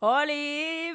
Hola, 0.00 0.32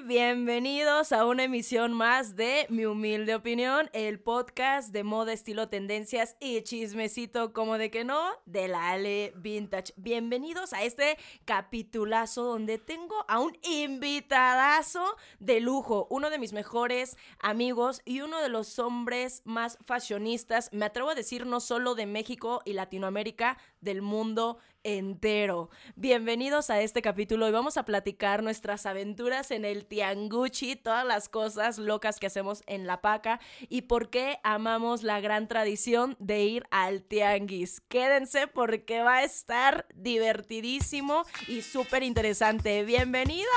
bienvenidos 0.06 1.12
a 1.12 1.26
una 1.26 1.44
emisión 1.44 1.92
más 1.92 2.38
de 2.38 2.66
Mi 2.70 2.86
Humilde 2.86 3.36
Opinión, 3.36 3.90
el 3.92 4.18
podcast 4.22 4.94
de 4.94 5.04
moda, 5.04 5.34
estilo, 5.34 5.68
tendencias 5.68 6.38
y 6.40 6.62
chismecito, 6.62 7.52
como 7.52 7.78
de 7.78 7.92
que 7.92 8.06
no, 8.06 8.30
de 8.46 8.70
la 8.70 8.92
Ale 8.92 9.34
Vintage. 9.36 9.92
Bienvenidos 9.98 10.72
a 10.72 10.84
este 10.84 11.18
capitulazo 11.44 12.44
donde 12.44 12.78
tengo 12.78 13.26
a 13.28 13.42
un 13.42 13.58
invitadazo 13.64 15.18
de 15.38 15.60
lujo, 15.60 16.08
uno 16.10 16.30
de 16.30 16.40
mis 16.40 16.54
mejores 16.54 17.18
amigos 17.40 18.02
y 18.06 18.22
uno 18.22 18.42
de 18.42 18.48
los 18.48 18.80
hombres 18.80 19.42
más 19.44 19.78
fashionistas, 19.86 20.70
me 20.72 20.86
atrevo 20.86 21.10
a 21.10 21.16
decir 21.16 21.46
no 21.46 21.60
solo 21.60 21.96
de 21.96 22.06
México 22.06 22.62
y 22.64 22.72
Latinoamérica, 22.72 23.58
del 23.84 24.02
mundo 24.02 24.58
entero. 24.84 25.70
Bienvenidos 25.96 26.70
a 26.70 26.82
este 26.82 27.02
capítulo 27.02 27.48
y 27.48 27.52
vamos 27.52 27.78
a 27.78 27.86
platicar 27.86 28.44
nuestras 28.44 28.86
aventuras 28.86 29.52
en 29.52 29.66
el 29.66 29.86
Tianguchi, 29.86 30.76
todas 30.76 31.06
las 31.06 31.30
cosas 31.30 31.78
locas 31.78 32.20
que 32.20 32.28
hacemos 32.28 32.64
en 32.68 32.86
La 32.86 33.02
Paca 33.02 33.40
y 33.70 33.84
por 33.84 34.10
qué 34.10 34.40
amamos 34.44 35.04
la 35.04 35.22
gran 35.22 35.48
tradición 35.48 36.16
de 36.20 36.44
ir 36.44 36.66
al 36.72 37.04
Tianguis. 37.04 37.82
Quédense 37.82 38.48
porque 38.48 39.02
va 39.02 39.18
a 39.18 39.24
estar 39.24 39.88
divertidísimo 39.96 41.24
y 41.48 41.62
súper 41.62 42.04
interesante. 42.04 42.84
¡Bienvenidos! 42.84 43.48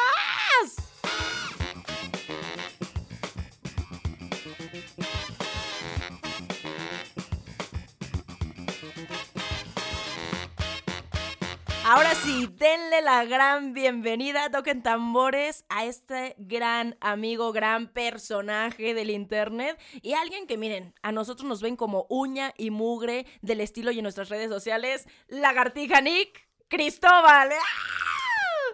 Ahora 11.89 12.17
sí, 12.17 12.49
denle 12.53 13.01
la 13.01 13.25
gran 13.27 13.73
bienvenida, 13.73 14.51
toquen 14.51 14.83
tambores 14.83 15.65
a 15.69 15.85
este 15.85 16.35
gran 16.37 16.97
amigo, 17.01 17.53
gran 17.53 17.87
personaje 17.93 18.93
del 18.93 19.09
internet 19.09 19.81
y 20.03 20.15
alguien 20.15 20.49
que 20.49 20.59
miren, 20.59 20.95
a 21.03 21.13
nosotros 21.13 21.49
nos 21.49 21.63
ven 21.63 21.77
como 21.77 22.05
uña 22.11 22.53
y 22.59 22.71
mugre 22.71 23.25
del 23.41 23.61
estilo 23.61 23.93
y 23.93 24.01
en 24.01 24.03
nuestras 24.03 24.31
redes 24.31 24.49
sociales, 24.51 25.07
Lagartija 25.29 26.01
Nick 26.01 26.49
Cristóbal. 26.67 27.51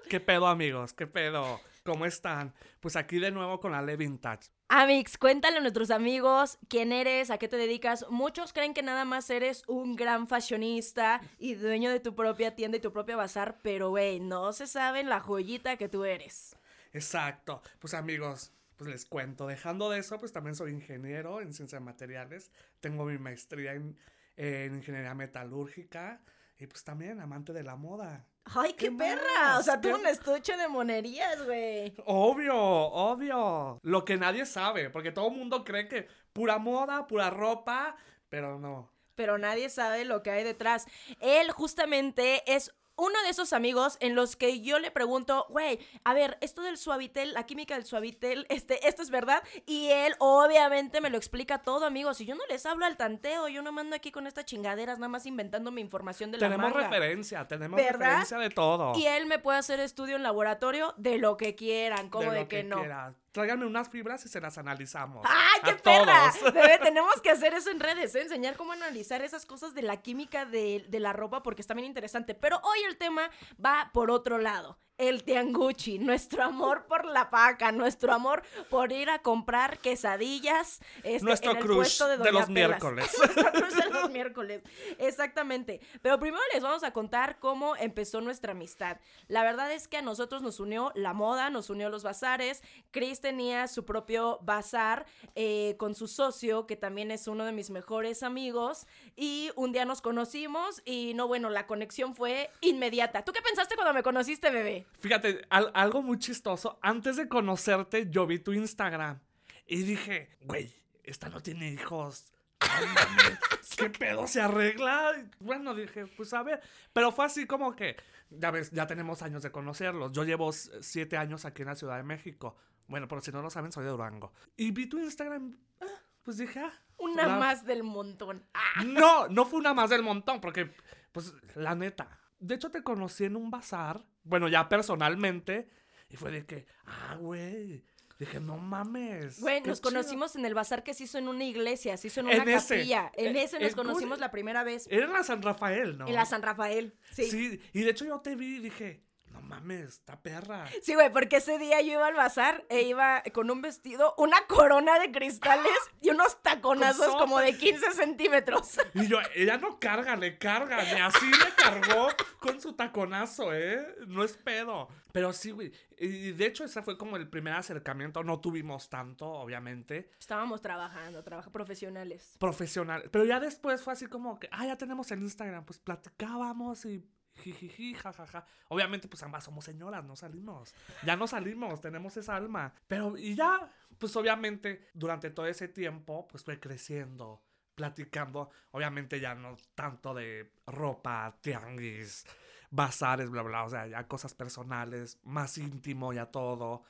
¿Qué 0.09 0.19
pedo 0.19 0.47
amigos? 0.47 0.95
¿Qué 0.95 1.07
pedo? 1.07 1.61
¿Cómo 1.85 2.07
están? 2.07 2.55
Pues 2.81 2.97
aquí 2.97 3.19
de 3.19 3.31
nuevo 3.31 3.61
con 3.61 3.75
Ale 3.75 3.99
Vintage. 3.99 4.49
Amix, 4.75 5.19
cuéntale 5.19 5.59
a 5.59 5.61
nuestros 5.61 5.91
amigos 5.91 6.59
quién 6.67 6.93
eres, 6.93 7.31
a 7.31 7.37
qué 7.37 7.47
te 7.47 7.59
dedicas. 7.59 8.07
Muchos 8.09 8.55
creen 8.55 8.73
que 8.73 8.83
nada 8.83 9.05
más 9.05 9.29
eres 9.29 9.65
un 9.67 9.97
gran 9.97 10.27
fashionista 10.27 11.21
y 11.39 11.57
dueño 11.57 11.91
de 11.91 12.01
tu 12.01 12.15
propia 12.15 12.57
tienda 12.57 12.79
y 12.79 12.81
tu 12.81 12.91
propia 12.91 13.17
bazar, 13.17 13.59
pero 13.63 13.91
güey, 13.91 14.19
no 14.19 14.55
se 14.55 14.67
saben 14.67 15.11
la 15.11 15.21
joyita 15.21 15.77
que 15.77 15.91
tú 15.91 16.07
eres. 16.07 16.57
Exacto. 16.95 17.61
Pues 17.81 17.93
amigos, 17.93 18.51
pues 18.79 18.89
les 18.89 19.05
cuento. 19.05 19.47
Dejando 19.47 19.91
de 19.91 19.99
eso, 19.99 20.19
pues 20.19 20.33
también 20.33 20.57
soy 20.57 20.73
ingeniero 20.73 21.43
en 21.43 21.53
ciencias 21.53 21.83
materiales. 21.83 22.51
Tengo 22.81 23.05
mi 23.05 23.19
maestría 23.19 23.75
en, 23.75 23.99
en 24.39 24.77
ingeniería 24.77 25.15
metalúrgica 25.15 26.23
y 26.59 26.67
pues 26.67 26.83
también 26.83 27.21
amante 27.21 27.53
de 27.53 27.63
la 27.63 27.77
moda. 27.77 28.25
¡Ay, 28.45 28.73
qué, 28.75 28.91
perra! 28.91 29.59
O 29.59 29.63
sea, 29.63 29.81
tú 29.81 29.95
un 29.95 30.07
estuche 30.07 30.57
de 30.57 30.69
monerías, 30.69 31.45
güey. 31.45 31.95
Obvio, 32.05 32.57
obvio. 32.57 33.79
Lo 33.83 34.05
que 34.05 34.17
nadie 34.17 34.47
sabe, 34.47 34.91
porque 34.91 35.13
todo 35.13 35.29
el 35.29 35.37
mundo 35.37 35.65
cree 35.65 35.89
que 35.89 36.09
pura 36.33 36.59
moda, 36.59 37.07
pura 37.07 37.31
ropa, 37.31 37.97
pero 38.29 38.59
no. 38.59 38.91
Pero 39.15 39.39
nadie 39.39 39.69
sabe 39.69 40.05
lo 40.05 40.23
que 40.23 40.31
hay 40.31 40.45
detrás. 40.45 40.87
Él 41.21 41.51
justamente 41.53 42.43
es 42.47 42.75
uno 43.03 43.21
de 43.25 43.31
esos 43.31 43.53
amigos 43.53 43.97
en 43.99 44.15
los 44.15 44.37
que 44.37 44.61
yo 44.61 44.79
le 44.79 44.93
pregunto, 44.93 45.47
güey, 45.51 45.81
a 46.05 46.15
ver, 46.15 46.39
esto 46.41 46.63
del 46.63 46.79
suavitel, 46.79 47.35
la 47.35 47.47
química 47.47 47.75
del 47.75 47.85
suavitel, 47.85 48.47
este, 48.49 48.87
esto 48.87 49.03
es 49.03 49.11
verdad. 49.11 49.43
Y 49.67 49.89
él 49.89 50.15
obviamente 50.21 51.01
me 51.01 51.11
lo 51.11 51.17
explica 51.17 51.59
todo, 51.63 51.85
amigos. 51.85 52.19
Si 52.19 52.27
yo 52.27 52.37
no 52.37 52.47
les 52.49 52.65
hablo 52.65 52.87
al 52.87 52.97
tanteo, 52.97 53.49
yo 53.49 53.61
no 53.61 53.73
mando 53.73 53.97
aquí 53.97 54.13
con 54.13 54.29
estas 54.29 54.45
chingaderas, 54.45 55.01
nada 55.01 55.09
más 55.09 55.27
inventando 55.27 55.73
mi 55.73 55.81
información 55.81 56.31
de 56.31 56.39
la 56.39 56.49
Tenemos 56.49 56.73
referencia, 56.73 57.49
tenemos 57.49 57.81
referencia 57.81 58.39
de 58.39 58.51
todo. 58.51 58.93
Y 58.97 59.07
él 59.07 59.27
me 59.27 59.41
puede 59.41 59.59
hacer 59.59 59.81
estudio 59.81 60.15
en 60.15 60.23
laboratorio 60.23 60.95
de 60.97 61.19
lo 61.19 61.37
que 61.37 61.57
quieran, 61.57 62.09
como 62.09 62.31
de, 62.31 62.47
que, 62.47 62.63
no. 62.63 62.85
Tráiganme 63.33 63.65
unas 63.65 63.89
fibras 63.89 64.25
y 64.27 64.29
se 64.29 64.41
las 64.41 64.59
analizamos. 64.59 65.27
¡Ay, 65.29 65.61
qué 65.65 65.75
perra! 65.75 66.33
Bebé, 66.53 66.79
tenemos 66.83 67.21
que 67.23 67.31
hacer 67.31 67.55
eso 67.55 67.71
en 67.71 67.81
redes, 67.81 68.15
¿eh? 68.15 68.23
enseñar 68.23 68.57
cómo 68.57 68.73
analizar 68.73 69.23
esas 69.23 69.47
cosas 69.47 69.75
de 69.75 69.81
la 69.83 70.03
química 70.03 70.45
de, 70.45 70.85
de 70.89 71.01
la 71.01 71.15
ropa 71.15 71.43
porque 71.43 71.63
está 71.63 71.73
bien 71.73 71.87
interesante. 71.87 72.35
Pero 72.35 72.61
hoy 72.63 72.79
el 72.87 72.99
tema 72.99 73.31
va 73.65 73.91
por 73.95 74.11
otro 74.11 74.37
lado 74.37 74.79
el 74.99 75.25
tianguchi, 75.25 75.99
nuestro 75.99 76.45
amor 76.45 76.87
por 76.87 77.05
la 77.05 77.31
paca, 77.31 77.73
nuestro 77.73 78.13
amor 78.13 78.43
por 78.71 78.93
ir 78.93 79.11
a 79.11 79.21
comprar 79.21 79.79
quesadillas. 79.79 80.81
Este, 81.03 81.25
nuestro 81.25 81.59
crush 81.59 82.01
de, 82.03 82.33
los 82.33 82.49
miércoles. 82.49 83.11
nuestro 83.19 83.53
crush 83.53 83.75
de 83.75 83.91
los 83.91 84.11
miércoles, 84.11 84.63
exactamente. 84.99 85.81
Pero 86.03 86.19
primero 86.19 86.43
les 86.53 86.63
vamos 86.63 86.85
a 86.85 86.93
contar 86.93 87.39
cómo 87.39 87.75
empezó 87.77 88.21
nuestra 88.21 88.53
amistad. 88.53 88.99
La 89.29 89.43
verdad 89.43 89.73
es 89.73 89.89
que 89.89 89.97
a 89.97 90.03
nosotros 90.03 90.43
nos 90.43 90.61
unió 90.61 90.93
la 90.95 91.13
moda, 91.15 91.51
nos 91.51 91.71
unió 91.71 91.89
los 91.89 92.03
bazares. 92.03 92.63
Chris 92.91 93.21
tenía 93.21 93.69
su 93.69 93.85
propio 93.85 94.39
bazar 94.43 95.07
eh, 95.35 95.75
con 95.79 95.95
su 95.95 96.07
socio, 96.07 96.67
que 96.67 96.77
también 96.77 97.11
es 97.11 97.27
uno 97.27 97.45
de 97.45 97.53
mis 97.53 97.71
mejores 97.71 98.23
amigos. 98.23 98.87
Y 99.17 99.51
un 99.57 99.73
día 99.73 99.85
nos 99.85 100.01
conocimos 100.01 100.83
y 100.85 101.15
no, 101.15 101.27
bueno, 101.27 101.51
la 101.51 101.67
conexión 101.67 102.15
fue 102.15 102.51
inmediata. 102.61 103.25
¿Tú 103.25 103.33
qué 103.33 103.43
pensaste 103.43 103.75
cuando 103.75 103.95
me 103.95 104.03
conociste, 104.03 104.51
bebé? 104.51 104.87
Fíjate, 105.01 105.43
algo 105.51 106.03
muy 106.03 106.19
chistoso. 106.19 106.79
Antes 106.83 107.17
de 107.17 107.29
conocerte, 107.29 108.09
yo 108.11 108.27
vi 108.27 108.39
tu 108.39 108.53
Instagram 108.53 109.19
y 109.67 109.83
dije, 109.83 110.37
güey, 110.43 110.73
esta 111.03 111.29
no 111.29 111.41
tiene 111.41 111.71
hijos. 111.71 112.33
¿Qué 113.77 113.91
pedo 113.91 114.27
se 114.27 114.41
arregla? 114.41 115.13
Bueno, 115.41 115.75
dije, 115.75 116.07
pues 116.07 116.33
a 116.33 116.43
ver. 116.43 116.61
Pero 116.93 117.11
fue 117.11 117.25
así 117.25 117.47
como 117.47 117.75
que, 117.75 117.97
ya 118.31 118.51
ves, 118.51 118.71
ya 118.71 118.87
tenemos 118.87 119.23
años 119.23 119.43
de 119.43 119.51
conocerlos. 119.51 120.13
Yo 120.13 120.25
llevo 120.25 120.53
siete 120.53 121.17
años 121.17 121.45
aquí 121.45 121.63
en 121.63 121.69
la 121.69 121.75
Ciudad 121.75 121.97
de 121.97 122.03
México. 122.03 122.57
Bueno, 122.87 123.09
por 123.09 123.23
si 123.23 123.33
no 123.33 123.43
lo 123.43 123.51
saben, 123.51 123.73
soy 123.73 123.85
de 123.85 123.91
Durango. 123.91 124.33
Y 124.57 124.71
vi 124.71 124.87
tu 124.87 124.99
Instagram, 124.99 125.57
ah, 125.81 125.87
pues 126.23 126.37
dije, 126.37 126.61
ah. 126.61 126.73
Una 126.99 127.27
más 127.39 127.65
del 127.65 127.83
montón. 127.83 128.47
Ah. 128.55 128.85
No, 128.85 129.29
no 129.29 129.45
fue 129.45 129.59
una 129.59 129.75
más 129.75 129.91
del 129.91 130.03
montón, 130.03 130.41
porque, 130.41 130.73
pues, 131.11 131.35
la 131.57 131.75
neta. 131.75 132.09
De 132.43 132.57
hecho, 132.57 132.71
te 132.71 132.83
conocí 132.83 133.25
en 133.25 133.37
un 133.37 133.51
bazar 133.51 134.05
bueno, 134.25 134.49
ya 134.49 134.69
personalmente. 134.69 135.69
Y 136.09 136.17
fue 136.17 136.31
de 136.31 136.45
que, 136.45 136.67
ah, 136.87 137.17
güey. 137.19 137.85
Dije, 138.19 138.39
no 138.39 138.57
mames. 138.57 139.41
Güey, 139.41 139.63
nos 139.63 139.81
conocimos 139.81 140.37
en 140.37 140.45
el 140.45 140.55
bazar 140.55 140.85
que 140.85 140.95
se 140.95 141.05
hizo 141.05 141.19
en 141.19 141.27
una 141.27 141.43
iglesia, 141.43 141.97
se 141.97 142.07
hizo 142.07 142.21
en 142.21 142.27
una 142.27 142.37
en 142.37 142.45
capilla. 142.45 143.11
En 143.15 143.37
ese 143.37 143.59
nos 143.59 143.75
conocimos 143.75 144.21
la 144.21 144.31
primera 144.31 144.63
vez. 144.63 144.87
Era 144.91 145.07
en 145.07 145.13
la 145.13 145.25
San 145.25 145.43
Rafael, 145.43 145.99
¿no? 145.99 146.07
En 146.07 146.15
la 146.15 146.25
San 146.25 146.41
Rafael, 146.43 146.95
sí. 147.11 147.25
Sí, 147.25 147.61
y 147.73 147.83
de 147.83 147.91
hecho 147.91 148.05
yo 148.05 148.21
te 148.21 148.37
vi 148.37 148.59
y 148.59 148.61
dije, 148.61 149.03
no 149.33 149.41
mames, 149.43 149.89
está 149.89 150.21
perra. 150.21 150.67
Sí, 150.83 150.95
güey, 150.95 151.11
porque 151.13 151.37
ese 151.37 151.59
día 151.59 151.81
yo 151.81 151.93
iba 151.93 152.07
al 152.07 152.15
bazar 152.15 152.65
e 152.69 152.83
iba 152.83 153.23
con 153.33 153.51
un 153.51 153.63
vestido, 153.63 154.15
una 154.19 154.47
corona 154.47 154.99
de 154.99 155.11
cristales 155.11 155.73
y 156.01 156.11
unos 156.11 156.43
taconazos 156.43 157.15
como 157.17 157.39
de 157.39 157.57
15 157.57 157.93
centímetros. 157.93 158.79
Y 158.95 159.09
yo, 159.09 159.19
ella 159.35 159.57
no 159.57 159.79
carga, 159.79 160.17
le 160.17 160.39
carga, 160.39 160.83
ni 160.85 161.01
así 161.01 161.27
le 161.27 161.55
cargó 161.57 162.09
con 162.39 162.61
su 162.61 162.75
taconazo, 162.75 163.55
¿eh? 163.55 163.97
No 164.07 164.23
es 164.23 164.37
pedo. 164.37 164.89
Pero 165.13 165.33
sí, 165.33 165.51
güey. 165.51 165.73
Y 165.99 166.33
de 166.33 166.47
hecho, 166.47 166.65
ese 166.65 166.83
fue 166.83 166.99
como 166.99 167.17
el 167.17 167.29
primer 167.29 167.55
acercamiento. 167.55 168.25
No 168.25 168.41
tuvimos 168.41 168.89
tanto, 168.89 169.29
obviamente. 169.29 170.11
Estábamos 170.19 170.61
trabajando, 170.61 171.23
trabajo 171.23 171.51
profesionales. 171.51 172.37
Profesionales. 172.39 173.09
Pero 173.13 173.25
ya 173.25 173.39
después 173.39 173.83
fue 173.83 173.93
así 173.93 174.07
como 174.07 174.39
que, 174.41 174.49
ah, 174.51 174.67
ya 174.67 174.77
tenemos 174.77 175.11
el 175.11 175.21
Instagram. 175.21 175.65
Pues 175.65 175.79
platicábamos 175.79 176.85
y 176.87 177.07
jijiji, 177.37 177.95
jajaja. 177.95 178.47
Obviamente, 178.69 179.09
pues 179.09 179.23
ambas 179.23 179.45
somos 179.45 179.65
señoras, 179.65 180.05
no 180.05 180.17
salimos. 180.17 180.75
Ya 181.05 181.17
no 181.17 181.27
salimos, 181.27 181.81
tenemos 181.81 182.17
esa 182.17 182.37
alma. 182.37 182.75
Pero, 182.87 183.17
y 183.17 183.35
ya, 183.35 183.73
pues 183.99 184.15
obviamente, 184.17 184.91
durante 184.95 185.31
todo 185.31 185.47
ese 185.47 185.69
tiempo, 185.69 186.27
pues 186.29 186.45
fue 186.45 186.61
creciendo, 186.61 187.43
platicando. 187.75 188.51
Obviamente 188.71 189.21
ya 189.21 189.35
no 189.35 189.57
tanto 189.75 190.15
de 190.15 190.53
ropa, 190.67 191.39
tianguis, 191.41 192.27
bazares, 192.71 193.31
bla, 193.31 193.43
bla, 193.43 193.65
o 193.65 193.71
sea, 193.71 193.87
ya 193.87 194.07
cosas 194.09 194.35
personales, 194.35 195.19
más 195.23 195.59
íntimo, 195.59 196.13
ya 196.13 196.27
todo. 196.27 196.85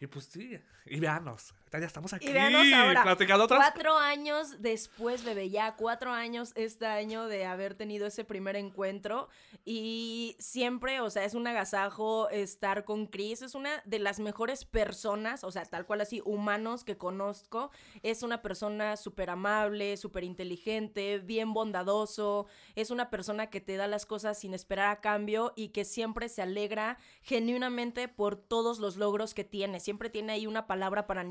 Y 0.00 0.06
pues 0.06 0.26
sí, 0.26 0.60
y 0.86 1.00
veanos, 1.00 1.54
ya 1.72 1.86
estamos 1.86 2.12
aquí 2.12 2.28
Y 2.30 2.72
ahora, 2.72 3.02
platicando 3.02 3.44
otras 3.44 3.60
Cuatro 3.60 3.98
años 3.98 4.62
después, 4.62 5.24
bebé, 5.24 5.50
ya 5.50 5.76
cuatro 5.76 6.12
años 6.12 6.52
este 6.56 6.86
año 6.86 7.26
de 7.26 7.44
haber 7.44 7.74
tenido 7.74 8.06
ese 8.06 8.24
primer 8.24 8.56
encuentro. 8.56 9.28
Y 9.64 10.36
siempre, 10.38 11.00
o 11.00 11.10
sea, 11.10 11.24
es 11.24 11.34
un 11.34 11.46
agasajo 11.46 12.30
estar 12.30 12.84
con 12.84 13.06
Chris. 13.06 13.42
Es 13.42 13.54
una 13.54 13.82
de 13.84 13.98
las 13.98 14.20
mejores 14.20 14.64
personas, 14.64 15.44
o 15.44 15.50
sea, 15.50 15.64
tal 15.64 15.86
cual 15.86 16.00
así, 16.00 16.22
humanos 16.24 16.84
que 16.84 16.96
conozco. 16.96 17.70
Es 18.02 18.22
una 18.22 18.40
persona 18.40 18.96
súper 18.96 19.30
amable, 19.30 19.96
súper 19.96 20.24
inteligente, 20.24 21.18
bien 21.18 21.52
bondadoso. 21.52 22.46
Es 22.74 22.90
una 22.90 23.10
persona 23.10 23.50
que 23.50 23.60
te 23.60 23.76
da 23.76 23.86
las 23.86 24.06
cosas 24.06 24.38
sin 24.38 24.54
esperar 24.54 24.90
a 24.90 25.00
cambio 25.00 25.52
y 25.56 25.68
que 25.68 25.84
siempre 25.84 26.28
se 26.28 26.42
alegra 26.42 26.98
genuinamente 27.22 28.08
por 28.08 28.36
todos 28.36 28.78
los 28.78 28.96
logros 28.96 29.34
que 29.34 29.44
tiene. 29.44 29.80
Siempre 29.80 30.10
tiene 30.10 30.32
ahí 30.32 30.46
una 30.46 30.66
palabra 30.66 31.06
para 31.06 31.24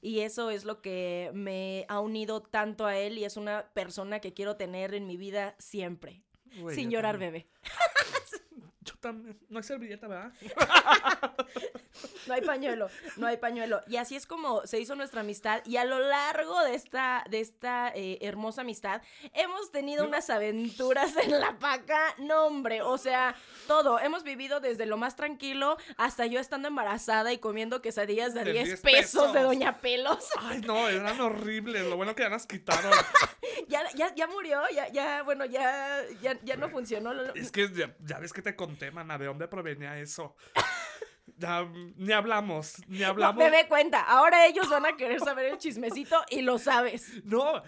y 0.00 0.20
eso 0.20 0.50
es 0.50 0.64
lo 0.64 0.80
que 0.80 1.30
me 1.34 1.86
ha 1.88 2.00
unido 2.00 2.42
tanto 2.42 2.86
a 2.86 2.96
él 2.96 3.18
y 3.18 3.24
es 3.24 3.36
una 3.36 3.66
persona 3.74 4.20
que 4.20 4.34
quiero 4.34 4.56
tener 4.56 4.94
en 4.94 5.06
mi 5.06 5.16
vida 5.16 5.54
siempre. 5.58 6.22
Sin 6.72 6.90
llorar, 6.90 7.14
también. 7.14 7.32
bebé. 7.32 7.46
Yo 8.84 8.94
también. 9.00 9.38
No 9.48 9.58
hay 9.58 9.64
servilleta, 9.64 10.06
¿verdad? 10.08 10.32
No 12.26 12.34
hay 12.34 12.40
pañuelo, 12.40 12.88
no 13.16 13.26
hay 13.26 13.36
pañuelo. 13.36 13.80
Y 13.86 13.96
así 13.96 14.16
es 14.16 14.26
como 14.26 14.66
se 14.66 14.80
hizo 14.80 14.94
nuestra 14.96 15.20
amistad. 15.20 15.62
Y 15.64 15.76
a 15.76 15.84
lo 15.84 15.98
largo 15.98 16.62
de 16.64 16.74
esta, 16.74 17.24
de 17.28 17.40
esta 17.40 17.92
eh, 17.94 18.18
hermosa 18.22 18.62
amistad, 18.62 19.02
hemos 19.32 19.70
tenido 19.70 20.06
unas 20.06 20.30
aventuras 20.30 21.16
en 21.16 21.38
la 21.38 21.58
paca. 21.58 22.14
No, 22.18 22.46
hombre, 22.46 22.82
o 22.82 22.98
sea, 22.98 23.36
todo. 23.66 24.00
Hemos 24.00 24.24
vivido 24.24 24.60
desde 24.60 24.86
lo 24.86 24.96
más 24.96 25.16
tranquilo 25.16 25.76
hasta 25.96 26.26
yo 26.26 26.40
estando 26.40 26.68
embarazada 26.68 27.32
y 27.32 27.38
comiendo 27.38 27.82
quesadillas 27.82 28.34
de 28.34 28.44
De 28.44 28.52
10 28.52 28.64
10 28.64 28.80
pesos 28.80 29.32
de. 29.32 29.42
Doña 29.42 29.80
Pelos. 29.80 30.26
Ay, 30.38 30.62
no, 30.62 30.88
eran 30.88 31.20
horribles. 31.20 31.84
Lo 31.86 31.96
bueno 31.96 32.14
que 32.14 32.22
ya 32.22 32.30
las 32.30 32.46
quitaron. 32.46 32.92
Ya, 33.68 33.82
ya, 33.94 34.14
ya 34.14 34.26
murió, 34.26 34.60
ya, 34.74 34.88
ya, 34.88 35.22
bueno, 35.22 35.44
ya, 35.44 36.02
ya, 36.20 36.38
ya 36.42 36.56
no 36.56 36.68
funcionó. 36.68 37.12
Es 37.34 37.50
que 37.50 37.70
ya, 37.72 37.94
ya 38.00 38.18
ves 38.18 38.32
que 38.32 38.42
te 38.42 38.54
conté, 38.56 38.73
mana, 38.92 39.18
de 39.18 39.26
dónde 39.26 39.48
provenía 39.48 39.98
eso. 39.98 40.34
Ya 41.36 41.66
ni 41.96 42.12
hablamos, 42.12 42.86
ni 42.86 42.98
No, 42.98 43.08
hablamos. 43.08 43.42
bebé, 43.42 43.66
cuenta. 43.66 44.02
Ahora 44.02 44.46
ellos 44.46 44.68
van 44.68 44.84
a 44.86 44.94
querer 44.96 45.20
saber 45.20 45.46
el 45.46 45.58
chismecito 45.58 46.22
y 46.30 46.42
lo 46.42 46.58
sabes. 46.58 47.10
No, 47.24 47.62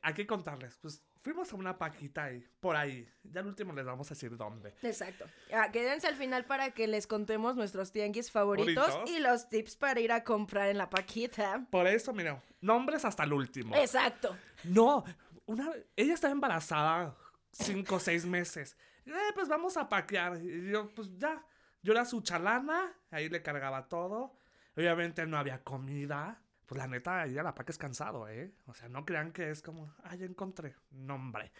hay 0.00 0.14
que 0.14 0.26
contarles. 0.26 0.78
Pues 0.80 1.02
fuimos 1.20 1.52
a 1.52 1.56
una 1.56 1.76
paquita 1.76 2.24
ahí, 2.24 2.46
por 2.60 2.76
ahí. 2.76 3.06
Ya 3.24 3.40
al 3.40 3.48
último 3.48 3.72
les 3.74 3.84
vamos 3.84 4.06
a 4.10 4.14
decir 4.14 4.36
dónde. 4.36 4.72
Exacto. 4.82 5.26
Ah, 5.52 5.70
quédense 5.72 6.06
al 6.06 6.14
final 6.14 6.44
para 6.44 6.70
que 6.70 6.86
les 6.86 7.06
contemos 7.08 7.56
nuestros 7.56 7.90
tianguis 7.90 8.30
favoritos 8.30 8.96
y 9.06 9.18
los 9.18 9.48
tips 9.48 9.76
para 9.76 9.98
ir 10.00 10.12
a 10.12 10.22
comprar 10.22 10.68
en 10.68 10.78
la 10.78 10.88
paquita. 10.88 11.66
Por 11.68 11.88
eso, 11.88 12.12
mira, 12.12 12.40
nombres 12.60 13.04
hasta 13.04 13.24
el 13.24 13.32
último. 13.32 13.74
Exacto. 13.76 14.36
No, 14.64 15.04
una, 15.46 15.68
ella 15.96 16.14
estaba 16.14 16.32
embarazada 16.32 17.16
cinco 17.52 17.96
o 17.96 18.00
seis 18.00 18.24
meses. 18.24 18.76
Eh, 19.06 19.12
pues 19.34 19.48
vamos 19.48 19.76
a 19.76 19.88
paquear. 19.88 20.38
Y 20.42 20.70
yo, 20.70 20.88
pues 20.94 21.16
ya. 21.18 21.44
Yo 21.82 21.92
era 21.92 22.04
su 22.04 22.20
chalana, 22.20 22.92
ahí 23.10 23.28
le 23.28 23.42
cargaba 23.42 23.88
todo. 23.88 24.36
Obviamente 24.76 25.26
no 25.26 25.38
había 25.38 25.62
comida. 25.62 26.42
Pues 26.66 26.78
la 26.78 26.86
neta, 26.86 27.26
ir 27.26 27.40
a 27.40 27.42
la 27.42 27.54
paca 27.54 27.72
es 27.72 27.78
cansado, 27.78 28.28
¿eh? 28.28 28.52
O 28.66 28.74
sea, 28.74 28.88
no 28.88 29.04
crean 29.04 29.32
que 29.32 29.50
es 29.50 29.60
como, 29.62 29.92
ah, 30.04 30.14
ya 30.14 30.26
encontré. 30.26 30.76
No, 30.90 31.14
hombre. 31.16 31.50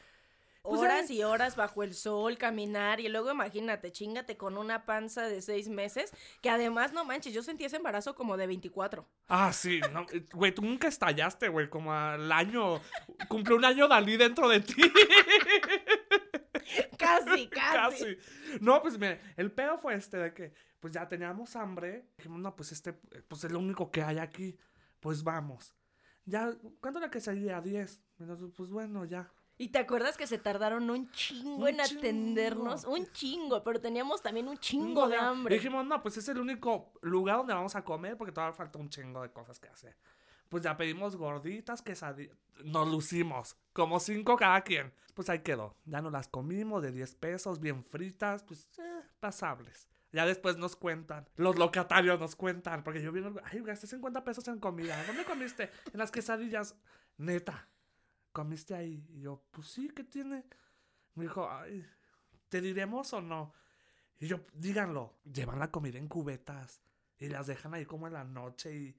Pues 0.62 0.78
horas 0.78 1.08
ya- 1.08 1.14
y 1.14 1.22
horas 1.24 1.56
bajo 1.56 1.82
el 1.82 1.94
sol, 1.94 2.36
caminar 2.36 3.00
y 3.00 3.08
luego 3.08 3.30
imagínate, 3.32 3.92
chingate 3.92 4.36
con 4.36 4.58
una 4.58 4.84
panza 4.84 5.22
de 5.26 5.40
seis 5.40 5.70
meses, 5.70 6.12
que 6.42 6.50
además, 6.50 6.92
no 6.92 7.06
manches, 7.06 7.32
yo 7.32 7.42
sentí 7.42 7.64
ese 7.64 7.76
embarazo 7.76 8.14
como 8.14 8.36
de 8.36 8.46
24. 8.46 9.06
Ah, 9.28 9.54
sí, 9.54 9.80
no, 9.90 10.04
güey, 10.34 10.52
tú 10.54 10.60
nunca 10.60 10.86
estallaste, 10.86 11.48
güey, 11.48 11.70
como 11.70 11.94
al 11.94 12.30
año. 12.30 12.78
Cumplió 13.26 13.56
un 13.56 13.64
año 13.64 13.88
Dalí 13.88 14.18
dentro 14.18 14.50
de 14.50 14.60
ti. 14.60 14.74
Casi, 16.98 17.48
casi. 17.48 18.16
No, 18.60 18.80
pues 18.82 18.98
mire, 18.98 19.20
el 19.36 19.50
pedo 19.52 19.78
fue 19.78 19.94
este 19.94 20.16
de 20.18 20.34
que, 20.34 20.52
pues 20.80 20.92
ya 20.92 21.08
teníamos 21.08 21.56
hambre. 21.56 22.06
Dijimos, 22.16 22.40
no, 22.40 22.54
pues 22.56 22.72
este, 22.72 22.92
pues 22.92 23.44
es 23.44 23.52
lo 23.52 23.58
único 23.58 23.90
que 23.90 24.02
hay 24.02 24.18
aquí. 24.18 24.56
Pues 25.00 25.22
vamos. 25.22 25.74
Ya, 26.26 26.52
¿cuánto 26.80 26.98
era 26.98 27.10
que 27.10 27.20
salía? 27.20 27.60
10. 27.60 28.02
Nosotros, 28.18 28.52
Pues 28.56 28.70
bueno, 28.70 29.04
ya. 29.04 29.30
¿Y 29.56 29.68
te 29.68 29.78
acuerdas 29.78 30.16
que 30.16 30.26
se 30.26 30.38
tardaron 30.38 30.88
un 30.88 31.10
chingo 31.10 31.56
Un 31.64 31.68
en 31.68 31.80
atendernos? 31.82 32.84
Un 32.84 33.06
chingo, 33.12 33.62
pero 33.62 33.78
teníamos 33.78 34.22
también 34.22 34.48
un 34.48 34.56
chingo 34.56 35.06
de 35.06 35.16
Y 35.16 35.18
hambre. 35.18 35.54
dijimos, 35.56 35.84
no, 35.84 36.00
pues 36.02 36.16
es 36.16 36.26
el 36.28 36.38
único 36.38 36.92
lugar 37.02 37.36
donde 37.38 37.52
vamos 37.52 37.76
a 37.76 37.84
comer 37.84 38.16
porque 38.16 38.32
todavía 38.32 38.54
falta 38.54 38.78
un 38.78 38.88
chingo 38.88 39.20
de 39.20 39.30
cosas 39.32 39.58
que 39.60 39.68
hacer. 39.68 39.94
Pues 40.50 40.64
ya 40.64 40.76
pedimos 40.76 41.16
gorditas, 41.16 41.80
quesadillas. 41.80 42.36
Nos 42.64 42.88
lucimos. 42.88 43.56
Como 43.72 44.00
cinco 44.00 44.36
cada 44.36 44.60
quien. 44.62 44.92
Pues 45.14 45.30
ahí 45.30 45.38
quedó. 45.38 45.76
Ya 45.84 46.02
nos 46.02 46.12
las 46.12 46.26
comimos 46.26 46.82
de 46.82 46.90
10 46.90 47.14
pesos, 47.14 47.60
bien 47.60 47.84
fritas, 47.84 48.42
pues 48.42 48.68
eh, 48.78 49.02
pasables. 49.20 49.88
Ya 50.12 50.26
después 50.26 50.56
nos 50.58 50.74
cuentan. 50.74 51.28
Los 51.36 51.56
locatarios 51.56 52.18
nos 52.18 52.34
cuentan. 52.34 52.82
Porque 52.82 53.00
yo 53.00 53.12
vi, 53.12 53.22
ay, 53.44 53.60
gasté 53.60 53.86
50 53.86 54.24
pesos 54.24 54.46
en 54.48 54.58
comida. 54.58 55.02
¿Dónde 55.06 55.24
comiste? 55.24 55.70
En 55.92 56.00
las 56.00 56.10
quesadillas. 56.10 56.74
Neta. 57.16 57.68
¿Comiste 58.32 58.74
ahí? 58.74 59.06
Y 59.10 59.20
yo, 59.20 59.44
pues 59.52 59.68
sí, 59.68 59.88
¿qué 59.94 60.02
tiene? 60.02 60.44
Me 61.14 61.24
dijo, 61.24 61.48
ay, 61.48 61.86
¿te 62.48 62.60
diremos 62.60 63.12
o 63.12 63.20
no? 63.20 63.54
Y 64.18 64.26
yo, 64.26 64.40
díganlo, 64.52 65.20
llevan 65.24 65.60
la 65.60 65.70
comida 65.70 65.98
en 65.98 66.08
cubetas 66.08 66.82
y 67.18 67.28
las 67.28 67.46
dejan 67.46 67.74
ahí 67.74 67.86
como 67.86 68.08
en 68.08 68.14
la 68.14 68.24
noche 68.24 68.74
y, 68.74 68.96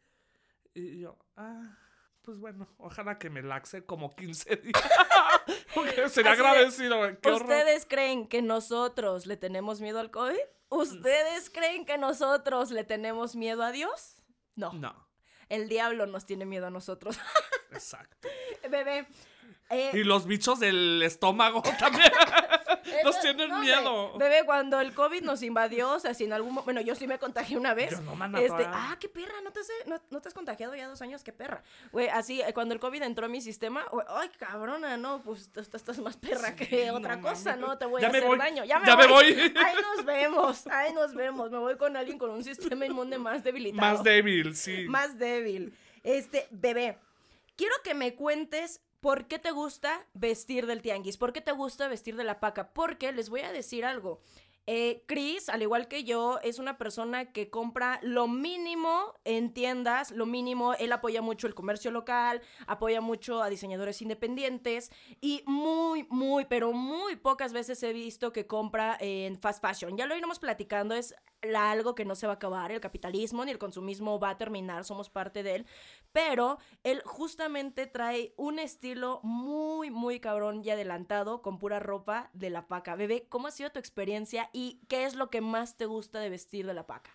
y 0.74 1.00
yo, 1.00 1.18
ah, 1.38 1.78
pues 2.22 2.38
bueno, 2.38 2.68
ojalá 2.78 3.18
que 3.18 3.30
me 3.30 3.42
laxe 3.42 3.86
como 3.86 4.16
15 4.16 4.56
días. 4.58 4.74
Porque 5.74 6.08
sería 6.10 6.32
Así 6.34 6.42
agradecido, 6.42 7.00
qué 7.22 7.30
horror. 7.30 7.42
¿Ustedes 7.42 7.86
creen 7.86 8.28
que 8.28 8.42
nosotros 8.42 9.26
le 9.26 9.38
tenemos 9.38 9.82
miedo 9.82 10.00
al 10.00 10.12
COVID? 10.12 10.38
¿Ustedes 10.70 11.50
creen 11.50 11.86
que 11.86 11.98
nosotros 11.98 12.72
le 12.72 12.84
tenemos 12.84 13.36
miedo 13.36 13.64
a 13.64 13.72
Dios? 13.72 14.22
No. 14.56 14.72
No, 14.74 15.08
El 15.50 15.68
diablo 15.68 16.06
nos 16.06 16.26
tiene 16.26 16.46
miedo 16.46 16.68
a 16.68 16.70
nosotros. 16.70 17.20
exacto. 17.72 18.28
Bebé. 18.70 19.08
eh, 19.70 19.92
Y 19.94 20.04
los 20.04 20.26
bichos 20.26 20.60
del 20.60 21.02
estómago 21.04 21.62
también. 21.80 22.12
Nos 23.04 23.20
tienen 23.20 23.50
no, 23.50 23.60
miedo. 23.60 24.18
Bebé, 24.18 24.44
cuando 24.46 24.80
el 24.80 24.94
COVID 24.94 25.22
nos 25.24 25.44
invadió, 25.44 25.92
o 25.92 26.00
sea, 26.00 26.14
si 26.14 26.24
en 26.24 26.34
algún 26.34 26.50
momento. 26.54 26.66
Bueno, 26.66 26.82
yo 26.82 26.96
sí 26.96 27.08
me 27.08 27.20
contagié 27.20 27.58
una 27.58 27.74
vez. 27.74 27.92
Yo 27.92 28.02
no, 28.02 28.38
Este, 28.38 28.66
ah, 28.68 28.98
qué 29.00 29.10
perra, 29.10 29.42
no 29.44 29.52
te, 29.52 29.60
has, 29.60 29.68
no, 29.88 30.00
no 30.10 30.22
te 30.22 30.28
has 30.28 30.34
contagiado 30.34 30.76
ya 30.76 30.88
dos 30.88 31.02
años, 31.02 31.24
qué 31.24 31.34
perra. 31.34 31.64
Güey, 31.92 32.10
así, 32.10 32.42
eh, 32.42 32.54
cuando 32.54 32.74
el 32.74 32.80
COVID 32.80 33.02
entró 33.04 33.26
a 33.26 33.30
mi 33.30 33.42
sistema, 33.42 33.86
güey, 33.92 34.06
ay, 34.10 34.30
cabrona, 34.38 34.98
no, 34.98 35.22
pues 35.22 35.52
tú 35.52 35.60
estás, 35.60 35.82
estás 35.82 36.00
más 36.00 36.18
perra 36.18 36.56
que 36.56 36.92
otra 36.92 37.16
no 37.18 37.22
cosa, 37.22 37.56
no 37.56 37.78
te 37.78 37.86
voy 37.86 38.02
Ya 38.02 38.08
a 38.08 38.12
me 38.12 38.18
hacer 38.18 38.28
voy, 38.30 38.38
daño. 38.38 38.64
Ya 38.66 38.80
me 38.80 38.86
ya 38.88 38.96
voy. 38.96 39.06
me 39.08 39.12
voy. 39.12 39.24
Ahí 39.66 39.76
nos 39.96 40.06
vemos, 40.06 40.68
ahí 40.68 40.94
nos 40.94 41.14
vemos. 41.14 41.52
Me 41.52 41.58
voy 41.58 41.78
con 41.78 41.96
alguien 41.96 42.18
con 42.18 42.30
un 42.32 42.44
sistema 42.44 42.86
inmune 42.86 43.18
más 43.18 43.44
debilitado. 43.44 43.82
Más 43.94 44.04
débil, 44.04 44.56
sí. 44.56 44.86
Más 44.88 45.18
débil. 45.18 45.74
Este, 46.04 46.48
bebé, 46.52 46.98
quiero 47.56 47.76
que 47.84 47.94
me 47.94 48.16
cuentes 48.16 48.82
por 49.02 49.26
qué 49.26 49.40
te 49.40 49.52
gusta 49.52 50.08
vestir 50.14 50.68
del 50.68 50.82
tianguis, 50.82 51.18
por 51.18 51.34
qué 51.34 51.42
te 51.42 51.52
gusta 51.52 51.88
vestir 51.88 52.16
de 52.16 52.24
la 52.24 52.40
paca, 52.40 52.72
porque 52.72 53.12
les 53.12 53.30
voy 53.30 53.42
a 53.42 53.52
decir 53.52 53.84
algo. 53.84 54.22
Eh, 54.68 55.04
Chris, 55.08 55.50
al 55.50 55.64
igual 55.64 55.88
que 55.88 56.04
yo, 56.04 56.40
es 56.44 56.60
una 56.60 56.78
persona 56.78 57.32
que 57.34 57.50
compra 57.50 58.00
lo 58.04 58.28
mínimo 58.28 59.16
en 59.26 59.54
tiendas, 59.54 60.12
lo 60.12 60.26
mínimo. 60.26 60.76
Él 60.76 60.92
apoya 60.94 61.22
mucho 61.22 61.48
el 61.48 61.56
comercio 61.56 61.92
local, 61.92 62.42
apoya 62.68 63.02
mucho 63.02 63.42
a 63.42 63.50
diseñadores 63.50 64.02
independientes 64.02 64.92
y 65.20 65.44
muy, 65.46 66.06
muy, 66.10 66.46
pero 66.46 66.72
muy 66.74 67.16
pocas 67.16 67.54
veces 67.54 67.82
he 67.84 67.92
visto 67.92 68.32
que 68.32 68.48
compra 68.48 68.98
en 69.00 69.38
fast 69.40 69.62
fashion. 69.62 69.98
Ya 69.98 70.06
lo 70.06 70.16
iremos 70.16 70.40
platicando, 70.40 70.96
es 70.96 71.16
la- 71.42 71.72
algo 71.72 71.96
que 71.96 72.06
no 72.06 72.16
se 72.16 72.28
va 72.28 72.34
a 72.34 72.36
acabar, 72.36 72.72
el 72.72 72.80
capitalismo 72.80 73.44
ni 73.44 73.52
el 73.52 73.58
consumismo 73.58 74.20
va 74.20 74.30
a 74.30 74.38
terminar, 74.38 74.86
somos 74.86 75.10
parte 75.10 75.42
de 75.42 75.56
él, 75.56 75.66
pero 76.12 76.58
él 76.84 77.02
justamente 77.06 77.88
trae 77.88 78.34
un 78.38 78.60
estilo 78.60 79.20
muy, 79.24 79.90
muy 79.92 80.20
cabrón 80.20 80.62
y 80.64 80.70
adelantado 80.70 81.42
con 81.42 81.58
pura 81.58 81.80
ropa 81.80 82.30
de 82.34 82.50
la 82.50 82.68
paca. 82.68 82.96
Bebé, 82.96 83.28
¿cómo 83.30 83.48
ha 83.48 83.52
sido 83.52 83.72
tu 83.72 83.80
experiencia 83.80 84.50
y 84.54 84.82
qué 84.88 85.06
es 85.06 85.16
lo 85.16 85.30
que 85.30 85.42
más 85.42 85.78
te 85.78 85.86
gusta 85.86 86.20
de 86.20 86.30
vestir 86.30 86.66
de 86.66 86.74
la 86.74 86.88
paca? 86.88 87.12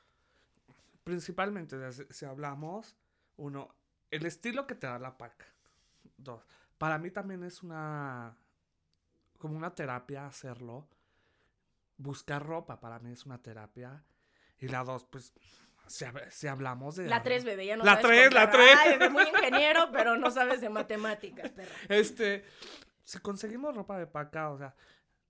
Principalmente, 1.05 1.77
si, 2.11 2.25
hablamos, 2.25 2.97
uno, 3.37 3.75
el 4.11 4.27
estilo 4.27 4.67
que 4.67 4.75
te 4.75 4.87
da 4.87 4.99
la 4.99 5.17
paca. 5.17 5.47
Dos, 6.17 6.43
para 6.79 6.99
mí 6.99 7.11
también 7.11 7.45
es 7.45 7.63
una, 7.63 8.37
como 9.39 9.57
una 9.57 9.75
terapia 9.75 10.27
hacerlo. 10.27 10.89
Buscar 11.99 12.45
ropa 12.45 12.81
para 12.81 12.99
mí 12.99 13.13
es 13.13 13.25
una 13.25 13.41
terapia. 13.41 14.03
Y 14.59 14.69
la 14.69 14.85
dos, 14.85 15.05
pues, 15.05 15.33
si, 15.87 16.05
si 16.31 16.49
hablamos 16.49 16.97
de... 16.97 17.07
La 17.07 17.23
3, 17.23 17.45
bebé, 17.45 17.67
ya 17.67 17.77
no 17.77 17.85
La 17.85 18.01
sabes 18.01 18.07
tres, 18.07 18.35
la 18.35 18.51
tres. 18.51 18.77
Ay, 18.79 18.93
bebé, 18.93 19.11
muy 19.11 19.23
ingeniero, 19.23 19.91
pero 19.93 20.17
no 20.17 20.31
sabes 20.31 20.61
de 20.61 20.69
matemáticas, 20.69 21.51
perra. 21.51 21.75
Este, 21.89 22.45
si 23.05 23.19
conseguimos 23.21 23.77
ropa 23.77 23.99
de 23.99 24.07
paca, 24.07 24.51
o 24.51 24.59
sea, 24.59 24.75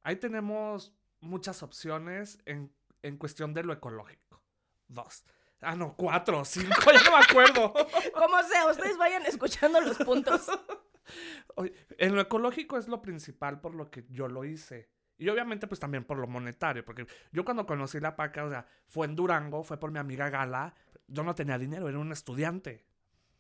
ahí 0.03 0.17
tenemos 0.17 0.96
muchas 1.21 1.63
opciones 1.63 2.39
en, 2.47 2.73
en 3.03 3.17
cuestión 3.17 3.55
de 3.55 3.63
lo 3.65 3.73
ecológico. 3.73 4.43
Dos, 4.89 5.25
Ah, 5.63 5.75
no, 5.75 5.97
cuatro, 5.97 6.45
cinco, 6.45 6.69
ya 6.93 7.03
no 7.11 7.17
me 7.17 7.25
acuerdo. 7.25 7.73
Como 8.15 8.43
sea, 8.43 8.67
ustedes 8.71 8.99
vayan 8.99 9.25
escuchando 9.25 9.81
los 9.81 9.97
puntos. 9.99 10.47
Oye, 11.57 11.73
en 11.99 12.15
lo 12.15 12.21
ecológico 12.21 12.77
es 12.77 12.89
lo 12.89 13.01
principal 13.01 13.61
por 13.61 13.75
lo 13.75 13.91
que 13.91 14.05
yo 14.11 14.29
lo 14.29 14.45
hice. 14.45 14.91
Y 15.19 15.29
obviamente 15.31 15.67
pues 15.67 15.81
también 15.81 16.05
por 16.05 16.19
lo 16.19 16.27
monetario, 16.27 16.85
porque 16.85 17.07
yo 17.33 17.45
cuando 17.45 17.65
conocí 17.65 17.99
la 18.01 18.17
paca, 18.17 18.45
o 18.45 18.51
sea, 18.51 18.67
fue 18.87 19.07
en 19.07 19.17
Durango, 19.17 19.65
fue 19.65 19.79
por 19.79 19.91
mi 19.91 19.99
amiga 19.99 20.29
Gala, 20.29 20.75
yo 21.07 21.23
no 21.23 21.35
tenía 21.35 21.59
dinero, 21.59 21.89
era 21.89 21.99
un 21.99 22.13
estudiante. 22.13 22.85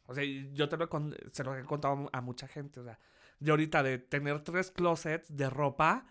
O 0.06 0.14
sea, 0.14 0.24
yo 0.24 0.68
te 0.70 0.78
lo 0.78 0.88
con- 0.88 1.14
se 1.32 1.44
lo 1.44 1.54
he 1.54 1.64
contado 1.64 2.08
a 2.12 2.20
mucha 2.22 2.48
gente, 2.48 2.80
o 2.80 2.84
sea, 2.84 2.98
yo 3.40 3.52
ahorita 3.52 3.82
de 3.82 3.98
tener 3.98 4.42
tres 4.42 4.70
closets 4.70 5.36
de 5.36 5.50
ropa, 5.50 6.06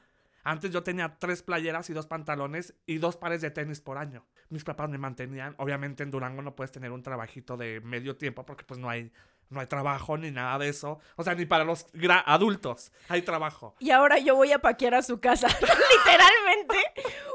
antes 0.45 0.71
yo 0.71 0.81
tenía 0.83 1.17
tres 1.19 1.43
playeras 1.43 1.89
y 1.89 1.93
dos 1.93 2.07
pantalones 2.07 2.73
y 2.85 2.97
dos 2.99 3.17
pares 3.17 3.41
de 3.41 3.51
tenis 3.51 3.81
por 3.81 3.97
año. 3.97 4.25
Mis 4.49 4.63
papás 4.63 4.87
me 4.89 4.97
mantenían, 4.97 5.55
obviamente 5.57 6.03
en 6.03 6.11
Durango 6.11 6.41
no 6.41 6.55
puedes 6.55 6.71
tener 6.71 6.91
un 6.91 7.03
trabajito 7.03 7.57
de 7.57 7.81
medio 7.81 8.15
tiempo 8.15 8.45
porque 8.45 8.63
pues 8.63 8.79
no 8.79 8.89
hay 8.89 9.11
no 9.47 9.59
hay 9.59 9.67
trabajo 9.67 10.17
ni 10.17 10.31
nada 10.31 10.57
de 10.57 10.69
eso. 10.69 10.99
O 11.17 11.23
sea, 11.23 11.35
ni 11.35 11.45
para 11.45 11.63
los 11.63 11.85
adultos 12.25 12.91
hay 13.09 13.21
trabajo. 13.21 13.75
Y 13.79 13.91
ahora 13.91 14.17
yo 14.17 14.35
voy 14.35 14.51
a 14.51 14.57
paquear 14.59 14.95
a 14.95 15.03
su 15.03 15.19
casa. 15.19 15.47
Literalmente, 16.05 16.77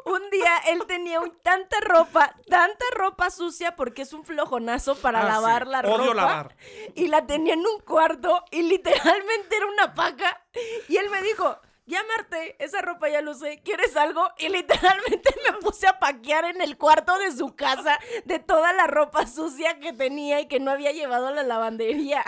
un 0.06 0.30
día 0.30 0.56
él 0.68 0.82
tenía 0.88 1.20
un- 1.20 1.38
tanta 1.42 1.76
ropa, 1.80 2.34
tanta 2.48 2.84
ropa 2.96 3.30
sucia 3.30 3.76
porque 3.76 4.02
es 4.02 4.12
un 4.12 4.24
flojonazo 4.24 4.96
para 4.96 5.20
Ah, 5.20 5.22
sí, 5.22 5.28
lavar 5.28 5.66
la 5.66 5.82
ropa. 5.82 6.02
Odio 6.02 6.14
lavar. 6.14 6.56
Y 6.94 7.06
la 7.08 7.26
tenía 7.26 7.54
en 7.54 7.60
un 7.60 7.80
cuarto 7.84 8.44
y 8.50 8.62
literalmente 8.62 9.56
era 9.56 9.66
una 9.66 9.94
paca. 9.94 10.44
Y 10.88 10.96
él 10.96 11.10
me 11.10 11.22
dijo, 11.22 11.58
ya 11.90 12.02
Marte, 12.04 12.56
esa 12.58 12.80
ropa 12.80 13.08
ya 13.08 13.20
lo 13.20 13.32
usé, 13.32 13.60
¿quieres 13.62 13.96
algo? 13.96 14.22
Y 14.38 14.48
literalmente 14.48 15.34
me 15.50 15.58
puse 15.58 15.86
a 15.86 15.98
paquear 15.98 16.44
en 16.46 16.62
el 16.62 16.78
cuarto 16.78 17.18
de 17.18 17.32
su 17.32 17.54
casa 17.54 17.98
de 18.24 18.38
toda 18.38 18.72
la 18.72 18.86
ropa 18.86 19.26
sucia 19.26 19.78
que 19.80 19.92
tenía 19.92 20.40
y 20.40 20.48
que 20.48 20.60
no 20.60 20.70
había 20.70 20.92
llevado 20.92 21.28
a 21.28 21.32
la 21.32 21.42
lavandería. 21.42 22.24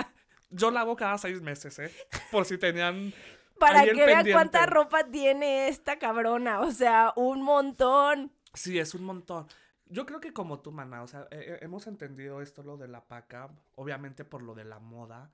Yo 0.51 0.71
lavo 0.71 0.97
cada 0.97 1.17
seis 1.17 1.41
meses, 1.41 1.79
¿eh? 1.79 1.91
Por 2.31 2.45
si 2.45 2.59
tenían. 2.59 3.15
Para 3.59 3.85
que 3.85 3.95
vean 3.95 4.27
cuánta 4.31 4.67
ropa 4.67 5.05
tiene 5.05 5.69
esta 5.69 5.99
cabrona. 5.99 6.61
O 6.61 6.73
sea, 6.73 7.13
un 7.17 7.43
montón. 7.43 8.33
Sí, 8.53 8.79
es 8.79 8.95
un 8.95 9.05
montón. 9.05 9.47
Yo 9.87 10.05
creo 10.05 10.21
que 10.21 10.33
como 10.33 10.61
tú, 10.61 10.73
Mana, 10.73 11.03
o 11.03 11.07
sea, 11.07 11.29
eh, 11.31 11.59
hemos 11.61 11.87
entendido 11.87 12.41
esto, 12.43 12.63
lo 12.63 12.77
de 12.77 12.89
la 12.89 13.05
paca, 13.05 13.51
obviamente 13.77 14.25
por 14.25 14.43
lo 14.43 14.55
de 14.55 14.65
la 14.65 14.79
moda, 14.79 15.31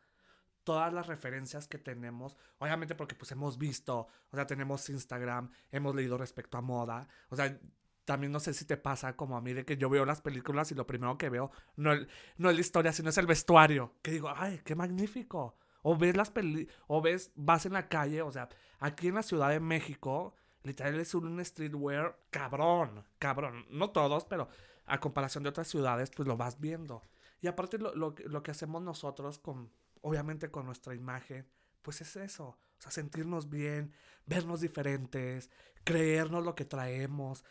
todas 0.68 0.92
las 0.92 1.06
referencias 1.06 1.66
que 1.66 1.78
tenemos, 1.78 2.36
obviamente 2.58 2.94
porque 2.94 3.14
pues 3.14 3.32
hemos 3.32 3.56
visto, 3.56 4.06
o 4.30 4.36
sea, 4.36 4.46
tenemos 4.46 4.90
Instagram, 4.90 5.50
hemos 5.72 5.94
leído 5.94 6.18
respecto 6.18 6.58
a 6.58 6.60
moda, 6.60 7.08
o 7.30 7.36
sea, 7.36 7.58
también 8.04 8.30
no 8.30 8.38
sé 8.38 8.52
si 8.52 8.66
te 8.66 8.76
pasa 8.76 9.16
como 9.16 9.38
a 9.38 9.40
mí 9.40 9.54
de 9.54 9.64
que 9.64 9.78
yo 9.78 9.88
veo 9.88 10.04
las 10.04 10.20
películas 10.20 10.70
y 10.70 10.74
lo 10.74 10.86
primero 10.86 11.16
que 11.16 11.30
veo 11.30 11.50
no, 11.76 11.94
no 12.36 12.50
es 12.50 12.54
la 12.54 12.60
historia, 12.60 12.92
sino 12.92 13.08
es 13.08 13.16
el 13.16 13.26
vestuario, 13.26 13.94
que 14.02 14.10
digo, 14.10 14.30
ay, 14.36 14.60
qué 14.62 14.74
magnífico. 14.74 15.56
O 15.80 15.96
ves 15.96 16.14
las 16.14 16.28
peli 16.28 16.68
o 16.86 17.00
ves, 17.00 17.32
vas 17.34 17.64
en 17.64 17.72
la 17.72 17.88
calle, 17.88 18.20
o 18.20 18.30
sea, 18.30 18.50
aquí 18.78 19.08
en 19.08 19.14
la 19.14 19.22
Ciudad 19.22 19.48
de 19.48 19.60
México, 19.60 20.34
literal 20.64 21.00
es 21.00 21.14
un 21.14 21.42
streetwear 21.42 22.14
cabrón, 22.28 23.06
cabrón. 23.18 23.64
No 23.70 23.88
todos, 23.88 24.26
pero 24.26 24.50
a 24.84 25.00
comparación 25.00 25.44
de 25.44 25.48
otras 25.48 25.68
ciudades, 25.68 26.10
pues 26.14 26.28
lo 26.28 26.36
vas 26.36 26.60
viendo. 26.60 27.00
Y 27.40 27.46
aparte 27.46 27.78
lo, 27.78 27.94
lo, 27.94 28.14
lo 28.26 28.42
que 28.42 28.50
hacemos 28.50 28.82
nosotros 28.82 29.38
con, 29.38 29.70
obviamente 30.02 30.50
con 30.50 30.66
nuestra 30.66 30.94
imagen, 30.94 31.48
pues 31.82 32.00
es 32.00 32.16
eso. 32.16 32.46
O 32.46 32.80
sea, 32.80 32.90
sentirnos 32.90 33.50
bien, 33.50 33.92
vernos 34.26 34.60
diferentes, 34.60 35.50
creernos 35.84 36.44
lo 36.44 36.54
que 36.54 36.64
traemos. 36.64 37.44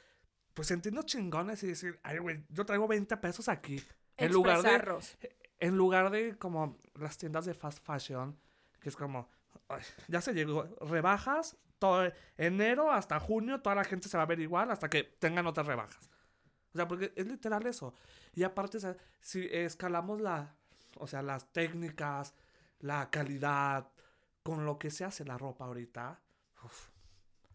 Pues 0.53 0.67
sentirnos 0.67 1.05
chingones 1.05 1.61
y 1.63 1.67
decir, 1.67 1.99
ay, 2.03 2.17
güey, 2.17 2.43
yo 2.49 2.65
traigo 2.65 2.87
20 2.87 3.15
pesos 3.17 3.49
aquí. 3.49 3.83
En 4.17 4.31
lugar 4.31 4.61
de, 4.63 5.27
en 5.59 5.77
lugar 5.77 6.09
de 6.09 6.37
como 6.37 6.79
las 6.95 7.17
tiendas 7.17 7.45
de 7.45 7.53
fast 7.53 7.83
fashion, 7.83 8.39
que 8.79 8.89
es 8.89 8.95
como, 8.95 9.29
ay, 9.67 9.83
ya 10.07 10.21
se 10.21 10.33
llegó, 10.33 10.63
rebajas, 10.81 11.57
todo 11.77 12.11
enero 12.37 12.91
hasta 12.91 13.19
junio, 13.19 13.61
toda 13.61 13.75
la 13.75 13.83
gente 13.83 14.09
se 14.09 14.17
va 14.17 14.23
a 14.23 14.27
ver 14.27 14.39
igual 14.39 14.71
hasta 14.71 14.89
que 14.89 15.03
tengan 15.03 15.45
otras 15.45 15.67
rebajas. 15.67 16.09
O 16.73 16.77
sea, 16.77 16.87
porque 16.87 17.13
es 17.15 17.27
literal 17.27 17.65
eso. 17.65 17.93
Y 18.33 18.43
aparte, 18.43 18.79
si 19.19 19.47
escalamos 19.51 20.21
la, 20.21 20.55
o 20.99 21.07
sea, 21.07 21.21
las 21.21 21.51
técnicas, 21.51 22.33
la 22.79 23.09
calidad, 23.09 23.87
con 24.43 24.65
lo 24.65 24.77
que 24.79 24.89
se 24.91 25.03
hace 25.05 25.25
la 25.25 25.37
ropa 25.37 25.65
ahorita, 25.65 26.19
uf, 26.63 26.89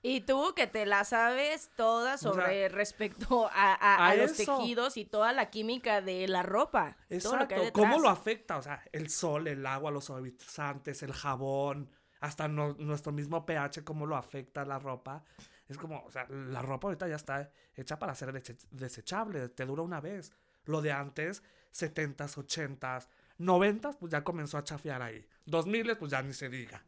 Y 0.05 0.23
tú 0.23 0.53
que 0.57 0.67
te 0.67 0.85
la 0.85 1.05
sabes 1.05 1.71
toda 1.77 2.19
sea, 2.19 2.33
sobre 2.33 2.69
respecto 2.69 3.47
a, 3.53 3.73
a- 3.75 3.95
a 4.07 4.09
a 4.11 4.15
los 4.17 4.33
tejidos 4.37 4.97
y 4.97 5.05
toda 5.05 5.33
la 5.33 5.49
química 5.51 6.01
de 6.01 6.27
la 6.27 6.43
ropa. 6.43 6.97
todo 7.23 7.37
lo 7.37 7.43
Exacto. 7.45 7.73
¿Cómo 7.73 7.99
lo 8.01 8.09
afecta? 8.09 8.57
O 8.57 8.63
sea, 8.63 8.83
el 8.93 9.09
sol, 9.11 9.47
el 9.47 9.65
agua, 9.65 9.91
los 9.93 10.05
suavizantes, 10.07 11.03
el 11.05 11.13
jabón, 11.13 11.89
hasta 12.21 12.49
no- 12.49 12.75
nuestro 12.75 13.13
mismo 13.13 13.47
pH, 13.47 13.85
cómo 13.85 14.05
lo 14.07 14.17
afecta 14.17 14.65
la 14.65 14.79
ropa. 14.81 15.23
Es 15.69 15.79
como, 15.79 16.03
o 16.05 16.11
sea, 16.11 16.27
la 16.29 16.61
ropa 16.63 16.89
ahorita 16.89 17.07
ya 17.09 17.17
está 17.17 17.51
hecha 17.75 17.99
para 17.99 18.15
ser 18.17 18.33
dese- 18.33 18.59
desechable, 18.73 19.49
te 19.51 19.65
dura 19.65 19.83
una 19.83 20.01
vez. 20.01 20.33
Lo 20.65 20.83
de 20.83 20.93
antes, 20.93 21.43
70s, 21.73 22.37
80s, 22.37 23.09
90s, 23.43 23.97
pues 23.99 24.13
ya 24.13 24.23
comenzó 24.25 24.59
a 24.59 24.65
chafear 24.65 25.03
ahí. 25.03 25.27
2000 25.47 25.97
pues 25.97 26.11
ya 26.13 26.23
ni 26.23 26.33
se 26.33 26.49
diga. 26.49 26.85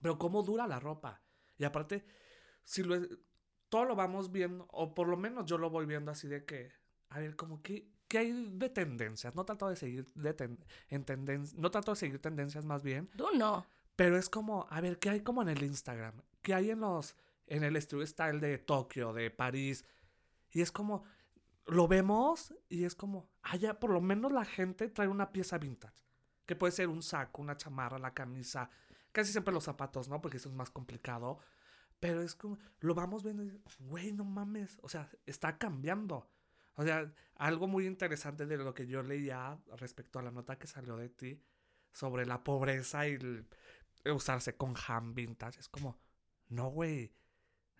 Pero 0.00 0.18
cómo 0.18 0.42
dura 0.42 0.66
la 0.66 0.78
ropa. 0.80 1.20
Y 1.58 1.64
aparte, 1.64 2.04
si 2.64 2.82
lo 2.82 2.94
es- 2.94 3.08
todo 3.68 3.84
lo 3.84 3.96
vamos 3.96 4.30
viendo, 4.32 4.66
o 4.70 4.94
por 4.94 5.08
lo 5.08 5.16
menos 5.16 5.44
yo 5.46 5.58
lo 5.58 5.70
voy 5.70 5.86
viendo 5.86 6.10
así 6.10 6.28
de 6.28 6.44
que, 6.44 6.70
a 7.10 7.18
ver, 7.18 7.36
como 7.36 7.62
que, 7.62 7.88
¿qué 8.06 8.18
hay 8.18 8.50
de 8.54 8.68
tendencias? 8.70 9.34
No 9.34 9.44
trato 9.44 9.68
de 9.68 9.76
seguir 9.76 10.06
de 10.14 10.32
ten- 10.34 10.64
en 10.88 11.04
tenden- 11.04 11.52
no 11.56 11.70
trato 11.70 11.92
de 11.92 11.96
seguir 11.96 12.20
tendencias 12.20 12.64
más 12.64 12.82
bien, 12.82 13.06
Tú 13.16 13.26
no. 13.36 13.66
pero 13.96 14.16
es 14.16 14.30
como, 14.30 14.66
a 14.70 14.80
ver, 14.80 14.98
¿qué 14.98 15.10
hay 15.10 15.20
como 15.20 15.42
en 15.42 15.48
el 15.48 15.62
Instagram? 15.62 16.14
¿Qué 16.42 16.54
hay 16.54 16.70
en 16.70 16.80
los, 16.80 17.16
en 17.46 17.64
el 17.64 17.76
street 17.76 18.06
style 18.06 18.40
de 18.40 18.58
Tokio, 18.58 19.12
de 19.12 19.30
París? 19.30 19.84
Y 20.52 20.62
es 20.62 20.72
como, 20.72 21.04
lo 21.66 21.88
vemos 21.88 22.54
y 22.70 22.84
es 22.84 22.94
como, 22.94 23.28
ah, 23.50 23.56
ya, 23.56 23.78
por 23.78 23.90
lo 23.90 24.00
menos 24.00 24.32
la 24.32 24.44
gente 24.44 24.88
trae 24.88 25.08
una 25.08 25.32
pieza 25.32 25.58
vintage. 25.58 26.04
Que 26.46 26.56
puede 26.56 26.72
ser 26.72 26.88
un 26.88 27.02
saco, 27.02 27.42
una 27.42 27.56
chamarra, 27.56 27.98
la 27.98 28.14
camisa, 28.14 28.70
casi 29.12 29.32
siempre 29.32 29.52
los 29.52 29.64
zapatos, 29.64 30.08
¿no? 30.08 30.20
Porque 30.20 30.38
eso 30.38 30.48
es 30.48 30.54
más 30.54 30.70
complicado. 30.70 31.38
Pero 32.00 32.22
es 32.22 32.34
como, 32.34 32.58
lo 32.80 32.94
vamos 32.94 33.22
viendo 33.22 33.44
y, 33.44 33.60
güey, 33.80 34.12
no 34.12 34.24
mames, 34.24 34.78
o 34.82 34.88
sea, 34.88 35.10
está 35.26 35.58
cambiando. 35.58 36.30
O 36.76 36.84
sea, 36.84 37.12
algo 37.34 37.66
muy 37.66 37.86
interesante 37.86 38.46
de 38.46 38.56
lo 38.56 38.72
que 38.72 38.86
yo 38.86 39.02
leía 39.02 39.58
respecto 39.76 40.18
a 40.18 40.22
la 40.22 40.30
nota 40.30 40.58
que 40.58 40.68
salió 40.68 40.96
de 40.96 41.08
ti 41.08 41.42
sobre 41.90 42.24
la 42.24 42.44
pobreza 42.44 43.08
y 43.08 43.18
usarse 44.04 44.56
con 44.56 44.74
ham 44.86 45.12
vintage. 45.14 45.58
Es 45.58 45.68
como, 45.68 45.98
no, 46.48 46.68
güey. 46.68 47.12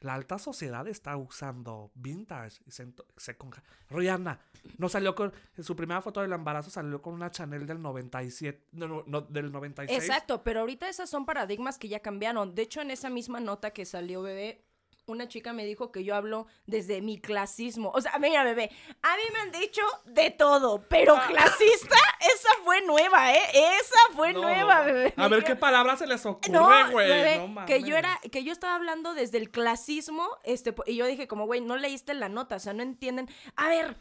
La 0.01 0.15
alta 0.15 0.39
sociedad 0.39 0.87
está 0.87 1.17
usando 1.17 1.91
vintage 1.95 2.61
y 2.67 2.71
se, 2.71 2.87
se 3.17 3.37
con 3.37 3.51
ja- 3.51 3.63
Rihanna 3.91 4.39
no 4.79 4.89
salió 4.89 5.15
con 5.15 5.33
en 5.57 5.65
su 5.65 5.75
primera 5.75 6.01
foto 6.01 6.21
del 6.21 6.33
embarazo 6.33 6.71
salió 6.71 7.03
con 7.03 7.15
una 7.15 7.31
Chanel 7.31 7.67
del 7.67 7.81
97 7.83 8.67
no, 8.73 8.87
no, 8.87 9.03
no, 9.07 9.21
del 9.23 9.51
96 9.51 9.99
Exacto, 10.05 10.43
pero 10.45 10.61
ahorita 10.61 10.89
esas 10.89 11.11
son 11.11 11.27
paradigmas 11.27 11.79
que 11.79 11.89
ya 11.89 12.01
cambiaron. 12.01 12.55
De 12.55 12.63
hecho, 12.63 12.81
en 12.81 12.91
esa 12.93 13.11
misma 13.11 13.41
nota 13.41 13.73
que 13.73 13.85
salió, 13.85 14.23
bebé, 14.23 14.63
una 15.07 15.27
chica 15.27 15.53
me 15.55 15.65
dijo 15.65 15.91
que 15.91 16.05
yo 16.05 16.15
hablo 16.15 16.47
desde 16.67 17.01
mi 17.01 17.19
clasismo. 17.19 17.91
O 17.95 18.01
sea, 18.03 18.19
mira, 18.19 18.45
bebé, 18.45 18.71
a 19.03 19.17
mí 19.17 19.23
me 19.33 19.39
han 19.41 19.51
dicho 19.63 19.81
de 20.05 20.31
todo, 20.31 20.87
pero 20.89 21.17
Ah. 21.17 21.25
clasista, 21.29 21.97
esa 22.35 22.49
fue 22.65 22.81
nueva, 22.83 23.33
¿eh? 23.33 23.43
Esa 23.53 24.15
fue 24.15 24.33
No, 24.33 24.43
nueva, 24.43 24.81
no. 24.81 24.85
bebé. 24.85 25.15
A 25.17 25.29
ver 25.29 25.45
qué 25.45 25.57
palabras 25.57 25.99
se 25.99 26.07
les 26.07 26.25
ocurre, 26.27 26.91
güey. 26.91 27.49
No, 27.49 27.67
que 27.67 27.83
yo 27.83 27.97
era, 27.97 28.21
que 28.31 28.45
yo 28.45 28.53
estaba 28.53 28.75
hablando 28.75 29.15
desde 29.15 29.39
el 29.39 29.51
clasismo, 29.51 30.29
este, 30.45 30.75
y 30.87 30.97
yo 30.97 31.07
dije 31.07 31.27
como, 31.29 31.47
güey, 31.47 31.61
no 31.61 31.77
leíste 31.77 32.15
la 32.15 32.29
nota, 32.29 32.57
o 32.57 32.61
sea, 32.61 32.73
no 32.73 32.83
entienden. 32.83 33.29
A 33.57 33.69
ver, 33.69 33.97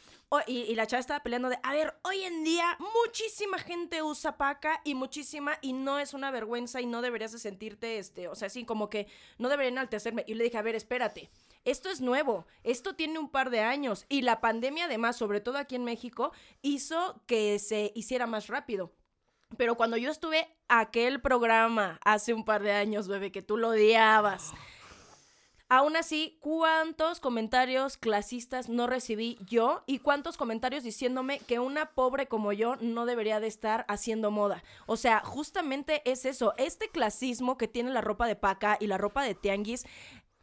y 0.46 0.76
la 0.76 0.88
chava 0.88 1.00
estaba 1.00 1.22
peleando 1.24 1.50
de, 1.50 1.58
a 1.64 1.74
ver, 1.74 1.96
hoy 2.04 2.24
en 2.24 2.44
día 2.44 2.78
muchísima 3.06 3.58
gente 3.58 4.04
usa 4.04 4.38
paca 4.38 4.82
y 4.84 4.94
muchísima, 4.96 5.58
y 5.62 5.74
no 5.74 6.00
es 6.00 6.14
una 6.14 6.32
vergüenza 6.32 6.82
y 6.82 6.86
no 6.86 7.02
deberías 7.02 7.32
de 7.32 7.40
sentirte, 7.40 7.98
este, 7.98 8.28
o 8.28 8.36
sea, 8.36 8.48
así 8.48 8.66
como 8.66 8.90
que 8.90 9.08
no 9.38 9.50
debería 9.50 9.70
enaltecerme. 9.70 10.24
Y 10.28 10.34
le 10.34 10.44
dije, 10.44 10.58
a 10.58 10.62
ver, 10.62 10.76
espérate. 10.76 11.30
Esto 11.66 11.90
es 11.90 12.02
nuevo, 12.02 12.46
esto 12.64 12.96
tiene 12.96 13.20
un 13.20 13.30
par 13.30 13.50
de 13.50 13.62
años 13.62 14.06
y 14.10 14.22
la 14.22 14.42
pandemia 14.42 14.86
además, 14.86 15.16
sobre 15.16 15.42
todo 15.42 15.58
aquí 15.58 15.76
en 15.76 15.84
México, 15.84 16.32
hizo 16.62 17.22
que 17.26 17.60
se 17.60 17.92
hiciera 17.96 18.28
más 18.28 18.48
rápido. 18.48 18.94
Pero 19.56 19.76
cuando 19.76 19.96
yo 19.98 20.12
estuve 20.12 20.48
aquel 20.68 21.22
programa 21.22 22.00
hace 22.04 22.34
un 22.34 22.44
par 22.44 22.64
de 22.64 22.74
años, 22.74 23.08
bebé, 23.08 23.32
que 23.32 23.42
tú 23.42 23.58
lo 23.58 23.70
odiabas. 23.70 24.54
Aún 25.70 25.98
así, 25.98 26.38
¿cuántos 26.40 27.20
comentarios 27.20 27.98
clasistas 27.98 28.70
no 28.70 28.88
recibí 28.88 29.38
yo? 29.46 29.84
¿Y 29.86 30.00
cuántos 30.00 30.38
comentarios 30.38 30.86
diciéndome 30.86 31.40
que 31.40 31.60
una 31.60 31.92
pobre 31.92 32.28
como 32.28 32.54
yo 32.54 32.78
no 32.78 33.06
debería 33.06 33.42
de 33.42 33.48
estar 33.48 33.84
haciendo 33.90 34.32
moda? 34.32 34.64
O 34.86 34.96
sea, 34.96 35.20
justamente 35.20 36.10
es 36.10 36.24
eso, 36.24 36.54
este 36.56 36.88
clasismo 36.88 37.58
que 37.58 37.68
tiene 37.68 37.92
la 37.92 38.00
ropa 38.00 38.28
de 38.28 38.38
paca 38.38 38.78
y 38.80 38.88
la 38.88 38.98
ropa 38.98 39.24
de 39.24 39.36
tianguis 39.36 39.86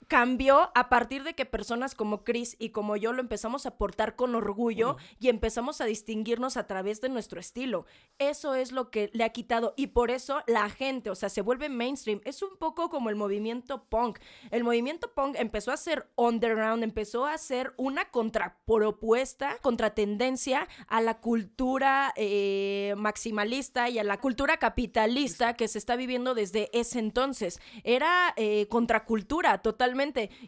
cambió 0.08 0.70
a 0.74 0.88
partir 0.88 1.22
de 1.24 1.34
que 1.34 1.46
personas 1.46 1.94
como 1.94 2.24
Chris 2.24 2.56
y 2.58 2.70
como 2.70 2.96
yo 2.96 3.12
lo 3.12 3.20
empezamos 3.20 3.66
a 3.66 3.76
portar 3.76 4.16
con 4.16 4.34
orgullo 4.34 4.96
y 5.18 5.28
empezamos 5.28 5.80
a 5.80 5.84
distinguirnos 5.84 6.56
a 6.56 6.66
través 6.66 7.00
de 7.00 7.08
nuestro 7.08 7.40
estilo. 7.40 7.86
Eso 8.18 8.54
es 8.54 8.72
lo 8.72 8.90
que 8.90 9.10
le 9.12 9.24
ha 9.24 9.30
quitado 9.30 9.74
y 9.76 9.88
por 9.88 10.10
eso 10.10 10.42
la 10.46 10.68
gente, 10.68 11.10
o 11.10 11.14
sea, 11.14 11.28
se 11.28 11.42
vuelve 11.42 11.68
mainstream. 11.68 12.20
Es 12.24 12.42
un 12.42 12.56
poco 12.58 12.90
como 12.90 13.10
el 13.10 13.16
movimiento 13.16 13.84
punk. 13.84 14.18
El 14.50 14.64
movimiento 14.64 15.12
punk 15.12 15.36
empezó 15.38 15.72
a 15.72 15.76
ser 15.76 16.10
underground, 16.16 16.82
empezó 16.82 17.26
a 17.26 17.38
ser 17.38 17.72
una 17.76 18.10
contrapropuesta, 18.10 19.58
contratendencia 19.62 20.68
a 20.88 21.00
la 21.00 21.20
cultura 21.20 22.12
eh, 22.16 22.94
maximalista 22.96 23.88
y 23.88 23.98
a 23.98 24.04
la 24.04 24.20
cultura 24.20 24.58
capitalista 24.58 25.54
que 25.54 25.68
se 25.68 25.78
está 25.78 25.96
viviendo 25.96 26.34
desde 26.34 26.70
ese 26.72 26.98
entonces. 26.98 27.60
Era 27.84 28.34
eh, 28.36 28.66
contracultura 28.68 29.58
totalmente. 29.58 29.93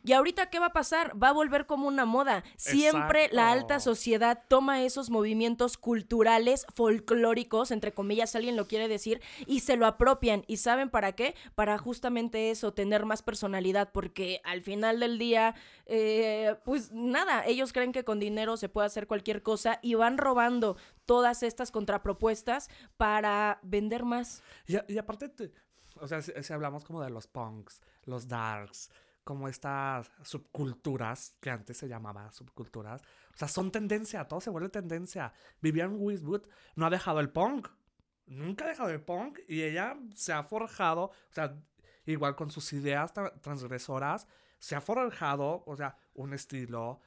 Y 0.03 0.13
ahorita, 0.13 0.51
¿qué 0.51 0.59
va 0.59 0.67
a 0.67 0.73
pasar? 0.73 1.21
Va 1.21 1.29
a 1.29 1.33
volver 1.33 1.67
como 1.67 1.89
una 1.89 2.05
moda. 2.05 2.45
Siempre 2.57 3.29
la 3.33 3.51
alta 3.51 3.81
sociedad 3.81 4.43
toma 4.49 4.83
esos 4.83 5.11
movimientos 5.11 5.77
culturales, 5.77 6.67
folclóricos, 6.75 7.71
entre 7.71 7.93
comillas, 7.93 8.35
alguien 8.35 8.57
lo 8.57 8.67
quiere 8.67 8.89
decir, 8.89 9.21
y 9.47 9.61
se 9.61 9.77
lo 9.77 9.87
apropian. 9.87 10.45
¿Y 10.47 10.59
saben 10.59 10.91
para 10.91 11.13
qué? 11.13 11.35
Para 11.55 11.79
justamente 11.79 12.51
eso, 12.51 12.73
tener 12.73 13.07
más 13.07 13.23
personalidad, 13.23 13.91
porque 13.93 14.41
al 14.45 14.63
final 14.63 15.01
del 15.01 15.19
día, 15.19 15.55
eh, 15.87 16.57
pues 16.65 16.93
nada, 16.93 17.47
ellos 17.47 17.73
creen 17.73 17.93
que 17.93 18.05
con 18.05 18.21
dinero 18.21 18.57
se 18.57 18.69
puede 18.69 18.87
hacer 18.87 19.07
cualquier 19.07 19.43
cosa 19.43 19.79
y 19.83 19.95
van 19.95 20.19
robando 20.19 20.77
todas 21.07 21.43
estas 21.43 21.71
contrapropuestas 21.71 22.69
para 22.97 23.61
vender 23.63 24.05
más. 24.05 24.43
Y, 24.67 24.99
aparte, 24.99 25.33
o 26.01 26.07
sea, 26.07 26.21
si, 26.21 26.53
hablamos 26.53 26.85
como 26.85 27.03
de 27.03 27.11
los 27.11 27.27
punks, 27.27 27.81
los 28.05 28.29
darks, 28.29 28.91
como 29.27 29.49
estas 29.49 30.13
subculturas, 30.23 31.35
que 31.41 31.51
antes 31.51 31.77
se 31.77 31.89
llamaba 31.89 32.31
subculturas, 32.31 33.03
o 33.35 33.37
sea, 33.37 33.49
son 33.49 33.73
tendencia, 33.73 34.29
todo 34.29 34.41
se 34.41 34.51
vuelve 34.51 34.69
tendencia. 34.69 35.33
Vivian 35.61 35.97
Westwood 35.99 36.47
no 36.77 36.87
ha 36.87 36.91
dejado 36.91 37.19
el 37.19 37.31
punk, 37.31 37.67
nunca 38.27 38.65
ha 38.65 38.69
dejado 38.69 38.91
el 38.91 39.03
punk 39.03 39.41
y 39.49 39.63
ella 39.63 39.99
se 40.15 40.33
ha 40.33 40.45
forjado, 40.45 41.07
o 41.07 41.33
sea, 41.33 41.61
igual 42.05 42.37
con 42.37 42.53
sus 42.53 42.73
ideas 42.73 43.13
transgresoras, 43.43 44.29
se 44.61 44.77
ha 44.77 44.81
forjado, 44.81 45.65
o 45.67 45.77
sea, 45.77 45.99
un 46.15 46.33
estilo. 46.33 47.01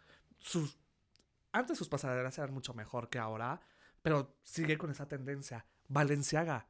Antes 1.54 1.78
sus 1.78 1.88
pasaderas 1.88 2.38
eran 2.38 2.54
mucho 2.54 2.74
mejor 2.74 3.08
que 3.08 3.18
ahora, 3.18 3.62
pero 4.02 4.36
sigue 4.44 4.78
con 4.78 4.92
esa 4.92 5.08
tendencia. 5.08 5.66
Valenciaga, 5.88 6.68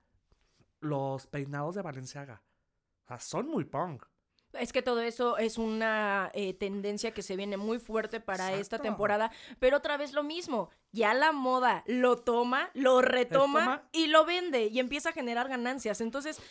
los 0.80 1.26
peinados 1.26 1.74
de 1.74 1.82
Valenciaga, 1.82 2.44
o 3.04 3.08
sea, 3.08 3.20
son 3.20 3.48
muy 3.48 3.66
punk. 3.66 4.06
Es 4.60 4.74
que 4.74 4.82
todo 4.82 5.02
eso 5.02 5.38
es 5.38 5.58
una 5.58 6.32
eh, 6.34 6.54
tendencia 6.54 7.12
que 7.12 7.22
se 7.22 7.36
viene 7.36 7.58
muy 7.58 7.80
fuerte 7.80 8.20
para 8.20 8.54
esta 8.54 8.80
temporada, 8.80 9.32
pero 9.60 9.78
otra 9.78 9.98
vez 9.98 10.14
lo 10.14 10.24
mismo, 10.24 10.70
ya 10.92 11.14
la 11.14 11.32
moda 11.32 11.84
lo 11.88 12.18
toma, 12.18 12.70
lo 12.74 13.02
retoma 13.02 13.84
y 13.92 14.08
lo 14.08 14.26
vende 14.26 14.68
y 14.68 14.80
empieza 14.80 15.10
a 15.10 15.14
generar 15.14 15.48
ganancias. 15.48 16.02
Entonces, 16.02 16.42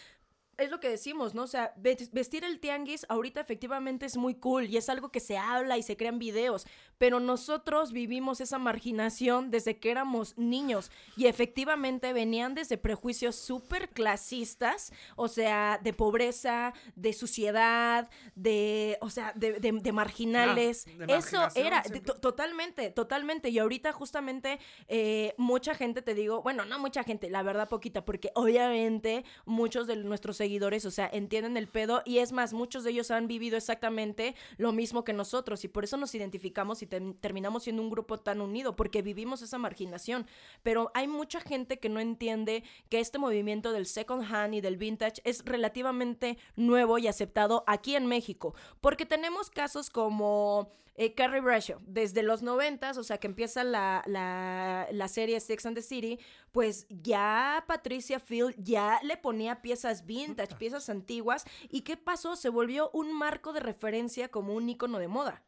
es 0.59 0.71
lo 0.71 0.81
que 0.81 0.88
decimos, 0.88 1.35
¿no? 1.35 1.45
O 1.45 1.47
sea, 1.47 1.73
vestir 1.77 2.45
el 2.45 2.59
tianguis 2.59 3.07
ahorita 3.09 3.41
efectivamente 3.41 4.07
es 4.07 4.17
muy 4.17 4.35
cool 4.35 4.67
y 4.67 4.77
es 4.77 4.88
algo 4.88 5.11
que 5.11 5.21
se 5.21 5.38
habla 5.38 5.79
y 5.79 5.83
se 5.83 5.97
crean 5.97 6.19
videos, 6.19 6.67
pero 6.99 7.21
nosotros 7.21 7.93
vivimos 7.93 8.41
esa 8.41 8.59
marginación 8.59 9.50
desde 9.50 9.79
que 9.79 9.91
éramos 9.91 10.37
niños 10.37 10.91
y 11.17 11.27
efectivamente 11.27 12.12
venían 12.12 12.55
desde 12.55 12.77
prejuicios 12.77 13.37
súper 13.37 13.91
clasistas, 13.91 14.93
o 15.15 15.29
sea, 15.29 15.79
de 15.83 15.93
pobreza, 15.93 16.75
de 16.97 17.12
suciedad, 17.12 18.11
de, 18.35 18.99
o 19.00 19.11
sea, 19.11 19.33
de, 19.37 19.93
marginales. 19.93 20.87
Eso 21.07 21.49
era, 21.55 21.83
totalmente, 22.21 22.91
totalmente. 22.91 23.49
Y 23.49 23.59
ahorita 23.59 23.93
justamente 23.93 24.59
eh, 24.88 25.35
mucha 25.38 25.75
gente, 25.75 26.03
te 26.03 26.15
digo, 26.15 26.43
bueno, 26.43 26.65
no 26.65 26.79
mucha 26.79 27.05
gente, 27.05 27.31
la 27.31 27.43
verdad 27.43 27.69
poquita, 27.69 28.05
porque 28.05 28.31
obviamente 28.35 29.25
muchos 29.47 29.87
de 29.87 29.97
nuestros 29.97 30.37
seguidores, 30.37 30.48
o 30.59 30.90
sea, 30.90 31.09
entienden 31.12 31.57
el 31.57 31.69
pedo 31.69 32.02
y 32.05 32.19
es 32.19 32.33
más, 32.33 32.52
muchos 32.52 32.85
de 32.85 32.90
ellos 32.90 33.11
han 33.11 33.28
vivido 33.28 33.57
exactamente 33.57 34.35
lo 34.57 34.73
mismo 34.73 35.05
que 35.05 35.12
nosotros 35.12 35.64
y 35.64 35.69
por 35.69 35.85
eso 35.85 35.97
nos 35.97 36.14
identificamos 36.14 36.83
y 36.83 36.87
terminamos 36.87 37.64
siendo 37.64 37.83
un 37.83 37.90
grupo 37.90 38.19
tan 38.19 38.40
unido, 38.40 38.76
porque 38.76 39.02
vivimos 39.02 39.43
esa 39.43 39.59
marginación. 39.59 40.26
Pero 40.62 40.90
hay 40.95 41.07
mucha 41.07 41.40
gente 41.40 41.78
que 41.78 41.88
no 41.88 42.00
entiende 42.00 42.64
que 42.88 43.00
este 43.00 43.19
movimiento 43.19 43.73
del 43.73 43.87
second 43.87 44.25
hand 44.25 44.55
y 44.55 44.61
del 44.61 44.76
vintage 44.76 45.21
es 45.25 45.45
relativamente 45.45 46.38
nuevo 46.57 46.99
y 46.99 47.07
aceptado 47.07 47.64
aquí 47.67 47.95
en 47.95 48.07
México, 48.07 48.55
porque 48.81 49.07
tenemos 49.07 49.50
casos 49.50 49.90
como 49.90 50.71
eh, 50.99 51.14
Carrie 51.14 51.40
Bradshaw, 51.40 51.78
desde 51.87 52.25
los 52.25 52.43
noventas, 52.43 52.99
o 52.99 53.05
sea, 53.05 53.19
que 53.19 53.28
empieza 53.28 53.62
la, 53.62 54.02
la, 54.07 54.88
la, 54.90 55.07
serie 55.07 55.38
Sex 55.38 55.64
and 55.64 55.76
the 55.76 55.83
City, 55.83 56.19
pues 56.50 56.87
ya 56.90 57.64
Patricia 57.69 58.19
Field 58.19 58.57
ya 58.59 58.99
le 59.05 59.17
ponía 59.17 59.63
piezas 59.63 60.06
vintage, 60.06 60.56
piezas 60.56 60.89
antiguas, 60.89 61.45
¿y 61.71 61.82
qué 61.82 61.97
pasó? 61.97 62.34
Se 62.34 62.49
volvió 62.49 62.91
un 62.93 63.13
marco 63.17 63.52
de 63.52 63.61
referencia 63.61 64.28
como 64.28 64.54
un 64.54 64.69
icono 64.69 64.99
de 64.99 65.06
moda. 65.06 65.45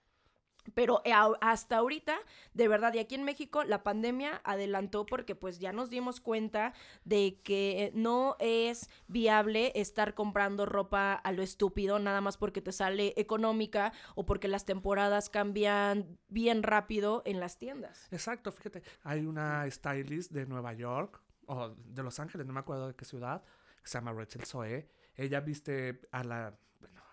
Pero 0.74 1.02
eh, 1.04 1.12
hasta 1.40 1.76
ahorita, 1.76 2.16
de 2.54 2.68
verdad, 2.68 2.94
y 2.94 2.98
aquí 2.98 3.14
en 3.14 3.24
México 3.24 3.64
la 3.64 3.82
pandemia 3.82 4.40
adelantó 4.44 5.06
porque 5.06 5.34
pues 5.34 5.58
ya 5.58 5.72
nos 5.72 5.90
dimos 5.90 6.20
cuenta 6.20 6.72
de 7.04 7.40
que 7.42 7.90
no 7.94 8.36
es 8.38 8.88
viable 9.08 9.72
estar 9.74 10.14
comprando 10.14 10.66
ropa 10.66 11.14
a 11.14 11.32
lo 11.32 11.42
estúpido, 11.42 11.98
nada 11.98 12.20
más 12.20 12.36
porque 12.36 12.60
te 12.60 12.72
sale 12.72 13.14
económica 13.16 13.92
o 14.14 14.26
porque 14.26 14.48
las 14.48 14.64
temporadas 14.64 15.30
cambian 15.30 16.18
bien 16.28 16.62
rápido 16.62 17.22
en 17.24 17.40
las 17.40 17.58
tiendas. 17.58 18.08
Exacto, 18.10 18.52
fíjate, 18.52 18.82
hay 19.02 19.26
una 19.26 19.70
stylist 19.70 20.32
de 20.32 20.46
Nueva 20.46 20.72
York 20.72 21.20
o 21.46 21.70
de 21.70 22.02
Los 22.02 22.20
Ángeles, 22.20 22.46
no 22.46 22.52
me 22.52 22.60
acuerdo 22.60 22.88
de 22.88 22.94
qué 22.94 23.04
ciudad, 23.04 23.42
que 23.82 23.88
se 23.88 23.98
llama 23.98 24.12
Rachel 24.12 24.44
Zoe. 24.44 24.88
Ella 25.14 25.40
viste 25.40 26.00
a 26.12 26.24
la 26.24 26.58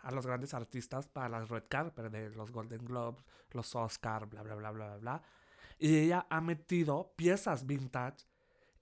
a 0.07 0.11
los 0.11 0.25
grandes 0.25 0.53
artistas 0.53 1.09
para 1.09 1.27
las 1.27 1.49
red 1.49 1.65
carpet 1.67 2.05
de 2.09 2.29
los 2.29 2.49
Golden 2.49 2.85
Globes, 2.85 3.25
los 3.51 3.75
Oscar, 3.75 4.25
bla, 4.25 4.41
bla, 4.41 4.55
bla, 4.55 4.71
bla, 4.71 4.95
bla. 4.95 5.21
Y 5.77 5.97
ella 5.97 6.25
ha 6.29 6.39
metido 6.39 7.13
piezas 7.17 7.67
vintage 7.67 8.25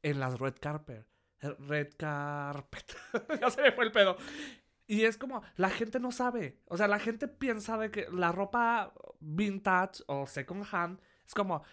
en 0.03 0.19
las 0.19 0.39
red 0.39 0.53
carpet. 0.61 1.07
Red 1.41 1.95
carpet. 1.97 2.95
ya 3.41 3.49
se 3.49 3.63
me 3.63 3.71
fue 3.71 3.85
el 3.85 3.91
pedo. 3.91 4.17
Y 4.85 5.05
es 5.05 5.17
como, 5.17 5.41
la 5.55 5.71
gente 5.71 5.99
no 5.99 6.11
sabe. 6.11 6.61
O 6.67 6.77
sea, 6.77 6.87
la 6.87 6.99
gente 6.99 7.27
piensa 7.27 7.75
de 7.79 7.89
que 7.89 8.07
la 8.11 8.31
ropa 8.31 8.93
vintage 9.19 10.03
o 10.05 10.27
second 10.27 10.63
hand 10.71 11.01
es 11.25 11.33
como, 11.33 11.63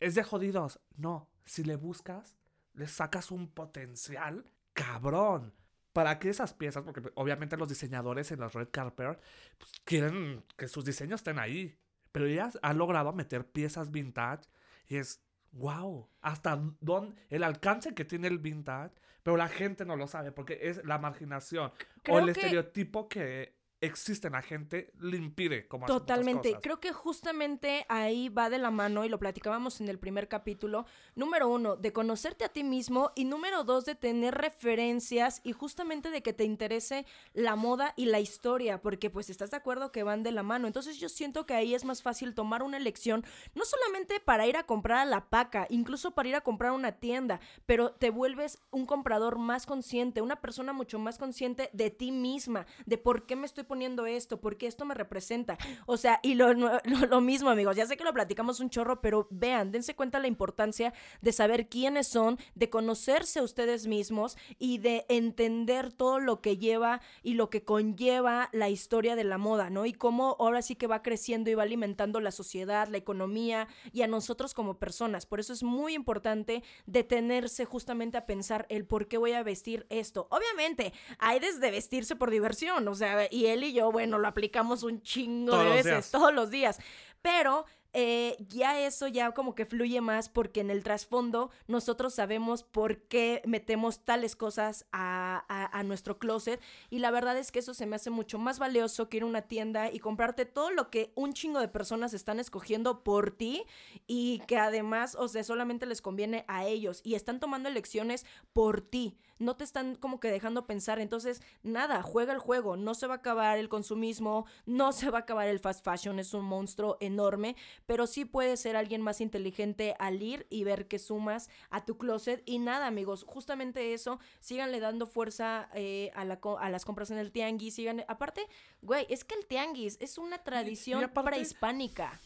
es 0.00 0.14
de 0.14 0.22
jodidos. 0.22 0.80
No, 0.96 1.28
si 1.44 1.64
le 1.64 1.76
buscas, 1.76 2.38
le 2.72 2.88
sacas 2.88 3.30
un 3.30 3.48
potencial 3.48 4.46
cabrón 4.72 5.52
para 5.92 6.18
que 6.18 6.30
esas 6.30 6.54
piezas, 6.54 6.84
porque 6.84 7.02
obviamente 7.14 7.56
los 7.56 7.68
diseñadores 7.68 8.32
en 8.32 8.40
las 8.40 8.54
Red 8.54 8.68
Carpet 8.70 9.20
pues, 9.58 9.72
quieren 9.84 10.44
que 10.56 10.68
sus 10.68 10.84
diseños 10.84 11.20
estén 11.20 11.38
ahí. 11.38 11.78
Pero 12.12 12.26
ella 12.26 12.50
ha 12.60 12.74
logrado 12.74 13.12
meter 13.12 13.46
piezas 13.46 13.90
vintage 13.90 14.46
y 14.86 14.96
es 14.96 15.22
wow, 15.52 16.08
hasta 16.20 16.60
dónde 16.80 17.14
el 17.30 17.44
alcance 17.44 17.94
que 17.94 18.04
tiene 18.04 18.28
el 18.28 18.38
vintage, 18.38 18.94
pero 19.22 19.36
la 19.36 19.48
gente 19.48 19.84
no 19.84 19.96
lo 19.96 20.06
sabe 20.06 20.32
porque 20.32 20.58
es 20.62 20.84
la 20.84 20.98
marginación 20.98 21.72
o 22.08 22.18
el 22.18 22.30
estereotipo 22.30 23.08
que 23.08 23.54
existe 23.82 24.28
en 24.28 24.34
la 24.34 24.42
gente 24.42 24.92
le 25.00 25.16
impide 25.16 25.66
como 25.66 25.86
Totalmente. 25.86 26.56
Creo 26.62 26.78
que 26.78 26.92
justamente 26.92 27.84
ahí 27.88 28.28
va 28.28 28.48
de 28.48 28.58
la 28.58 28.70
mano 28.70 29.04
y 29.04 29.08
lo 29.08 29.18
platicábamos 29.18 29.80
en 29.80 29.88
el 29.88 29.98
primer 29.98 30.28
capítulo. 30.28 30.86
Número 31.16 31.48
uno, 31.48 31.76
de 31.76 31.92
conocerte 31.92 32.44
a 32.44 32.48
ti 32.48 32.62
mismo 32.62 33.10
y 33.16 33.24
número 33.24 33.64
dos, 33.64 33.84
de 33.84 33.96
tener 33.96 34.34
referencias 34.36 35.40
y 35.42 35.52
justamente 35.52 36.10
de 36.10 36.22
que 36.22 36.32
te 36.32 36.44
interese 36.44 37.06
la 37.34 37.56
moda 37.56 37.92
y 37.96 38.06
la 38.06 38.20
historia, 38.20 38.80
porque 38.80 39.10
pues 39.10 39.28
estás 39.30 39.50
de 39.50 39.56
acuerdo 39.56 39.90
que 39.90 40.04
van 40.04 40.22
de 40.22 40.30
la 40.30 40.44
mano. 40.44 40.68
Entonces 40.68 40.98
yo 40.98 41.08
siento 41.08 41.44
que 41.44 41.54
ahí 41.54 41.74
es 41.74 41.84
más 41.84 42.02
fácil 42.02 42.34
tomar 42.34 42.62
una 42.62 42.76
elección, 42.76 43.24
no 43.54 43.64
solamente 43.64 44.20
para 44.20 44.46
ir 44.46 44.56
a 44.56 44.64
comprar 44.64 44.98
a 44.98 45.04
la 45.04 45.28
paca, 45.28 45.66
incluso 45.70 46.12
para 46.12 46.28
ir 46.28 46.36
a 46.36 46.42
comprar 46.42 46.70
a 46.70 46.74
una 46.74 46.92
tienda, 46.92 47.40
pero 47.66 47.90
te 47.90 48.10
vuelves 48.10 48.60
un 48.70 48.86
comprador 48.86 49.38
más 49.38 49.66
consciente, 49.66 50.22
una 50.22 50.40
persona 50.40 50.72
mucho 50.72 51.00
más 51.00 51.18
consciente 51.18 51.68
de 51.72 51.90
ti 51.90 52.12
misma, 52.12 52.66
de 52.86 52.96
por 52.96 53.26
qué 53.26 53.34
me 53.34 53.46
estoy 53.46 53.64
poniendo 53.72 54.04
esto? 54.04 54.38
Porque 54.38 54.66
esto 54.66 54.84
me 54.84 54.92
representa. 54.92 55.56
O 55.86 55.96
sea, 55.96 56.20
y 56.22 56.34
lo, 56.34 57.20
mismo, 57.22 57.48
amigos, 57.48 57.74
ya 57.74 57.86
sé 57.86 57.96
que 57.96 58.04
lo 58.04 58.12
platicamos 58.12 58.60
un 58.60 58.68
chorro, 58.68 59.00
pero 59.00 59.28
vean, 59.30 59.72
dense 59.72 59.94
cuenta 59.94 60.18
la 60.18 60.26
importancia 60.26 60.92
de 61.22 61.32
saber 61.32 61.70
quiénes 61.70 62.06
son, 62.06 62.38
de 62.54 62.68
conocerse 62.68 63.38
a 63.38 63.42
ustedes 63.42 63.86
mismos 63.86 64.36
y 64.58 64.76
de 64.76 65.06
entender 65.08 65.90
todo 65.90 66.20
lo 66.20 66.42
que 66.42 66.58
lleva 66.58 67.00
y 67.22 67.32
lo 67.32 67.48
que 67.48 67.64
conlleva 67.64 68.50
la 68.52 68.68
historia 68.68 69.16
de 69.16 69.24
la 69.24 69.38
moda, 69.38 69.70
¿no? 69.70 69.86
Y 69.86 69.94
cómo 69.94 70.36
ahora 70.38 70.60
sí 70.60 70.76
que 70.76 70.86
va 70.86 71.00
creciendo 71.00 71.48
y 71.48 71.54
va 71.54 71.62
alimentando 71.62 72.20
la 72.20 72.30
sociedad, 72.30 72.88
la 72.88 72.98
economía 72.98 73.68
y 73.90 74.02
a 74.02 74.06
nosotros 74.06 74.52
como 74.52 74.78
personas. 74.78 75.24
Por 75.24 75.40
eso 75.40 75.54
es 75.54 75.62
muy 75.62 75.94
importante 75.94 76.62
detenerse 76.84 77.64
justamente 77.64 78.18
a 78.18 78.26
pensar 78.26 78.66
el 78.68 78.84
por 78.84 79.08
qué 79.08 79.16
voy 79.16 79.32
a 79.32 79.42
vestir 79.42 79.86
esto. 79.88 80.28
Obviamente, 80.30 80.92
hay 81.18 81.40
desde 81.40 81.70
vestirse 81.70 82.16
por 82.16 82.30
diversión, 82.30 82.86
o 82.86 82.94
sea, 82.94 83.28
y 83.30 83.46
él 83.62 83.68
y 83.68 83.72
yo, 83.72 83.90
bueno, 83.92 84.18
lo 84.18 84.28
aplicamos 84.28 84.82
un 84.82 85.02
chingo 85.02 85.52
Todos 85.52 85.64
de 85.64 85.70
veces, 85.70 85.84
días. 85.84 86.10
todos 86.10 86.32
los 86.34 86.50
días. 86.50 86.78
Pero 87.22 87.64
eh, 87.94 88.36
ya 88.48 88.80
eso 88.80 89.06
ya 89.06 89.32
como 89.32 89.54
que 89.54 89.66
fluye 89.66 90.00
más 90.00 90.28
porque 90.28 90.60
en 90.60 90.70
el 90.70 90.82
trasfondo 90.82 91.50
nosotros 91.66 92.14
sabemos 92.14 92.62
por 92.62 93.02
qué 93.02 93.42
metemos 93.46 94.04
tales 94.04 94.34
cosas 94.34 94.86
a, 94.92 95.44
a- 95.48 95.78
a 95.78 95.82
nuestro 95.82 96.18
closet 96.18 96.60
y 96.90 97.00
la 97.00 97.10
verdad 97.10 97.36
es 97.36 97.52
que 97.52 97.58
eso 97.58 97.74
se 97.74 97.84
me 97.86 97.96
hace 97.96 98.10
mucho 98.10 98.38
más 98.38 98.58
valioso 98.58 99.08
que 99.08 99.18
ir 99.18 99.22
a 99.24 99.26
una 99.26 99.42
tienda 99.42 99.90
y 99.92 99.98
comprarte 99.98 100.46
todo 100.46 100.70
lo 100.70 100.90
que 100.90 101.12
un 101.16 101.34
chingo 101.34 101.60
de 101.60 101.68
personas 101.68 102.14
están 102.14 102.40
escogiendo 102.40 103.04
por 103.04 103.30
ti 103.30 103.64
y 104.06 104.40
que 104.46 104.56
además, 104.56 105.14
o 105.18 105.28
sea, 105.28 105.44
solamente 105.44 105.86
les 105.86 106.02
conviene 106.02 106.44
a 106.48 106.66
ellos 106.66 107.00
y 107.04 107.14
están 107.14 107.40
tomando 107.40 107.68
elecciones 107.68 108.24
por 108.52 108.80
ti. 108.80 109.16
No 109.38 109.56
te 109.56 109.64
están 109.64 109.96
como 109.96 110.20
que 110.20 110.30
dejando 110.30 110.66
pensar. 110.66 111.00
Entonces, 111.00 111.42
nada, 111.64 112.02
juega 112.02 112.32
el 112.32 112.38
juego. 112.38 112.76
No 112.76 112.94
se 112.94 113.08
va 113.08 113.14
a 113.14 113.16
acabar 113.18 113.58
el 113.58 113.68
consumismo, 113.68 114.46
no 114.66 114.92
se 114.92 115.10
va 115.10 115.18
a 115.18 115.20
acabar 115.22 115.48
el 115.48 115.58
fast 115.58 115.84
fashion. 115.84 116.20
Es 116.20 116.32
un 116.32 116.44
monstruo 116.44 116.96
enorme, 117.00 117.56
pero 117.86 118.06
sí 118.06 118.24
puedes 118.24 118.60
ser 118.60 118.76
alguien 118.76 119.02
más 119.02 119.20
inteligente 119.20 119.94
al 119.98 120.22
ir 120.22 120.46
y 120.50 120.64
ver 120.64 120.88
que 120.88 120.98
sumas 120.98 121.48
a 121.70 121.84
tu 121.84 121.98
closet. 121.98 122.42
Y 122.46 122.58
nada, 122.58 122.86
amigos, 122.86 123.24
justamente 123.26 123.92
eso. 123.94 124.18
Síganle 124.40 124.80
dando 124.80 125.06
fuerza 125.06 125.68
eh, 125.74 126.10
a, 126.14 126.24
la 126.24 126.40
co- 126.40 126.58
a 126.58 126.70
las 126.70 126.84
compras 126.84 127.10
en 127.10 127.18
el 127.18 127.32
tianguis. 127.32 127.74
Sigan... 127.74 128.04
Aparte, 128.08 128.46
güey, 128.80 129.06
es 129.08 129.24
que 129.24 129.34
el 129.34 129.46
tianguis 129.46 129.96
es 130.00 130.18
una 130.18 130.42
tradición 130.44 131.02
aparte- 131.04 131.30
prehispánica. 131.30 132.18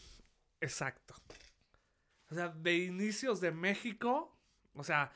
Exacto. 0.61 1.15
O 2.31 2.35
sea, 2.35 2.49
de 2.49 2.77
inicios 2.77 3.41
de 3.41 3.53
México, 3.53 4.37
o 4.75 4.83
sea, 4.83 5.13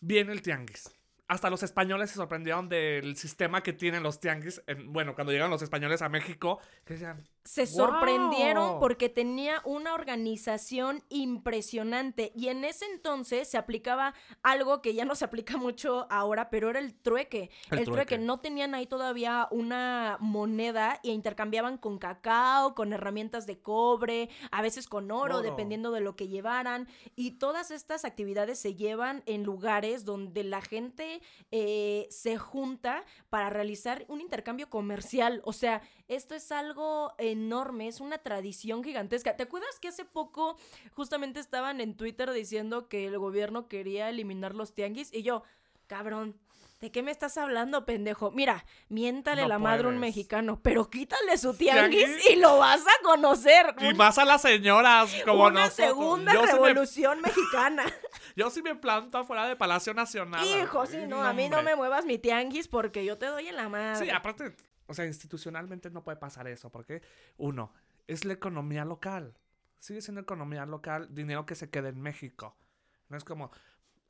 viene 0.00 0.32
el 0.32 0.42
tianguis. 0.42 0.90
Hasta 1.26 1.48
los 1.50 1.62
españoles 1.62 2.10
se 2.10 2.16
sorprendieron 2.16 2.68
del 2.68 3.16
sistema 3.16 3.62
que 3.62 3.72
tienen 3.72 4.02
los 4.02 4.18
tianguis. 4.20 4.60
en- 4.66 4.92
bueno, 4.92 5.14
cuando 5.14 5.32
llegaron 5.32 5.50
los 5.50 5.62
españoles 5.62 6.02
a 6.02 6.08
México, 6.08 6.60
que 6.84 6.94
decían, 6.94 7.24
se 7.44 7.66
sorprendieron 7.66 8.78
porque 8.78 9.08
tenía 9.08 9.62
una 9.64 9.94
organización 9.94 11.02
impresionante 11.08 12.32
y 12.34 12.48
en 12.48 12.64
ese 12.64 12.84
entonces 12.86 13.48
se 13.48 13.56
aplicaba 13.56 14.14
algo 14.42 14.82
que 14.82 14.94
ya 14.94 15.04
no 15.04 15.14
se 15.14 15.24
aplica 15.24 15.56
mucho 15.56 16.06
ahora, 16.10 16.50
pero 16.50 16.70
era 16.70 16.78
el 16.78 16.94
trueque. 16.94 17.50
El 17.70 17.80
El, 17.80 17.84
trueque. 17.86 18.06
trueque. 18.06 18.18
no 18.18 18.40
tenían 18.40 18.74
ahí 18.74 18.86
todavía 18.86 19.48
una 19.50 20.16
moneda 20.20 21.00
e 21.02 21.10
intercambiaban 21.10 21.78
con 21.78 21.98
cacao, 21.98 22.74
con 22.74 22.92
herramientas 22.92 23.46
de 23.46 23.58
cobre, 23.60 24.28
a 24.50 24.62
veces 24.62 24.86
con 24.86 25.10
oro, 25.10 25.38
Oro. 25.38 25.42
dependiendo 25.42 25.90
de 25.92 26.00
lo 26.00 26.16
que 26.16 26.28
llevaran. 26.28 26.88
Y 27.16 27.32
todas 27.32 27.70
estas 27.70 28.04
actividades 28.04 28.58
se 28.58 28.74
llevan 28.74 29.22
en 29.26 29.44
lugares 29.44 30.04
donde 30.04 30.44
la 30.44 30.60
gente 30.60 31.22
eh, 31.50 32.06
se 32.10 32.36
junta 32.36 33.04
para 33.28 33.50
realizar 33.50 34.04
un 34.08 34.20
intercambio 34.20 34.68
comercial. 34.68 35.40
O 35.44 35.52
sea, 35.52 35.82
esto 36.10 36.34
es 36.34 36.50
algo 36.52 37.12
enorme, 37.18 37.88
es 37.88 38.00
una 38.00 38.18
tradición 38.18 38.82
gigantesca. 38.84 39.36
¿Te 39.36 39.44
acuerdas 39.44 39.78
que 39.80 39.88
hace 39.88 40.04
poco 40.04 40.56
justamente 40.92 41.40
estaban 41.40 41.80
en 41.80 41.96
Twitter 41.96 42.30
diciendo 42.32 42.88
que 42.88 43.06
el 43.06 43.18
gobierno 43.18 43.68
quería 43.68 44.08
eliminar 44.08 44.54
los 44.54 44.74
tianguis? 44.74 45.12
Y 45.12 45.22
yo, 45.22 45.42
cabrón. 45.86 46.36
¿De 46.80 46.90
qué 46.90 47.02
me 47.02 47.10
estás 47.10 47.36
hablando, 47.36 47.84
pendejo? 47.84 48.30
Mira, 48.30 48.64
miéntale 48.88 49.42
No 49.42 49.48
la 49.48 49.58
madre 49.58 49.84
a 49.84 49.90
un 49.90 49.98
mexicano, 49.98 50.60
pero 50.62 50.88
quítale 50.88 51.36
su 51.36 51.52
tianguis, 51.54 52.06
¿Tianguis? 52.06 52.30
y 52.30 52.36
lo 52.36 52.56
vas 52.56 52.80
a 52.80 53.02
conocer. 53.04 53.74
y 53.80 53.88
Un- 53.88 53.98
más 53.98 54.16
a 54.16 54.24
las 54.24 54.40
señoras 54.40 55.14
como 55.26 55.44
una 55.44 55.66
nosotros. 55.66 55.74
segunda 55.88 56.32
yo, 56.32 56.40
sí 56.40 56.46
me, 56.46 56.52
revolución 56.68 57.20
mexicana. 57.20 57.84
yo 58.34 58.48
sí 58.48 58.62
me 58.62 58.74
planto 58.76 59.18
afuera 59.18 59.46
de 59.46 59.56
Palacio 59.56 59.92
Nacional. 59.92 60.42
Hijo, 60.46 60.86
sí, 60.86 60.96
no, 61.06 61.22
a 61.22 61.34
mí 61.34 61.50
no 61.50 61.62
me 61.62 61.76
muevas 61.76 62.06
mi 62.06 62.16
tianguis 62.16 62.66
porque 62.66 63.04
yo 63.04 63.18
te 63.18 63.26
doy 63.26 63.48
en 63.48 63.56
la 63.56 63.68
madre. 63.68 64.02
Sí, 64.06 64.10
aparte, 64.10 64.56
o 64.90 64.94
sea, 64.94 65.06
institucionalmente 65.06 65.88
no 65.88 66.02
puede 66.02 66.16
pasar 66.16 66.48
eso, 66.48 66.70
porque 66.70 67.00
uno, 67.36 67.72
es 68.08 68.24
la 68.24 68.32
economía 68.32 68.84
local. 68.84 69.36
Sigue 69.78 70.02
siendo 70.02 70.20
economía 70.20 70.66
local, 70.66 71.14
dinero 71.14 71.46
que 71.46 71.54
se 71.54 71.70
queda 71.70 71.90
en 71.90 72.00
México. 72.00 72.56
No 73.08 73.16
es 73.16 73.22
como, 73.22 73.52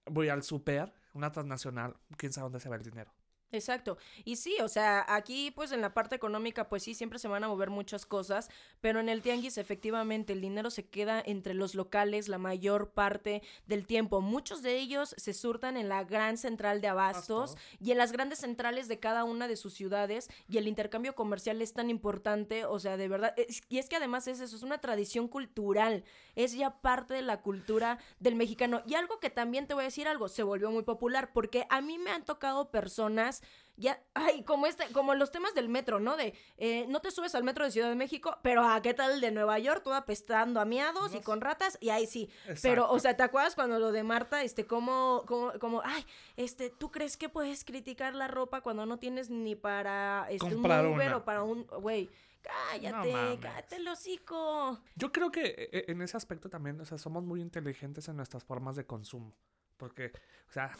voy 0.06 0.30
al 0.30 0.42
super, 0.42 0.94
una 1.12 1.32
transnacional, 1.32 1.98
quién 2.16 2.32
sabe 2.32 2.44
dónde 2.44 2.60
se 2.60 2.70
va 2.70 2.76
el 2.76 2.82
dinero. 2.82 3.12
Exacto. 3.52 3.98
Y 4.24 4.36
sí, 4.36 4.56
o 4.62 4.68
sea, 4.68 5.04
aquí 5.08 5.50
pues 5.50 5.72
en 5.72 5.80
la 5.80 5.92
parte 5.92 6.14
económica 6.14 6.68
pues 6.68 6.84
sí, 6.84 6.94
siempre 6.94 7.18
se 7.18 7.26
van 7.26 7.42
a 7.42 7.48
mover 7.48 7.68
muchas 7.70 8.06
cosas, 8.06 8.48
pero 8.80 9.00
en 9.00 9.08
el 9.08 9.22
tianguis 9.22 9.58
efectivamente 9.58 10.32
el 10.32 10.40
dinero 10.40 10.70
se 10.70 10.86
queda 10.88 11.20
entre 11.24 11.54
los 11.54 11.74
locales 11.74 12.28
la 12.28 12.38
mayor 12.38 12.90
parte 12.90 13.42
del 13.66 13.86
tiempo. 13.86 14.20
Muchos 14.20 14.62
de 14.62 14.76
ellos 14.78 15.14
se 15.18 15.32
surtan 15.34 15.76
en 15.76 15.88
la 15.88 16.04
gran 16.04 16.36
central 16.38 16.80
de 16.80 16.88
abastos 16.88 17.56
y 17.80 17.90
en 17.90 17.98
las 17.98 18.12
grandes 18.12 18.38
centrales 18.38 18.86
de 18.86 19.00
cada 19.00 19.24
una 19.24 19.48
de 19.48 19.56
sus 19.56 19.74
ciudades 19.74 20.28
y 20.48 20.58
el 20.58 20.68
intercambio 20.68 21.16
comercial 21.16 21.60
es 21.60 21.72
tan 21.72 21.90
importante, 21.90 22.64
o 22.64 22.78
sea, 22.78 22.96
de 22.96 23.08
verdad, 23.08 23.34
es- 23.36 23.62
y 23.68 23.78
es 23.78 23.88
que 23.88 23.96
además 23.96 24.28
es 24.28 24.38
eso, 24.40 24.54
es 24.54 24.62
una 24.62 24.78
tradición 24.80 25.26
cultural, 25.26 26.04
es 26.36 26.52
ya 26.52 26.80
parte 26.80 27.14
de 27.14 27.22
la 27.22 27.42
cultura 27.42 27.98
del 28.20 28.36
mexicano. 28.36 28.82
Y 28.86 28.94
algo 28.94 29.18
que 29.18 29.30
también 29.30 29.66
te 29.66 29.74
voy 29.74 29.82
a 29.82 29.86
decir 29.86 30.06
algo, 30.06 30.28
se 30.28 30.44
volvió 30.44 30.70
muy 30.70 30.84
popular 30.84 31.32
porque 31.32 31.66
a 31.68 31.80
mí 31.80 31.98
me 31.98 32.10
han 32.10 32.24
tocado 32.24 32.70
personas 32.70 33.39
ya, 33.80 34.02
ay, 34.14 34.44
como 34.44 34.66
este, 34.66 34.86
como 34.92 35.14
los 35.14 35.30
temas 35.30 35.54
del 35.54 35.68
metro, 35.68 35.98
¿no? 35.98 36.16
De, 36.16 36.34
eh, 36.58 36.86
no 36.88 37.00
te 37.00 37.10
subes 37.10 37.34
al 37.34 37.42
metro 37.42 37.64
de 37.64 37.70
Ciudad 37.70 37.88
de 37.88 37.96
México, 37.96 38.38
pero 38.42 38.62
¿a 38.62 38.80
qué 38.82 38.94
tal 38.94 39.12
el 39.12 39.20
de 39.20 39.30
Nueva 39.30 39.58
York? 39.58 39.82
Todo 39.82 39.94
apestando 39.94 40.60
a 40.60 40.64
miados 40.64 41.14
y 41.14 41.20
con 41.20 41.40
ratas, 41.40 41.78
y 41.80 41.88
ahí 41.88 42.06
sí. 42.06 42.28
Pero, 42.62 42.90
o 42.90 42.98
sea, 42.98 43.16
¿te 43.16 43.22
acuerdas 43.22 43.54
cuando 43.54 43.78
lo 43.78 43.90
de 43.90 44.02
Marta, 44.02 44.42
este, 44.42 44.66
como, 44.66 45.24
como, 45.26 45.52
como, 45.58 45.82
ay, 45.84 46.04
este, 46.36 46.70
¿tú 46.70 46.90
crees 46.90 47.16
que 47.16 47.28
puedes 47.28 47.64
criticar 47.64 48.14
la 48.14 48.28
ropa 48.28 48.60
cuando 48.60 48.84
no 48.86 48.98
tienes 48.98 49.30
ni 49.30 49.56
para, 49.56 50.26
este, 50.30 50.50
Comprar 50.50 50.86
un 50.86 50.94
Uber 50.94 51.08
una. 51.08 51.16
o 51.16 51.24
para 51.24 51.42
un, 51.42 51.66
güey, 51.66 52.10
cállate, 52.42 53.38
cállate 53.40 53.76
el 53.76 53.88
hocico. 53.88 54.78
Yo 54.94 55.10
creo 55.10 55.30
que 55.30 55.46
eh, 55.46 55.70
eh, 55.72 55.84
en 55.88 56.02
ese 56.02 56.16
aspecto 56.16 56.50
también, 56.50 56.80
o 56.80 56.84
sea, 56.84 56.98
somos 56.98 57.24
muy 57.24 57.40
inteligentes 57.40 58.08
en 58.08 58.16
nuestras 58.16 58.44
formas 58.44 58.76
de 58.76 58.84
consumo. 58.84 59.34
Porque, 59.76 60.12
o 60.48 60.52
sea, 60.52 60.76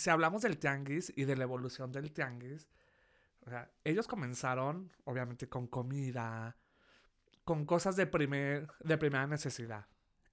si 0.00 0.10
hablamos 0.10 0.42
del 0.42 0.58
tianguis 0.58 1.12
y 1.14 1.24
de 1.24 1.36
la 1.36 1.44
evolución 1.44 1.92
del 1.92 2.10
tianguis, 2.12 2.66
ellos 3.84 4.06
comenzaron, 4.06 4.90
obviamente, 5.04 5.48
con 5.48 5.66
comida, 5.66 6.56
con 7.44 7.66
cosas 7.66 7.96
de, 7.96 8.06
primer, 8.06 8.68
de 8.80 8.96
primera 8.96 9.26
necesidad. 9.26 9.86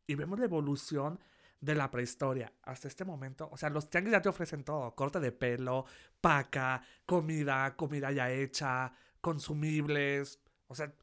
Y 0.05 0.15
vemos 0.15 0.39
la 0.39 0.45
evolución 0.45 1.19
de 1.59 1.75
la 1.75 1.89
prehistoria 1.89 2.53
hasta 2.63 2.87
este 2.87 3.03
momento. 3.03 3.49
O 3.51 3.57
sea, 3.57 3.69
los 3.69 3.89
tianguis 3.89 4.11
ya 4.13 4.21
te 4.21 4.29
ofrecen 4.29 4.63
todo. 4.63 4.93
Corte 4.95 5.19
de 5.19 5.31
pelo, 5.31 5.85
paca, 6.21 6.81
comida, 7.05 7.75
comida 7.75 8.11
ya 8.11 8.29
hecha, 8.31 8.93
consumibles. 9.19 10.39
O 10.67 10.75
sea, 10.75 10.93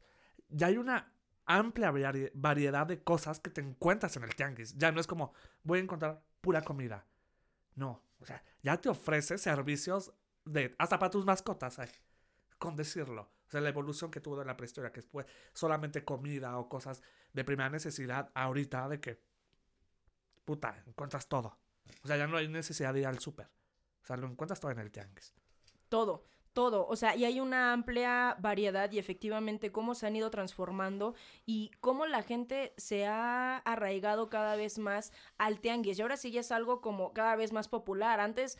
ya 0.49 0.67
hay 0.67 0.77
una 0.77 1.11
amplia 1.45 1.91
vari- 1.91 2.31
variedad 2.33 2.87
de 2.87 3.03
cosas 3.03 3.39
que 3.39 3.49
te 3.51 3.61
encuentras 3.61 4.15
en 4.17 4.23
el 4.23 4.35
tianguis. 4.35 4.75
Ya 4.77 4.91
no 4.91 4.99
es 4.99 5.07
como, 5.07 5.33
voy 5.63 5.79
a 5.79 5.83
encontrar 5.83 6.21
pura 6.41 6.61
comida. 6.61 7.05
No, 7.75 8.01
o 8.19 8.25
sea, 8.25 8.43
ya 8.61 8.79
te 8.79 8.89
ofrece 8.89 9.37
servicios 9.37 10.13
de 10.45 10.75
hasta 10.77 10.99
para 10.99 11.09
tus 11.09 11.25
mascotas, 11.25 11.79
con 12.57 12.75
decirlo. 12.75 13.31
O 13.47 13.51
sea, 13.51 13.61
la 13.61 13.69
evolución 13.69 14.09
que 14.09 14.21
tuvo 14.21 14.39
de 14.39 14.45
la 14.45 14.57
prehistoria, 14.57 14.91
que 14.91 15.01
fue 15.01 15.25
solamente 15.53 16.03
comida 16.03 16.57
o 16.57 16.67
cosas 16.67 17.01
de 17.33 17.43
primera 17.43 17.69
necesidad, 17.69 18.31
ahorita 18.33 18.89
de 18.89 18.99
que, 18.99 19.21
puta, 20.43 20.83
encuentras 20.87 21.27
todo. 21.27 21.57
O 22.03 22.07
sea, 22.07 22.17
ya 22.17 22.27
no 22.27 22.37
hay 22.37 22.47
necesidad 22.47 22.93
de 22.93 23.01
ir 23.01 23.07
al 23.07 23.19
súper. 23.19 23.47
O 24.01 24.05
sea, 24.05 24.17
lo 24.17 24.27
encuentras 24.27 24.59
todo 24.59 24.71
en 24.71 24.79
el 24.79 24.91
tianguis. 24.91 25.33
Todo, 25.89 26.23
todo. 26.55 26.87
O 26.87 26.95
sea, 26.95 27.15
y 27.15 27.25
hay 27.25 27.39
una 27.39 27.71
amplia 27.73 28.35
variedad 28.39 28.91
y 28.91 28.97
efectivamente 28.97 29.71
cómo 29.71 29.93
se 29.93 30.07
han 30.07 30.15
ido 30.15 30.31
transformando 30.31 31.13
y 31.45 31.69
cómo 31.81 32.07
la 32.07 32.23
gente 32.23 32.73
se 32.77 33.05
ha 33.05 33.57
arraigado 33.57 34.29
cada 34.31 34.55
vez 34.55 34.79
más 34.79 35.13
al 35.37 35.59
tianguis. 35.59 35.99
Y 35.99 36.01
ahora 36.01 36.17
sí 36.17 36.31
ya 36.31 36.39
es 36.39 36.51
algo 36.51 36.81
como 36.81 37.13
cada 37.13 37.35
vez 37.35 37.51
más 37.53 37.67
popular. 37.67 38.19
Antes, 38.19 38.57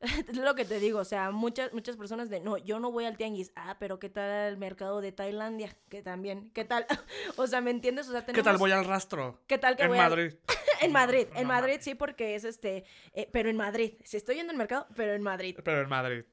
es 0.00 0.36
lo 0.36 0.54
que 0.54 0.64
te 0.64 0.78
digo, 0.78 1.00
o 1.00 1.04
sea, 1.04 1.32
muchas, 1.32 1.72
muchas 1.72 1.96
personas 1.96 2.30
de, 2.30 2.38
no, 2.40 2.56
yo 2.56 2.78
no 2.78 2.92
voy 2.92 3.04
al 3.04 3.16
tianguis. 3.16 3.50
Ah, 3.56 3.76
pero 3.80 3.98
¿qué 3.98 4.08
tal 4.08 4.48
el 4.52 4.56
mercado 4.56 5.00
de 5.00 5.10
Tailandia? 5.12 5.74
Que 5.88 6.02
también, 6.02 6.50
¿qué 6.54 6.64
tal? 6.64 6.86
o 7.36 7.46
sea, 7.48 7.60
¿me 7.60 7.72
entiendes? 7.72 8.08
O 8.08 8.12
sea, 8.12 8.20
¿Qué 8.24 8.32
tal 8.32 8.42
tenemos- 8.44 8.60
voy 8.60 8.70
al 8.70 8.84
rastro? 8.84 9.40
¿Qué 9.46 9.58
tal 9.58 9.76
que 9.76 9.82
En 9.82 9.88
voy 9.88 9.98
al- 9.98 10.08
Madrid. 10.10 10.34
en 10.80 10.92
Madrid, 10.92 11.26
No 11.34 11.40
en 11.40 11.46
Madrid 11.48 11.78
sí, 11.80 11.96
porque 11.96 12.36
es 12.36 12.44
este, 12.44 12.84
eh, 13.12 13.28
pero 13.32 13.50
en 13.50 13.56
Madrid. 13.56 13.94
Si 14.04 14.16
estoy 14.16 14.36
yendo 14.36 14.52
al 14.52 14.56
mercado, 14.56 14.86
pero 14.94 15.14
en 15.14 15.22
Madrid. 15.22 15.58
Pero 15.64 15.80
en 15.82 15.88
Madrid. 15.88 16.24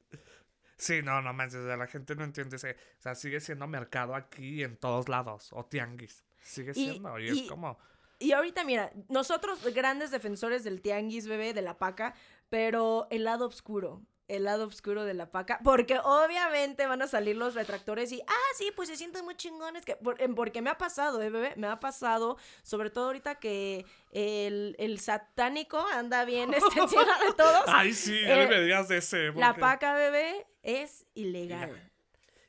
Sí, 0.77 1.01
no, 1.01 1.21
no 1.21 1.33
manches, 1.33 1.61
la 1.63 1.88
gente 1.88 2.15
no 2.15 2.23
entiende 2.23 2.57
ese. 2.57 2.71
O 2.71 3.01
sea, 3.01 3.15
sigue 3.15 3.39
siendo 3.39 3.65
mercado 3.67 4.13
aquí 4.15 4.63
en 4.63 4.75
todos 4.77 5.07
lados. 5.09 5.49
O 5.53 5.65
tianguis. 5.65 6.23
Sigue 6.41 6.73
siendo. 6.73 7.17
Y, 7.19 7.29
y- 7.29 7.43
es 7.43 7.49
como. 7.49 7.77
Y 8.19 8.31
ahorita, 8.31 8.63
mira, 8.63 8.91
nosotros 9.09 9.59
grandes 9.73 10.09
defensores 10.11 10.63
del 10.63 10.81
tianguis, 10.81 11.27
bebé, 11.27 11.53
de 11.53 11.61
la 11.61 11.77
paca, 11.77 12.13
pero 12.49 13.07
el 13.09 13.25
lado 13.25 13.45
oscuro, 13.47 14.01
el 14.29 14.45
lado 14.45 14.65
oscuro 14.67 15.03
de 15.03 15.13
la 15.13 15.31
paca, 15.31 15.59
porque 15.65 15.99
obviamente 16.01 16.88
van 16.88 17.01
a 17.01 17.07
salir 17.07 17.35
los 17.35 17.55
retractores 17.55 18.11
y, 18.13 18.21
ah, 18.25 18.47
sí, 18.57 18.71
pues 18.75 18.88
se 18.88 18.95
sienten 18.95 19.25
muy 19.25 19.35
chingones, 19.35 19.83
que, 19.83 19.97
por- 19.97 20.17
porque 20.33 20.61
me 20.61 20.69
ha 20.69 20.77
pasado, 20.77 21.21
eh, 21.21 21.29
bebé, 21.29 21.53
me 21.57 21.67
ha 21.67 21.79
pasado, 21.81 22.38
sobre 22.63 22.89
todo 22.89 23.07
ahorita 23.07 23.35
que 23.35 23.85
el, 24.11 24.75
el 24.79 24.99
satánico 24.99 25.85
anda 25.93 26.23
bien 26.25 26.53
este, 26.53 26.79
encima 26.79 27.19
de 27.19 27.33
todos. 27.33 27.63
Ay, 27.67 27.93
sí, 27.93 28.19
ya 28.21 28.43
eh, 28.43 28.47
me 28.47 28.61
digas 28.61 28.88
de 28.88 28.97
ese. 28.97 29.31
La 29.33 29.47
porque- 29.49 29.59
paca, 29.61 29.93
bebé, 29.93 30.47
es 30.65 31.06
ilegal. 31.13 31.69
Ilegal. 31.69 31.91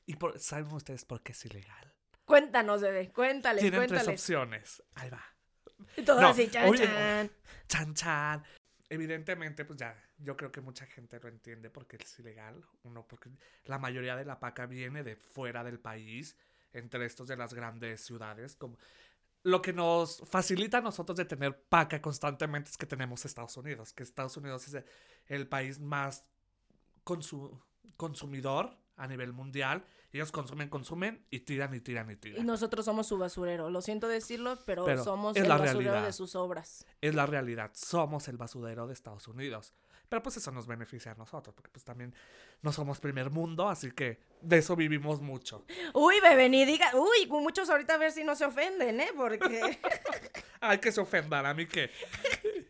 ¿Y 0.07 0.17
por- 0.17 0.39
saben 0.39 0.73
ustedes 0.73 1.05
por 1.05 1.23
qué 1.23 1.33
es 1.33 1.45
ilegal? 1.45 1.93
Cuéntanos, 2.25 2.81
bebé, 2.81 3.11
cuéntales, 3.13 3.63
Tienen 3.63 3.87
tres 3.87 4.09
opciones. 4.09 4.83
Ahí 4.95 5.11
va. 5.11 5.23
Y 5.97 6.03
todo 6.03 6.21
No, 6.21 6.29
así, 6.29 6.49
chan, 6.49 6.69
oye, 6.69 6.85
chan. 6.87 7.31
Chan, 7.69 7.95
chan. 7.95 8.45
Evidentemente, 8.89 9.65
pues 9.65 9.79
ya, 9.79 9.97
yo 10.19 10.37
creo 10.37 10.51
que 10.51 10.61
mucha 10.61 10.87
gente 10.87 11.19
lo 11.21 11.29
entiende 11.29 11.71
porque 11.71 11.97
es 11.97 12.19
ilegal. 12.19 12.65
Uno, 12.85 13.07
porque 13.07 13.31
la 13.65 13.79
mayoría 13.79 14.17
de 14.17 14.25
la 14.25 14.39
paca 14.41 14.67
viene 14.67 15.03
de 15.03 15.17
fuera 15.17 15.63
del 15.65 15.79
país, 15.79 16.37
entre 16.73 17.05
estos 17.05 17.29
de 17.29 17.37
las 17.37 17.53
grandes 17.55 18.01
ciudades. 18.01 18.57
Como... 18.57 18.79
Lo 19.43 19.63
que 19.63 19.73
nos 19.73 20.23
facilita 20.29 20.79
a 20.79 20.81
nosotros 20.81 21.17
de 21.17 21.25
tener 21.25 21.57
paca 21.69 22.01
constantemente 22.03 22.71
es 22.71 22.77
que 22.77 22.87
tenemos 22.87 23.25
Estados 23.25 23.57
Unidos, 23.57 23.93
que 23.93 24.03
Estados 24.03 24.37
Unidos 24.37 24.67
es 24.67 24.85
el, 25.27 25.47
país 25.47 25.79
más 25.79 26.25
consu- 27.05 27.63
consumidor 27.97 28.77
a 28.97 29.07
nivel 29.07 29.33
mundial. 29.33 29.85
Ellos 30.13 30.33
consumen, 30.33 30.69
consumen 30.71 31.27
y 31.31 31.41
tiran 31.41 31.75
y 31.75 31.81
tiran 31.81 32.09
y 32.11 32.15
Y 32.15 32.17
tiran. 32.17 32.47
nosotros 32.47 32.85
somos 32.87 33.07
su 33.07 33.19
basurero. 33.19 33.69
Lo 33.71 33.83
siento 33.83 34.09
decirlo, 34.09 34.59
pero, 34.65 34.85
Pero 34.87 35.05
somos 35.05 35.37
el 35.37 35.47
basurero 35.47 35.81
realidad. 35.81 36.07
de 36.07 36.13
sus 36.13 36.35
obras. 36.35 36.87
es 37.03 37.15
la 37.15 37.27
realidad. 37.27 37.71
Somos 37.75 38.29
el 38.29 38.37
basurero 38.39 38.87
de 38.87 38.95
Estados 38.95 39.29
Unidos. 39.29 39.75
Pero 40.09 40.23
pues 40.23 40.37
eso 40.37 40.53
nos 40.53 40.69
beneficia 40.69 41.11
a 41.11 41.15
nosotros, 41.17 41.53
porque 41.53 41.69
pues 41.69 41.85
también 41.85 42.15
no 42.63 42.73
somos 42.73 43.01
primer 43.01 43.29
mundo, 43.31 43.69
así 43.69 43.91
que 43.91 44.21
de 44.41 44.59
eso 44.59 44.77
vivimos 44.77 45.21
mucho. 45.21 45.65
Uy, 45.95 46.21
bebé, 46.21 46.49
ni 46.49 46.65
diga. 46.65 46.93
Uy, 46.95 47.27
muchos 47.29 47.69
ahorita 47.69 47.95
a 47.95 47.99
ver 47.99 48.13
si 48.13 48.23
no 48.23 48.37
se 48.37 48.45
ofenden, 48.45 49.01
¿eh? 49.01 49.09
Porque 49.17 49.79
Ay, 50.61 50.79
que 50.79 50.93
se 50.93 51.01
ofendan, 51.01 51.45
a 51.45 51.53
mí 51.55 51.67
que... 51.67 51.91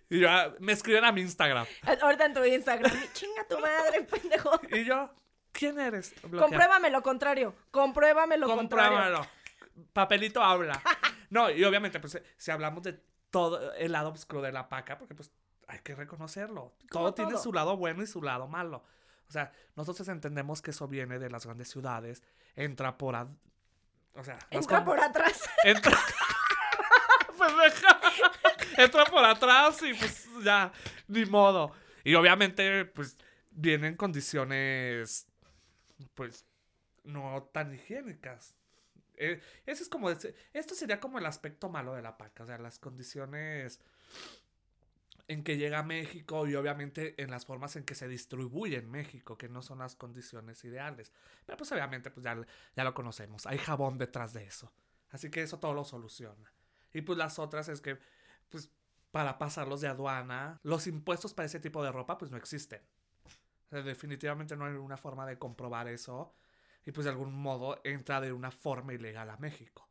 Y 0.10 0.20
yo, 0.20 0.30
ah, 0.30 0.54
me 0.60 0.72
escriben 0.72 1.04
a 1.04 1.10
mi 1.10 1.20
Instagram. 1.20 1.66
ahorita 2.00 2.26
en 2.26 2.34
tu 2.34 2.44
Instagram, 2.44 2.92
chinga 3.12 3.44
tu 3.48 3.58
madre, 3.58 4.02
pendejo. 4.10 4.52
Y 4.70 4.84
yo, 4.84 5.10
¿quién 5.50 5.80
eres? 5.80 6.14
Compruébame 6.22 6.90
lo 6.90 7.02
contrario. 7.02 7.54
Compruébame 7.72 8.36
lo 8.38 8.46
contrario. 8.46 8.90
Compruébalo. 8.98 9.26
Papelito 9.92 10.42
habla. 10.42 10.80
No, 11.28 11.50
y 11.50 11.64
obviamente, 11.64 11.98
pues, 11.98 12.22
si 12.36 12.50
hablamos 12.52 12.84
de 12.84 13.02
todo 13.30 13.72
el 13.74 13.90
lado 13.90 14.10
oscuro 14.12 14.40
de 14.42 14.52
la 14.52 14.68
paca, 14.68 14.96
porque 14.96 15.16
pues 15.16 15.32
hay 15.66 15.80
que 15.80 15.96
reconocerlo. 15.96 16.76
Como 16.88 17.06
Todo 17.06 17.14
tiene 17.14 17.32
todo. 17.32 17.42
su 17.42 17.52
lado 17.52 17.76
bueno 17.76 18.00
y 18.04 18.06
su 18.06 18.22
lado 18.22 18.46
malo. 18.46 18.84
O 19.28 19.32
sea, 19.32 19.50
nosotros 19.74 20.06
entendemos 20.06 20.62
que 20.62 20.70
eso 20.70 20.86
viene 20.86 21.18
de 21.18 21.28
las 21.28 21.44
grandes 21.44 21.68
ciudades, 21.68 22.22
entra 22.54 22.96
por... 22.96 23.16
ad- 23.16 23.34
O 24.14 24.22
sea, 24.22 24.38
Entra 24.50 24.84
por 24.84 25.00
atrás. 25.00 25.50
Entra... 25.64 25.98
Pendeja. 27.36 28.00
Entra 28.76 29.04
por 29.06 29.24
atrás 29.24 29.82
y 29.82 29.94
pues 29.94 30.28
ya, 30.42 30.72
ni 31.08 31.24
modo. 31.24 31.72
Y 32.04 32.14
obviamente, 32.14 32.84
pues, 32.84 33.16
vienen 33.50 33.96
condiciones, 33.96 35.26
pues, 36.14 36.46
no 37.04 37.48
tan 37.52 37.74
higiénicas. 37.74 38.54
Eh, 39.16 39.40
es 39.64 39.88
como, 39.88 40.10
esto 40.10 40.74
sería 40.74 41.00
como 41.00 41.18
el 41.18 41.26
aspecto 41.26 41.68
malo 41.68 41.94
de 41.94 42.02
la 42.02 42.18
paca, 42.18 42.44
o 42.44 42.46
sea, 42.46 42.58
las 42.58 42.78
condiciones 42.78 43.80
en 45.28 45.42
que 45.42 45.56
llega 45.56 45.80
a 45.80 45.82
México 45.82 46.46
y 46.46 46.54
obviamente 46.54 47.20
en 47.20 47.30
las 47.30 47.46
formas 47.46 47.74
en 47.76 47.84
que 47.84 47.94
se 47.94 48.06
distribuye 48.08 48.76
en 48.76 48.90
México, 48.90 49.36
que 49.36 49.48
no 49.48 49.62
son 49.62 49.78
las 49.78 49.96
condiciones 49.96 50.64
ideales. 50.64 51.12
Pero 51.44 51.56
pues 51.56 51.72
obviamente 51.72 52.10
pues 52.10 52.24
ya, 52.24 52.36
ya 52.76 52.84
lo 52.84 52.94
conocemos, 52.94 53.46
hay 53.46 53.58
jabón 53.58 53.98
detrás 53.98 54.32
de 54.32 54.44
eso. 54.44 54.72
Así 55.10 55.30
que 55.30 55.42
eso 55.42 55.58
todo 55.58 55.72
lo 55.72 55.84
soluciona. 55.84 56.52
Y 56.92 57.02
pues 57.02 57.18
las 57.18 57.38
otras 57.38 57.68
es 57.68 57.80
que 57.80 57.98
pues 58.48 58.70
para 59.10 59.38
pasarlos 59.38 59.80
de 59.80 59.88
aduana, 59.88 60.60
los 60.62 60.86
impuestos 60.86 61.34
para 61.34 61.46
ese 61.46 61.60
tipo 61.60 61.82
de 61.82 61.92
ropa 61.92 62.18
pues 62.18 62.30
no 62.30 62.36
existen. 62.36 62.82
O 63.66 63.68
sea, 63.70 63.82
definitivamente 63.82 64.56
no 64.56 64.66
hay 64.66 64.74
una 64.74 64.96
forma 64.96 65.26
de 65.26 65.38
comprobar 65.38 65.88
eso. 65.88 66.34
Y 66.84 66.92
pues 66.92 67.04
de 67.04 67.10
algún 67.10 67.34
modo 67.34 67.80
entra 67.84 68.20
de 68.20 68.32
una 68.32 68.50
forma 68.50 68.94
ilegal 68.94 69.28
a 69.30 69.36
México. 69.38 69.88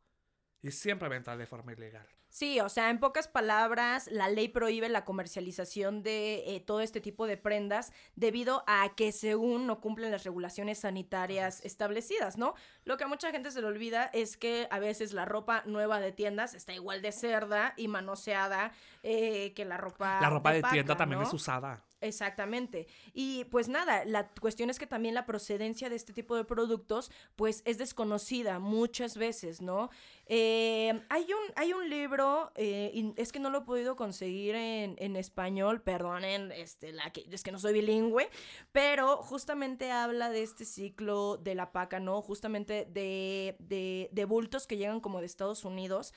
Y 0.66 0.72
siempre 0.72 1.08
va 1.08 1.14
a 1.14 1.18
entrar 1.18 1.38
de 1.38 1.46
forma 1.46 1.72
ilegal. 1.72 2.08
Sí, 2.28 2.58
o 2.58 2.68
sea, 2.68 2.90
en 2.90 2.98
pocas 2.98 3.28
palabras, 3.28 4.08
la 4.10 4.28
ley 4.28 4.48
prohíbe 4.48 4.88
la 4.88 5.04
comercialización 5.04 6.02
de 6.02 6.56
eh, 6.56 6.60
todo 6.60 6.80
este 6.80 7.00
tipo 7.00 7.28
de 7.28 7.36
prendas 7.36 7.92
debido 8.16 8.64
a 8.66 8.94
que 8.96 9.12
según 9.12 9.68
no 9.68 9.80
cumplen 9.80 10.10
las 10.10 10.24
regulaciones 10.24 10.80
sanitarias 10.80 11.64
establecidas, 11.64 12.36
¿no? 12.36 12.54
Lo 12.84 12.96
que 12.96 13.04
a 13.04 13.06
mucha 13.06 13.30
gente 13.30 13.52
se 13.52 13.60
le 13.60 13.68
olvida 13.68 14.10
es 14.12 14.36
que 14.36 14.66
a 14.72 14.80
veces 14.80 15.12
la 15.12 15.24
ropa 15.24 15.62
nueva 15.66 16.00
de 16.00 16.10
tiendas 16.10 16.54
está 16.54 16.74
igual 16.74 17.00
de 17.00 17.12
cerda 17.12 17.74
y 17.76 17.86
manoseada 17.86 18.72
eh, 19.04 19.54
que 19.54 19.64
la 19.64 19.76
ropa 19.76 20.20
la 20.20 20.28
ropa 20.28 20.52
de, 20.52 20.62
paca, 20.62 20.72
tienda 20.74 20.96
también 20.96 21.20
¿no? 21.20 21.26
es 21.28 21.32
usada. 21.32 21.84
Exactamente. 22.06 22.86
Y 23.12 23.44
pues 23.44 23.68
nada, 23.68 24.04
la 24.04 24.28
cuestión 24.28 24.70
es 24.70 24.78
que 24.78 24.86
también 24.86 25.14
la 25.14 25.26
procedencia 25.26 25.88
de 25.88 25.96
este 25.96 26.12
tipo 26.12 26.36
de 26.36 26.44
productos 26.44 27.10
pues 27.34 27.62
es 27.64 27.78
desconocida 27.78 28.58
muchas 28.58 29.16
veces, 29.16 29.60
¿no? 29.60 29.90
Eh, 30.26 31.02
hay, 31.08 31.24
un, 31.24 31.52
hay 31.56 31.72
un 31.72 31.88
libro, 31.88 32.52
eh, 32.56 33.12
es 33.16 33.32
que 33.32 33.38
no 33.38 33.50
lo 33.50 33.58
he 33.58 33.62
podido 33.62 33.96
conseguir 33.96 34.54
en, 34.54 34.96
en 34.98 35.16
español, 35.16 35.82
perdonen, 35.82 36.52
este, 36.52 36.92
la 36.92 37.10
que, 37.12 37.26
es 37.30 37.42
que 37.42 37.52
no 37.52 37.58
soy 37.58 37.72
bilingüe, 37.72 38.28
pero 38.72 39.18
justamente 39.18 39.90
habla 39.90 40.30
de 40.30 40.42
este 40.42 40.64
ciclo 40.64 41.36
de 41.36 41.54
la 41.54 41.72
paca, 41.72 42.00
¿no? 42.00 42.22
Justamente 42.22 42.86
de, 42.90 43.56
de, 43.58 44.08
de 44.12 44.24
bultos 44.24 44.66
que 44.66 44.76
llegan 44.76 45.00
como 45.00 45.20
de 45.20 45.26
Estados 45.26 45.64
Unidos. 45.64 46.14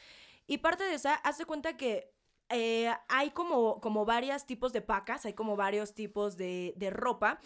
Y 0.48 0.60
parte 0.60 0.84
de 0.84 0.96
esa, 0.96 1.14
haz 1.14 1.38
de 1.38 1.46
cuenta 1.46 1.78
que 1.78 2.12
eh, 2.50 2.92
hay 3.08 3.32
como, 3.32 3.80
como 3.82 4.06
varios 4.06 4.46
tipos 4.46 4.74
de 4.74 4.82
pacas, 4.82 5.26
hay 5.26 5.34
como 5.34 5.56
varios 5.56 5.94
tipos 5.94 6.38
de, 6.38 6.74
de 6.78 6.90
ropa. 6.90 7.40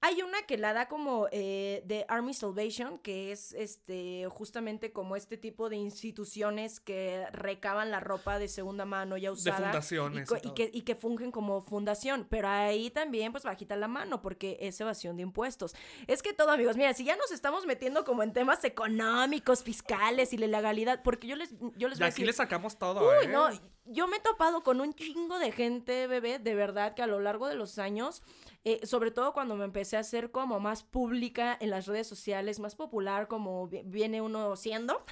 Hay 0.00 0.22
una 0.22 0.42
que 0.42 0.58
la 0.58 0.72
da 0.72 0.86
como 0.86 1.26
eh, 1.32 1.82
de 1.84 2.04
Army 2.08 2.32
Salvation, 2.32 2.98
que 2.98 3.32
es 3.32 3.52
este 3.52 4.28
justamente 4.30 4.92
como 4.92 5.16
este 5.16 5.36
tipo 5.36 5.68
de 5.68 5.76
instituciones 5.76 6.78
que 6.78 7.26
recaban 7.32 7.90
la 7.90 7.98
ropa 7.98 8.38
de 8.38 8.46
segunda 8.46 8.84
mano 8.84 9.16
ya 9.16 9.30
De 9.30 9.32
usada. 9.34 9.58
y, 9.58 9.62
fundaciones. 9.64 10.30
y 10.44 10.50
que, 10.54 10.70
y 10.72 10.82
que 10.82 10.94
fungen 10.94 11.32
como 11.32 11.62
fundación, 11.62 12.28
pero 12.30 12.46
ahí 12.48 12.90
también 12.90 13.32
pues 13.32 13.42
bajita 13.42 13.74
la 13.74 13.88
mano 13.88 14.22
porque 14.22 14.56
es 14.60 14.80
evasión 14.80 15.16
de 15.16 15.24
impuestos. 15.24 15.74
Es 16.06 16.22
que 16.22 16.32
todo 16.32 16.52
amigos, 16.52 16.76
mira, 16.76 16.94
si 16.94 17.04
ya 17.04 17.16
nos 17.16 17.32
estamos 17.32 17.66
metiendo 17.66 18.04
como 18.04 18.22
en 18.22 18.32
temas 18.32 18.62
económicos, 18.64 19.64
fiscales 19.64 20.32
y 20.32 20.38
la 20.38 20.46
legalidad, 20.46 21.02
porque 21.02 21.26
yo 21.26 21.34
les, 21.34 21.50
yo 21.76 21.88
les 21.88 21.98
De 21.98 22.04
voy 22.04 22.04
a 22.04 22.06
aquí 22.06 22.22
decir, 22.22 22.26
le 22.26 22.32
sacamos 22.34 22.78
todo, 22.78 23.00
Uy, 23.00 23.24
¿eh? 23.24 23.28
no, 23.28 23.48
yo 23.86 24.06
me 24.06 24.18
he 24.18 24.20
topado 24.20 24.62
con 24.62 24.80
un 24.80 24.94
chingo 24.94 25.38
de 25.40 25.50
gente, 25.50 26.06
bebé, 26.06 26.38
de 26.38 26.54
verdad 26.54 26.94
que 26.94 27.02
a 27.02 27.06
lo 27.08 27.18
largo 27.18 27.48
de 27.48 27.54
los 27.54 27.78
años, 27.78 28.22
eh, 28.70 28.86
sobre 28.86 29.10
todo 29.10 29.32
cuando 29.32 29.56
me 29.56 29.64
empecé 29.64 29.96
a 29.96 30.00
hacer 30.00 30.30
como 30.30 30.60
más 30.60 30.82
pública 30.82 31.56
en 31.60 31.70
las 31.70 31.86
redes 31.86 32.06
sociales, 32.06 32.58
más 32.60 32.74
popular 32.74 33.26
como 33.28 33.66
vi- 33.68 33.82
viene 33.84 34.20
uno 34.20 34.56
siendo, 34.56 35.02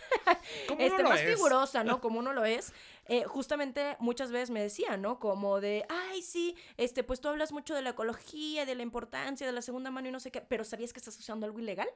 ¿Cómo 0.68 0.80
este, 0.80 1.02
más 1.02 1.20
es? 1.20 1.34
figurosa, 1.34 1.82
¿no? 1.84 2.00
Como 2.02 2.18
uno 2.18 2.32
lo 2.32 2.44
es. 2.44 2.72
Eh, 3.08 3.24
justamente 3.24 3.96
muchas 4.00 4.30
veces 4.32 4.50
me 4.50 4.60
decían, 4.60 5.00
¿no? 5.02 5.18
Como 5.18 5.60
de, 5.60 5.84
ay, 5.88 6.22
sí, 6.22 6.56
este, 6.76 7.04
pues 7.04 7.20
tú 7.20 7.28
hablas 7.28 7.52
mucho 7.52 7.74
de 7.74 7.82
la 7.82 7.90
ecología, 7.90 8.64
de 8.66 8.74
la 8.74 8.82
importancia 8.82 9.46
de 9.46 9.52
la 9.52 9.62
segunda 9.62 9.90
mano 9.90 10.08
y 10.08 10.12
no 10.12 10.20
sé 10.20 10.30
qué, 10.30 10.40
pero 10.40 10.64
¿sabías 10.64 10.92
que 10.92 10.98
estás 10.98 11.18
usando 11.18 11.46
algo 11.46 11.58
ilegal? 11.60 11.88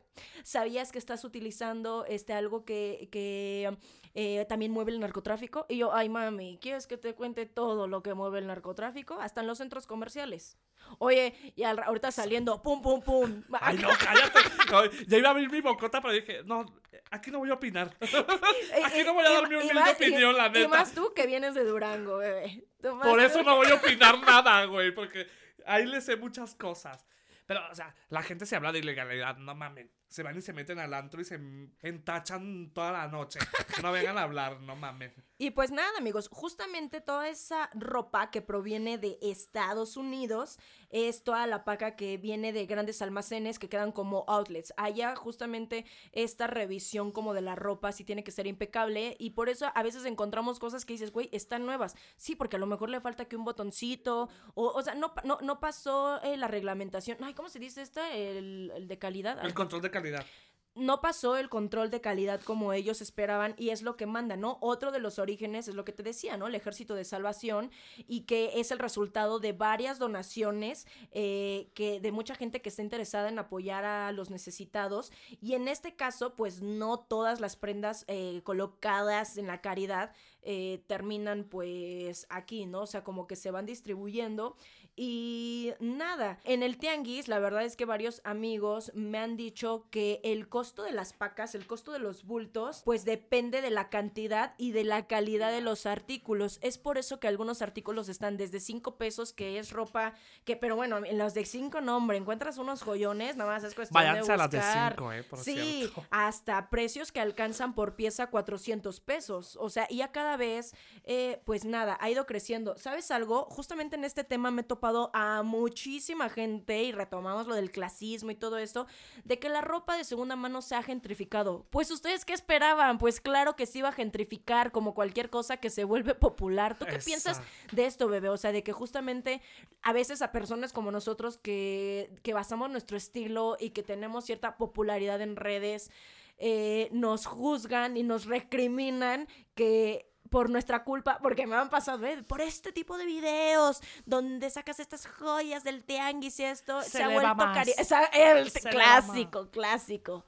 ¿Sabías 0.43 0.93
que 0.93 0.99
estás 0.99 1.25
utilizando 1.25 2.05
este, 2.07 2.33
algo 2.33 2.65
que, 2.65 3.09
que 3.11 3.77
eh, 4.15 4.47
también 4.49 4.73
mueve 4.73 4.93
el 4.93 5.01
narcotráfico? 5.01 5.67
Y 5.69 5.79
yo, 5.79 5.93
ay, 5.95 6.09
mami, 6.09 6.59
¿quieres 6.61 6.87
que 6.87 6.97
te 6.97 7.15
cuente 7.15 7.47
todo 7.47 7.87
lo 7.87 8.03
que 8.03 8.15
mueve 8.15 8.39
el 8.39 8.47
narcotráfico? 8.47 9.15
Hasta 9.21 9.41
en 9.41 9.47
los 9.47 9.59
centros 9.59 9.87
comerciales. 9.87 10.57
Oye, 10.99 11.35
y 11.57 11.63
al- 11.65 11.83
ahorita 11.83 12.11
saliendo, 12.11 12.63
pum, 12.63 12.81
pum, 12.83 13.03
pum. 13.03 13.43
Ay, 13.61 13.77
no, 13.83 13.89
cállate. 13.99 14.39
No, 14.71 14.85
ya 15.09 15.19
iba 15.19 15.29
a 15.29 15.33
abrir 15.33 15.51
mi 15.51 15.61
bocota, 15.61 16.01
pero 16.01 16.15
dije, 16.15 16.43
no, 16.45 16.65
aquí 17.11 17.31
no 17.31 17.39
voy 17.39 17.51
a 17.51 17.55
opinar. 17.55 17.95
Eh, 18.01 18.83
Aquí 18.85 19.01
eh, 19.01 19.05
no 19.05 19.15
voy 19.15 19.25
a 19.25 19.31
y 19.31 19.35
dar 19.35 19.49
mi 19.49 19.55
y 19.55 19.59
humilde 19.59 19.75
más- 19.75 19.89
y- 19.91 19.93
opinión, 20.05 20.37
la 20.37 20.47
Y 20.47 20.51
neta. 20.53 20.69
más 20.69 20.93
tú 20.93 21.13
que 21.15 21.27
vienes 21.27 21.55
de 21.55 21.65
Durango, 21.65 22.19
bebé. 22.19 22.65
Por 22.81 23.21
eso 23.21 23.43
no 23.43 23.57
voy 23.57 23.69
a 23.69 23.75
opinar 23.75 24.19
nada, 24.21 24.65
güey, 24.65 24.95
porque 24.95 25.27
ahí 25.67 25.87
le 25.87 26.01
sé 26.01 26.17
muchas 26.17 26.55
cosas. 26.55 27.07
Pero, 27.47 27.61
o 27.71 27.75
sea, 27.75 27.95
la 28.11 28.23
gente 28.23 28.47
se 28.47 28.55
habla 28.57 28.71
de 28.71 28.79
ilegalidad, 28.79 29.37
no 29.39 29.55
mamen. 29.57 29.91
Se 30.09 30.23
van 30.23 30.37
y 30.37 30.41
se 30.41 30.53
meten 30.53 30.79
al 30.79 30.95
antro 30.95 31.21
y 31.21 31.25
se 31.25 31.39
entachan 31.83 32.71
toda 32.73 32.93
la 32.93 33.09
noche. 33.09 33.39
No 33.83 33.91
vengan 33.93 34.19
a 34.19 34.23
hablar, 34.23 34.61
no 34.61 34.77
mamen. 34.77 35.13
Y 35.41 35.53
pues 35.53 35.71
nada, 35.71 35.97
amigos, 35.97 36.29
justamente 36.31 37.01
toda 37.01 37.31
esa 37.31 37.71
ropa 37.73 38.31
que 38.31 38.43
proviene 38.43 38.99
de 38.99 39.17
Estados 39.23 39.97
Unidos 39.97 40.59
es 40.91 41.25
toda 41.25 41.47
la 41.47 41.65
paca 41.65 41.97
que 41.97 42.19
viene 42.19 42.53
de 42.53 42.67
grandes 42.67 43.01
almacenes 43.01 43.59
que 43.59 43.71
quedan 43.71 43.91
como 43.91 44.27
outlets. 44.29 44.75
Allá 44.77 45.17
justamente 45.17 45.87
esta 46.13 46.47
revisión 46.47 47.11
como 47.11 47.33
de 47.33 47.41
la 47.41 47.55
ropa 47.55 47.91
sí 47.91 48.05
tiene 48.05 48.23
que 48.23 48.33
ser 48.33 48.47
impecable 48.47 49.17
y 49.19 49.31
por 49.31 49.49
eso 49.49 49.73
a 49.75 49.83
veces 49.83 50.05
encontramos 50.05 50.59
cosas 50.59 50.85
que 50.85 50.93
dices, 50.93 51.11
güey, 51.11 51.31
están 51.33 51.65
nuevas. 51.65 51.97
Sí, 52.19 52.37
porque 52.37 52.57
a 52.57 52.59
lo 52.59 52.67
mejor 52.67 52.91
le 52.91 53.01
falta 53.01 53.25
que 53.25 53.37
un 53.37 53.47
botoncito 53.47 54.29
o, 54.53 54.67
o 54.67 54.83
sea, 54.83 54.95
no, 54.95 55.15
no, 55.25 55.39
no 55.41 55.59
pasó 55.59 56.21
eh, 56.23 56.37
la 56.37 56.49
reglamentación. 56.49 57.17
Ay, 57.23 57.33
¿cómo 57.33 57.49
se 57.49 57.59
dice 57.59 57.81
esta? 57.81 58.15
El, 58.15 58.73
el 58.77 58.89
de 58.89 58.99
calidad. 58.99 59.43
El 59.43 59.55
control 59.55 59.81
de 59.81 59.91
calidad. 59.91 60.27
No 60.75 61.01
pasó 61.01 61.37
el 61.37 61.49
control 61.49 61.91
de 61.91 62.01
calidad 62.01 62.41
como 62.41 62.73
ellos 62.73 63.01
esperaban 63.01 63.55
y 63.59 63.71
es 63.71 63.83
lo 63.83 63.97
que 63.97 64.07
manda, 64.07 64.37
¿no? 64.37 64.59
Otro 64.61 64.93
de 64.93 65.01
los 65.01 65.19
orígenes 65.19 65.69
es 65.69 65.75
lo 65.75 65.85
que 65.85 65.93
te 65.93 66.03
decía, 66.03 66.37
¿no? 66.37 66.47
El 66.47 66.55
Ejército 66.55 66.95
de 66.95 67.05
Salvación 67.05 67.71
y 68.07 68.23
que 68.23 68.61
es 68.61 68.71
el 68.71 68.79
resultado 68.79 69.41
de 69.41 69.53
varias 69.53 69.99
donaciones 69.99 70.87
eh, 71.13 71.71
que 71.75 72.01
de 72.01 72.13
mucha 72.13 72.35
gente 72.35 72.63
que 72.63 72.69
está 72.69 72.83
interesada 72.83 73.29
en 73.29 73.39
apoyar 73.39 73.85
a 73.85 74.13
los 74.13 74.31
necesitados 74.31 75.13
y 75.41 75.55
en 75.55 75.69
este 75.69 75.97
caso, 75.97 76.35
pues 76.37 76.63
no 76.63 77.01
todas 77.01 77.41
las 77.41 77.57
prendas 77.57 78.05
eh, 78.07 78.41
colocadas 78.45 79.39
en 79.39 79.47
la 79.47 79.61
caridad 79.61 80.13
eh, 80.43 80.83
terminan 80.87 81.45
pues 81.45 82.27
aquí, 82.31 82.67
¿no? 82.67 82.83
O 82.83 82.87
sea, 82.87 83.05
como 83.05 83.27
que 83.27 83.37
se 83.37 83.51
van 83.51 83.67
distribuyendo 83.67 84.57
y 85.03 85.73
nada, 85.81 86.39
en 86.45 86.63
el 86.63 86.77
tianguis 86.77 87.29
la 87.29 87.39
verdad 87.39 87.65
es 87.65 87.75
que 87.75 87.87
varios 87.87 88.21
amigos 88.25 88.93
me 88.95 89.19
han 89.19 89.37
dicho 89.37 89.87
que 89.91 90.21
el 90.25 90.49
costo 90.49 90.83
de 90.83 90.93
las 90.93 91.15
pacas, 91.15 91.55
el 91.55 91.67
costo 91.67 91.93
de 91.93 92.01
los 92.01 92.25
bultos, 92.25 92.83
pues 92.85 93.07
depende 93.07 93.63
de 93.63 93.71
la 93.71 93.89
cantidad 93.89 94.55
y 94.59 94.73
de 94.73 94.85
la 94.85 95.07
calidad 95.07 95.53
de 95.53 95.63
los 95.63 95.87
artículos. 95.87 96.59
Es 96.61 96.77
por 96.77 96.99
eso 96.99 97.19
que 97.19 97.29
algunos 97.29 97.63
artículos 97.63 98.11
están 98.11 98.37
desde 98.37 98.61
5 98.61 98.97
pesos, 98.97 99.33
que 99.33 99.59
es 99.59 99.73
ropa, 99.73 100.13
que 100.45 100.57
pero 100.57 100.77
bueno, 100.77 100.99
en 100.99 101.17
los 101.17 101.33
de 101.33 101.47
5 101.47 101.81
no, 101.81 101.97
hombre, 101.97 102.19
encuentras 102.19 102.59
unos 102.59 102.83
joyones, 102.83 103.37
nada 103.37 103.53
más 103.53 103.65
es 103.65 103.75
cuestión 103.75 104.05
de 104.05 104.19
buscar. 104.19 104.35
a 104.35 104.37
las 104.37 104.51
de 104.51 104.61
5, 104.91 105.13
eh, 105.13 105.23
por 105.23 105.39
Sí, 105.39 105.91
hasta 106.11 106.69
precios 106.69 107.11
que 107.11 107.21
alcanzan 107.21 107.75
por 107.75 107.95
pieza 107.95 108.27
400 108.27 109.01
pesos. 109.01 109.57
O 109.59 109.71
sea, 109.71 109.87
y 109.89 109.99
ya 109.99 110.13
cada 110.13 110.30
vez, 110.37 110.75
eh, 111.05 111.41
pues 111.45 111.65
nada, 111.65 111.99
ha 112.01 112.11
ido 112.11 112.27
creciendo. 112.27 112.77
¿Sabes 112.77 113.11
algo? 113.11 113.47
Justamente 113.47 113.97
en 113.97 114.05
este 114.05 114.25
tema 114.25 114.51
me 114.51 114.63
he 114.63 114.65
topado 114.65 115.11
a 115.15 115.43
muchísima 115.43 116.29
gente, 116.29 116.83
y 116.83 116.93
retomamos 116.93 117.47
lo 117.47 117.55
del 117.55 117.71
clasismo 117.71 118.31
y 118.31 118.35
todo 118.35 118.59
esto, 118.59 118.87
de 119.25 119.39
que 119.39 119.49
la 119.49 119.61
ropa 119.61 119.97
de 119.97 120.05
segunda 120.05 120.37
mano 120.37 120.63
se 120.63 120.75
ha 120.75 120.83
gentrificado. 120.83 121.67
Pues 121.71 121.91
ustedes 121.91 122.25
qué 122.25 122.33
esperaban? 122.33 122.99
Pues 122.99 123.21
claro 123.21 123.57
que 123.57 123.67
se 123.67 123.79
iba 123.79 123.89
a 123.89 123.93
gentrificar 123.93 124.73
como 124.73 124.95
cualquier 124.95 125.31
cosa 125.31 125.57
que 125.59 125.71
se 125.71 125.85
vuelve 125.85 126.15
popular. 126.15 126.79
¿Tú 126.79 126.87
qué 126.87 126.99
piensas 126.99 127.41
de 127.73 127.87
esto, 127.87 128.09
bebé? 128.09 128.29
O 128.29 128.37
sea, 128.37 128.53
de 128.53 128.63
que 128.63 128.73
justamente 128.73 129.43
a 129.83 129.93
veces 129.93 130.23
a 130.23 130.33
personas 130.33 130.73
como 130.73 130.91
nosotros 130.91 131.39
que, 131.39 132.19
que 132.23 132.35
basamos 132.35 132.71
nuestro 132.71 132.97
estilo 132.97 133.57
y 133.59 133.71
que 133.71 133.83
tenemos 133.83 134.25
cierta 134.25 134.57
popularidad 134.57 135.21
en 135.21 135.37
redes, 135.37 135.91
eh, 136.39 136.89
nos 136.93 137.27
juzgan 137.27 137.97
y 137.97 138.03
nos 138.03 138.25
recriminan 138.25 139.29
que 139.55 140.10
por 140.31 140.49
nuestra 140.49 140.85
culpa, 140.85 141.19
porque 141.21 141.47
me 141.47 141.57
han 141.57 141.69
pasado, 141.69 142.07
¿eh? 142.07 142.23
por 142.23 142.41
este 142.41 142.73
tipo 142.73 142.97
de 142.97 143.05
videos 143.05 143.81
donde 144.07 144.49
sacas 144.49 144.81
estas 144.81 145.07
joyas 145.07 145.65
del 145.65 145.85
tianguis 145.85 146.39
y 146.41 146.45
esto 146.45 146.83
se, 146.83 147.03
ha 147.03 147.09
vuelto 147.09 147.37
cari 147.37 147.73
el 148.13 148.53
clásico, 148.53 149.51
clásico. 149.51 150.25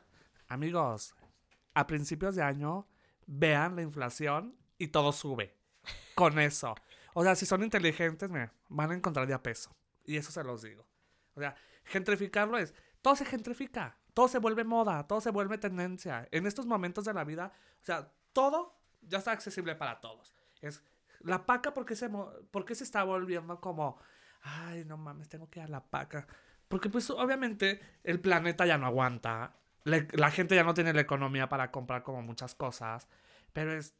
Amigos, 0.48 1.14
a 1.72 1.86
principios 1.86 2.34
de 2.34 2.42
año 2.42 2.86
vean 3.26 3.76
la 3.76 3.82
inflación 3.82 4.56
y 4.76 4.88
todo 4.88 5.12
sube. 5.12 5.56
Con 6.14 6.38
eso. 6.38 6.74
O 7.14 7.22
sea, 7.22 7.34
si 7.34 7.46
son 7.46 7.62
inteligentes, 7.62 8.30
me 8.30 8.50
van 8.68 8.90
a 8.90 8.94
encontrar 8.94 9.28
ya 9.28 9.42
peso. 9.42 9.74
Y 10.04 10.16
eso 10.16 10.32
se 10.32 10.42
los 10.42 10.62
digo. 10.62 10.86
O 11.34 11.40
sea, 11.40 11.54
gentrificarlo 11.84 12.58
es, 12.58 12.74
todo 13.00 13.16
se 13.16 13.24
gentrifica, 13.24 13.96
todo 14.14 14.28
se 14.28 14.38
vuelve 14.38 14.64
moda, 14.64 15.06
todo 15.06 15.20
se 15.20 15.30
vuelve 15.30 15.58
tendencia. 15.58 16.28
En 16.32 16.46
estos 16.46 16.66
momentos 16.66 17.04
de 17.04 17.14
la 17.14 17.24
vida, 17.24 17.52
o 17.80 17.84
sea, 17.84 18.12
todo 18.32 18.81
ya 19.02 19.18
está 19.18 19.32
accesible 19.32 19.74
para 19.74 20.00
todos. 20.00 20.34
Es 20.60 20.82
la 21.20 21.46
paca 21.46 21.74
porque 21.74 21.96
se, 21.96 22.10
porque 22.50 22.74
se 22.74 22.84
está 22.84 23.04
volviendo 23.04 23.60
como, 23.60 23.98
ay, 24.42 24.84
no 24.84 24.96
mames, 24.96 25.28
tengo 25.28 25.48
que 25.48 25.60
ir 25.60 25.66
a 25.66 25.68
la 25.68 25.84
paca. 25.84 26.26
Porque 26.68 26.88
pues 26.88 27.10
obviamente 27.10 27.80
el 28.02 28.20
planeta 28.20 28.66
ya 28.66 28.78
no 28.78 28.86
aguanta, 28.86 29.54
la 29.84 30.30
gente 30.30 30.54
ya 30.54 30.64
no 30.64 30.74
tiene 30.74 30.92
la 30.92 31.00
economía 31.00 31.48
para 31.48 31.70
comprar 31.70 32.02
como 32.02 32.22
muchas 32.22 32.54
cosas, 32.54 33.08
pero 33.52 33.72
es, 33.72 33.94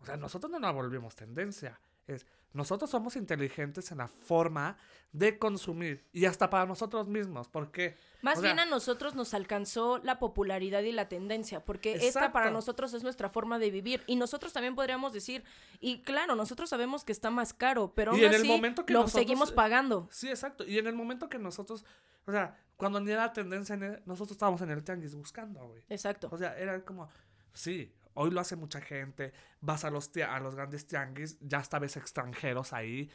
o 0.00 0.06
sea, 0.06 0.16
nosotros 0.16 0.50
no 0.50 0.58
nos 0.58 0.74
volvimos 0.74 1.14
tendencia. 1.14 1.78
Es, 2.06 2.26
nosotros 2.52 2.90
somos 2.90 3.16
inteligentes 3.16 3.90
en 3.92 3.98
la 3.98 4.08
forma 4.08 4.76
de 5.12 5.38
consumir 5.38 6.06
y 6.12 6.26
hasta 6.26 6.50
para 6.50 6.66
nosotros 6.66 7.08
mismos, 7.08 7.48
porque... 7.48 7.96
Más 8.22 8.42
bien 8.42 8.58
a 8.58 8.66
nosotros 8.66 9.14
nos 9.14 9.32
alcanzó 9.32 9.98
la 9.98 10.18
popularidad 10.18 10.82
y 10.82 10.92
la 10.92 11.08
tendencia, 11.08 11.64
porque 11.64 11.94
esta 11.94 12.32
para 12.32 12.50
nosotros 12.50 12.92
es 12.94 13.02
nuestra 13.02 13.30
forma 13.30 13.58
de 13.58 13.70
vivir 13.70 14.02
y 14.06 14.16
nosotros 14.16 14.52
también 14.52 14.74
podríamos 14.74 15.12
decir, 15.12 15.44
y 15.80 16.02
claro, 16.02 16.34
nosotros 16.34 16.68
sabemos 16.70 17.04
que 17.04 17.12
está 17.12 17.30
más 17.30 17.52
caro, 17.52 17.92
pero 17.94 18.12
aún 18.12 18.24
así 18.24 18.48
lo 18.88 19.08
seguimos 19.08 19.52
pagando. 19.52 20.08
Sí, 20.10 20.28
exacto, 20.28 20.66
y 20.66 20.78
en 20.78 20.86
el 20.86 20.94
momento 20.94 21.28
que 21.28 21.38
nosotros, 21.38 21.84
o 22.26 22.32
sea, 22.32 22.58
cuando 22.76 23.00
ni 23.00 23.10
era 23.10 23.32
tendencia, 23.32 23.76
nosotros 24.06 24.32
estábamos 24.32 24.60
en 24.62 24.70
el 24.70 24.84
tianguis 24.84 25.14
buscando, 25.14 25.66
güey. 25.66 25.82
Exacto. 25.88 26.28
O 26.30 26.38
sea, 26.38 26.56
era 26.56 26.84
como, 26.84 27.08
sí, 27.52 27.92
Hoy 28.20 28.32
lo 28.32 28.40
hace 28.40 28.56
mucha 28.56 28.80
gente. 28.80 29.32
Vas 29.60 29.84
a 29.84 29.90
los, 29.90 30.10
a 30.16 30.40
los 30.40 30.56
grandes 30.56 30.88
tianguis, 30.88 31.38
ya 31.40 31.58
hasta 31.58 31.78
ves 31.78 31.96
extranjeros 31.96 32.72
ahí. 32.72 33.08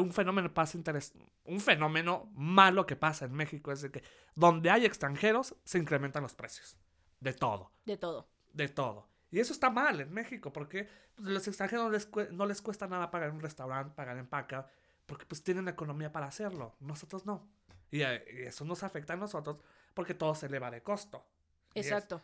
un 0.00 0.12
fenómeno 0.12 0.52
pasa 0.52 0.76
un 1.44 1.60
fenómeno 1.60 2.28
malo 2.34 2.86
que 2.86 2.96
pasa 2.96 3.26
en 3.26 3.34
México 3.34 3.70
es 3.70 3.82
de 3.82 3.92
que 3.92 4.02
donde 4.34 4.68
hay 4.70 4.84
extranjeros 4.84 5.54
se 5.62 5.78
incrementan 5.78 6.24
los 6.24 6.34
precios 6.34 6.76
de 7.20 7.32
todo. 7.32 7.70
De 7.84 7.96
todo. 7.96 8.28
De 8.52 8.68
todo. 8.68 9.08
Y 9.30 9.38
eso 9.38 9.52
está 9.52 9.70
mal 9.70 10.00
en 10.00 10.12
México 10.12 10.52
porque 10.52 10.88
pues, 11.14 11.28
los 11.28 11.46
extranjeros 11.46 11.84
no 11.84 11.90
les, 11.92 12.32
no 12.32 12.46
les 12.46 12.60
cuesta 12.60 12.88
nada 12.88 13.12
pagar 13.12 13.28
en 13.28 13.36
un 13.36 13.42
restaurante, 13.42 13.94
pagar 13.94 14.18
en 14.18 14.26
paca, 14.26 14.66
porque 15.06 15.24
pues 15.24 15.44
tienen 15.44 15.66
la 15.66 15.70
economía 15.70 16.10
para 16.10 16.26
hacerlo. 16.26 16.74
Nosotros 16.80 17.26
no. 17.26 17.48
Y, 17.92 18.00
eh, 18.02 18.48
eso 18.48 18.64
nos 18.64 18.82
afecta 18.82 19.12
a 19.12 19.16
nosotros 19.16 19.60
porque 19.94 20.14
todo 20.14 20.34
se 20.34 20.46
eleva 20.46 20.68
de 20.68 20.82
costo. 20.82 21.24
Exacto 21.74 22.20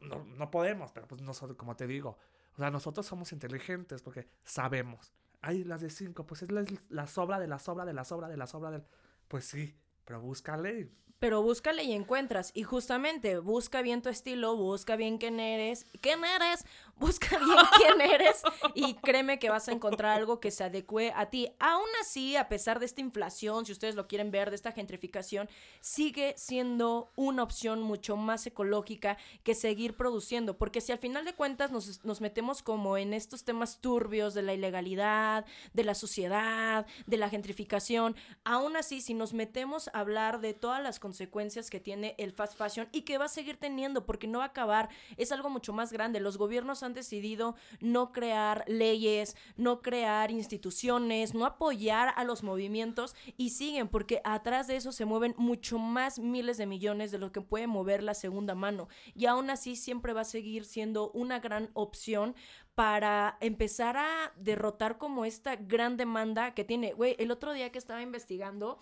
no, 0.00 0.24
no 0.24 0.50
podemos, 0.50 0.92
pero 0.92 1.06
pues 1.06 1.22
nosotros, 1.22 1.56
como 1.56 1.76
te 1.76 1.86
digo, 1.86 2.18
o 2.54 2.56
sea, 2.58 2.70
nosotros 2.70 3.06
somos 3.06 3.32
inteligentes 3.32 4.02
porque 4.02 4.28
sabemos. 4.44 5.12
Hay 5.42 5.64
las 5.64 5.80
de 5.80 5.90
cinco, 5.90 6.26
pues 6.26 6.42
es 6.42 6.52
la, 6.52 6.64
la, 6.88 7.06
sobra 7.06 7.38
de 7.38 7.46
la 7.46 7.58
sobra 7.58 7.84
de 7.84 7.94
la 7.94 8.04
sobra 8.04 8.28
de 8.28 8.36
la 8.36 8.46
sobra 8.46 8.70
del... 8.70 8.84
Pues 9.28 9.44
sí, 9.44 9.74
pero 10.04 10.20
búscale 10.20 10.90
pero 11.20 11.42
búscale 11.42 11.84
y 11.84 11.92
encuentras. 11.92 12.50
Y 12.54 12.64
justamente, 12.64 13.38
busca 13.38 13.82
bien 13.82 14.02
tu 14.02 14.08
estilo, 14.08 14.56
busca 14.56 14.96
bien 14.96 15.18
quién 15.18 15.38
eres. 15.38 15.86
¿Quién 16.00 16.24
eres? 16.24 16.64
Busca 17.00 17.38
bien 17.38 17.58
quién 17.78 18.00
eres 18.02 18.42
y 18.74 18.92
créeme 18.92 19.38
que 19.38 19.48
vas 19.48 19.68
a 19.68 19.72
encontrar 19.72 20.18
algo 20.18 20.38
que 20.38 20.50
se 20.50 20.64
adecue 20.64 21.14
a 21.16 21.30
ti. 21.30 21.48
Aún 21.58 21.88
así, 22.02 22.36
a 22.36 22.50
pesar 22.50 22.78
de 22.78 22.84
esta 22.84 23.00
inflación, 23.00 23.64
si 23.64 23.72
ustedes 23.72 23.94
lo 23.94 24.06
quieren 24.06 24.30
ver, 24.30 24.50
de 24.50 24.56
esta 24.56 24.72
gentrificación, 24.72 25.48
sigue 25.80 26.34
siendo 26.36 27.10
una 27.16 27.42
opción 27.42 27.80
mucho 27.80 28.18
más 28.18 28.46
ecológica 28.46 29.16
que 29.44 29.54
seguir 29.54 29.96
produciendo. 29.96 30.58
Porque 30.58 30.82
si 30.82 30.92
al 30.92 30.98
final 30.98 31.24
de 31.24 31.32
cuentas 31.32 31.70
nos, 31.70 32.04
nos 32.04 32.20
metemos 32.20 32.62
como 32.62 32.98
en 32.98 33.14
estos 33.14 33.44
temas 33.44 33.80
turbios 33.80 34.34
de 34.34 34.42
la 34.42 34.52
ilegalidad, 34.52 35.46
de 35.72 35.84
la 35.84 35.94
suciedad, 35.94 36.84
de 37.06 37.16
la 37.16 37.30
gentrificación, 37.30 38.14
aún 38.44 38.76
así, 38.76 39.00
si 39.00 39.14
nos 39.14 39.32
metemos 39.32 39.88
a 39.94 40.00
hablar 40.00 40.42
de 40.42 40.52
todas 40.52 40.82
las 40.82 41.00
consecuencias 41.10 41.70
que 41.70 41.80
tiene 41.80 42.14
el 42.18 42.30
fast 42.30 42.56
fashion 42.56 42.88
y 42.92 43.02
que 43.02 43.18
va 43.18 43.24
a 43.24 43.28
seguir 43.28 43.56
teniendo 43.56 44.06
porque 44.06 44.28
no 44.28 44.38
va 44.38 44.44
a 44.44 44.48
acabar, 44.48 44.88
es 45.16 45.32
algo 45.32 45.50
mucho 45.50 45.72
más 45.72 45.92
grande. 45.92 46.20
Los 46.20 46.38
gobiernos 46.38 46.84
han 46.84 46.94
decidido 46.94 47.56
no 47.80 48.12
crear 48.12 48.62
leyes, 48.68 49.34
no 49.56 49.82
crear 49.82 50.30
instituciones, 50.30 51.34
no 51.34 51.46
apoyar 51.46 52.14
a 52.14 52.22
los 52.22 52.44
movimientos 52.44 53.16
y 53.36 53.50
siguen 53.50 53.88
porque 53.88 54.20
atrás 54.22 54.68
de 54.68 54.76
eso 54.76 54.92
se 54.92 55.04
mueven 55.04 55.34
mucho 55.36 55.80
más 55.80 56.20
miles 56.20 56.58
de 56.58 56.66
millones 56.66 57.10
de 57.10 57.18
lo 57.18 57.32
que 57.32 57.40
puede 57.40 57.66
mover 57.66 58.04
la 58.04 58.14
segunda 58.14 58.54
mano 58.54 58.88
y 59.12 59.26
aún 59.26 59.50
así 59.50 59.74
siempre 59.74 60.12
va 60.12 60.20
a 60.20 60.24
seguir 60.24 60.64
siendo 60.64 61.10
una 61.10 61.40
gran 61.40 61.70
opción 61.74 62.36
para 62.76 63.36
empezar 63.40 63.96
a 63.96 64.32
derrotar 64.36 64.96
como 64.96 65.24
esta 65.24 65.56
gran 65.56 65.96
demanda 65.96 66.54
que 66.54 66.64
tiene. 66.64 66.92
Güey, 66.92 67.16
el 67.18 67.32
otro 67.32 67.52
día 67.52 67.72
que 67.72 67.78
estaba 67.78 68.00
investigando, 68.00 68.78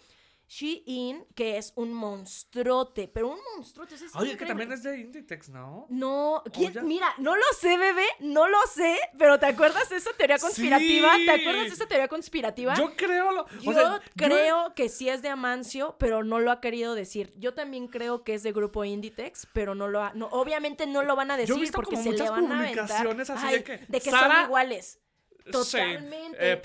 Shein, 0.48 1.26
que 1.34 1.58
es 1.58 1.74
un 1.76 1.92
monstruote, 1.92 3.06
pero 3.06 3.28
un 3.28 3.38
monstruote. 3.54 3.96
Es 3.96 4.16
Oye, 4.16 4.34
que 4.36 4.46
también 4.46 4.72
es 4.72 4.82
de 4.82 4.98
Inditex, 4.98 5.50
¿no? 5.50 5.86
No, 5.90 6.42
mira, 6.82 7.12
no 7.18 7.36
lo 7.36 7.44
sé, 7.58 7.76
bebé, 7.76 8.06
no 8.20 8.48
lo 8.48 8.58
sé, 8.72 8.98
pero 9.18 9.38
¿te 9.38 9.44
acuerdas 9.44 9.90
de 9.90 9.96
esa 9.96 10.12
teoría 10.14 10.38
conspirativa? 10.38 11.12
¿Te 11.16 11.30
acuerdas 11.30 11.68
de 11.68 11.74
esa 11.74 11.86
teoría 11.86 12.08
conspirativa? 12.08 12.74
Yo 12.74 12.96
creo 12.96 13.30
lo... 13.30 13.46
Yo 13.60 14.00
creo 14.16 14.74
que 14.74 14.88
sí 14.88 15.10
es 15.10 15.20
de 15.20 15.28
Amancio, 15.28 15.96
pero 15.98 16.24
no 16.24 16.40
lo 16.40 16.50
ha 16.50 16.62
querido 16.62 16.94
decir. 16.94 17.34
Yo 17.36 17.52
también 17.52 17.86
creo 17.86 18.24
que 18.24 18.32
es 18.32 18.42
de 18.42 18.52
grupo 18.52 18.84
Inditex, 18.84 19.46
pero 19.52 19.74
no 19.74 19.86
lo 19.86 20.02
ha... 20.02 20.14
No, 20.14 20.28
obviamente 20.28 20.86
no 20.86 21.02
lo 21.02 21.14
van 21.14 21.30
a 21.30 21.36
decir 21.36 21.70
porque 21.72 21.96
se 21.96 22.12
le 22.12 22.30
van 22.30 22.50
a 22.50 22.60
aventar. 22.60 23.06
Así 23.06 23.52
de 23.52 23.64
que, 23.64 23.78
de 23.86 24.00
que 24.00 24.10
son 24.10 24.44
iguales. 24.44 24.98
Totalmente. 25.50 26.52
Eh, 26.52 26.62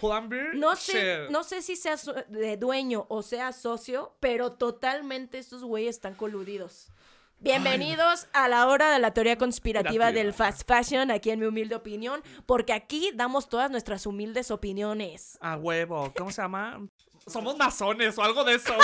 no 0.54 0.76
sé, 0.76 1.28
no 1.30 1.44
sé 1.44 1.62
si 1.62 1.76
sea 1.76 1.96
de 2.28 2.58
dueño 2.58 3.06
o 3.10 3.22
sea 3.22 3.52
socio, 3.52 4.16
pero 4.20 4.54
totalmente 4.54 5.38
estos 5.38 5.64
güeyes 5.64 5.96
están 5.96 6.16
coludidos. 6.16 6.92
Bienvenidos 7.40 8.28
a 8.32 8.48
la 8.48 8.68
hora 8.68 8.90
de 8.92 9.00
la 9.00 9.12
teoría 9.12 9.38
conspirativa 9.38 10.14
del 10.14 10.34
fast 10.34 10.66
fashion, 10.66 11.12
aquí 11.12 11.30
en 11.30 11.42
mi 11.42 11.46
humilde 11.46 11.76
opinión, 11.76 12.24
porque 12.46 12.72
aquí 12.72 13.12
damos 13.14 13.50
todas 13.50 13.70
nuestras 13.70 14.06
humildes 14.06 14.50
opiniones. 14.50 15.38
A 15.42 15.58
huevo, 15.58 16.14
¿cómo 16.18 16.32
se 16.32 16.42
llama? 16.42 16.88
Somos 17.28 17.58
masones 17.58 18.18
o 18.18 18.24
algo 18.24 18.46
de 18.46 18.56
eso. 18.56 18.74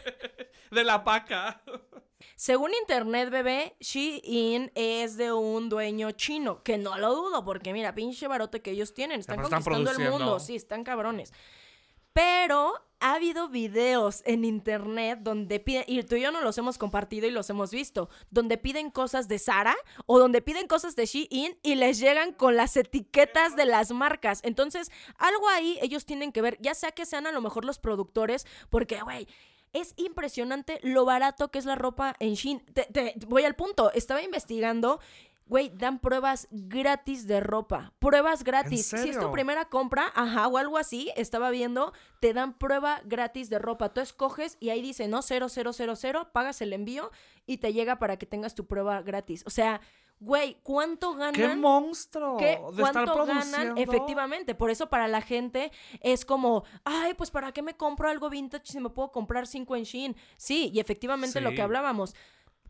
de 0.70 0.84
la 0.84 1.02
paca. 1.02 1.62
Según 2.36 2.72
internet, 2.80 3.30
bebé, 3.30 3.76
Shein 3.80 4.70
es 4.74 5.16
de 5.16 5.32
un 5.32 5.68
dueño 5.68 6.12
chino, 6.12 6.62
que 6.62 6.78
no 6.78 6.98
lo 6.98 7.14
dudo, 7.14 7.44
porque 7.44 7.72
mira, 7.72 7.94
pinche 7.94 8.26
barote 8.26 8.62
que 8.62 8.72
ellos 8.72 8.94
tienen, 8.94 9.20
están 9.20 9.36
Pero 9.36 9.48
están 9.48 9.62
conquistando 9.62 10.02
el 10.02 10.10
mundo, 10.10 10.40
sí, 10.40 10.56
están 10.56 10.84
cabrones. 10.84 11.32
Pero 12.12 12.74
ha 12.98 13.14
habido 13.14 13.48
videos 13.48 14.22
en 14.26 14.44
internet 14.44 15.20
donde 15.22 15.58
piden, 15.58 15.84
y 15.86 16.02
tú 16.02 16.16
y 16.16 16.22
yo 16.22 16.30
no 16.30 16.42
los 16.42 16.58
hemos 16.58 16.76
compartido 16.76 17.26
y 17.26 17.30
los 17.30 17.48
hemos 17.48 17.70
visto, 17.70 18.10
donde 18.30 18.58
piden 18.58 18.90
cosas 18.90 19.26
de 19.26 19.38
Sara 19.38 19.76
o 20.06 20.18
donde 20.18 20.42
piden 20.42 20.66
cosas 20.66 20.96
de 20.96 21.06
Shein 21.06 21.56
y 21.62 21.74
les 21.76 21.98
llegan 21.98 22.32
con 22.32 22.56
las 22.56 22.76
etiquetas 22.76 23.56
de 23.56 23.64
las 23.64 23.92
marcas. 23.92 24.40
Entonces, 24.42 24.90
algo 25.16 25.48
ahí 25.48 25.78
ellos 25.80 26.04
tienen 26.04 26.32
que 26.32 26.42
ver, 26.42 26.58
ya 26.60 26.74
sea 26.74 26.92
que 26.92 27.06
sean 27.06 27.26
a 27.26 27.32
lo 27.32 27.40
mejor 27.40 27.64
los 27.64 27.78
productores, 27.78 28.46
porque, 28.68 29.00
güey, 29.00 29.26
es 29.72 29.94
impresionante 29.96 30.78
lo 30.82 31.04
barato 31.04 31.50
que 31.50 31.58
es 31.58 31.64
la 31.64 31.74
ropa 31.76 32.14
en 32.18 32.34
Shein. 32.34 32.60
Te- 32.72 32.86
te- 32.92 33.14
voy 33.26 33.44
al 33.44 33.54
punto, 33.54 33.92
estaba 33.92 34.22
investigando. 34.22 35.00
Güey, 35.46 35.70
dan 35.74 35.98
pruebas 35.98 36.46
gratis 36.52 37.26
de 37.26 37.40
ropa. 37.40 37.92
Pruebas 37.98 38.44
gratis. 38.44 38.86
Si 38.86 39.08
es 39.08 39.18
tu 39.18 39.32
primera 39.32 39.64
compra, 39.64 40.12
ajá, 40.14 40.46
o 40.46 40.58
algo 40.58 40.78
así, 40.78 41.10
estaba 41.16 41.50
viendo, 41.50 41.92
te 42.20 42.32
dan 42.32 42.56
prueba 42.56 43.00
gratis 43.04 43.50
de 43.50 43.58
ropa. 43.58 43.92
Tú 43.92 44.00
escoges 44.00 44.56
y 44.60 44.70
ahí 44.70 44.80
dice, 44.80 45.08
no, 45.08 45.22
0000, 45.22 46.26
pagas 46.32 46.60
el 46.62 46.72
envío 46.72 47.10
y 47.46 47.58
te 47.58 47.72
llega 47.72 47.98
para 47.98 48.16
que 48.16 48.26
tengas 48.26 48.54
tu 48.54 48.66
prueba 48.68 49.02
gratis. 49.02 49.42
O 49.44 49.50
sea, 49.50 49.80
güey, 50.20 50.58
¿cuánto 50.62 51.14
ganan? 51.14 51.32
¡Qué 51.32 51.56
monstruo! 51.56 52.36
¿Qué? 52.36 52.60
de 52.74 52.82
estar 52.82 53.06
¿Cuánto 53.06 53.24
ganan? 53.24 53.78
Efectivamente, 53.78 54.54
por 54.54 54.70
eso 54.70 54.88
para 54.88 55.08
la 55.08 55.22
gente 55.22 55.72
es 56.00 56.24
como, 56.24 56.64
ay, 56.84 57.14
pues 57.14 57.30
¿para 57.30 57.52
qué 57.52 57.62
me 57.62 57.74
compro 57.74 58.08
algo 58.08 58.28
vintage 58.28 58.72
si 58.72 58.80
me 58.80 58.90
puedo 58.90 59.10
comprar 59.10 59.46
cinco 59.46 59.74
en 59.76 59.84
Shein? 59.84 60.16
Sí, 60.36 60.70
y 60.72 60.78
efectivamente 60.78 61.40
lo 61.40 61.50
que 61.52 61.62
hablábamos. 61.62 62.14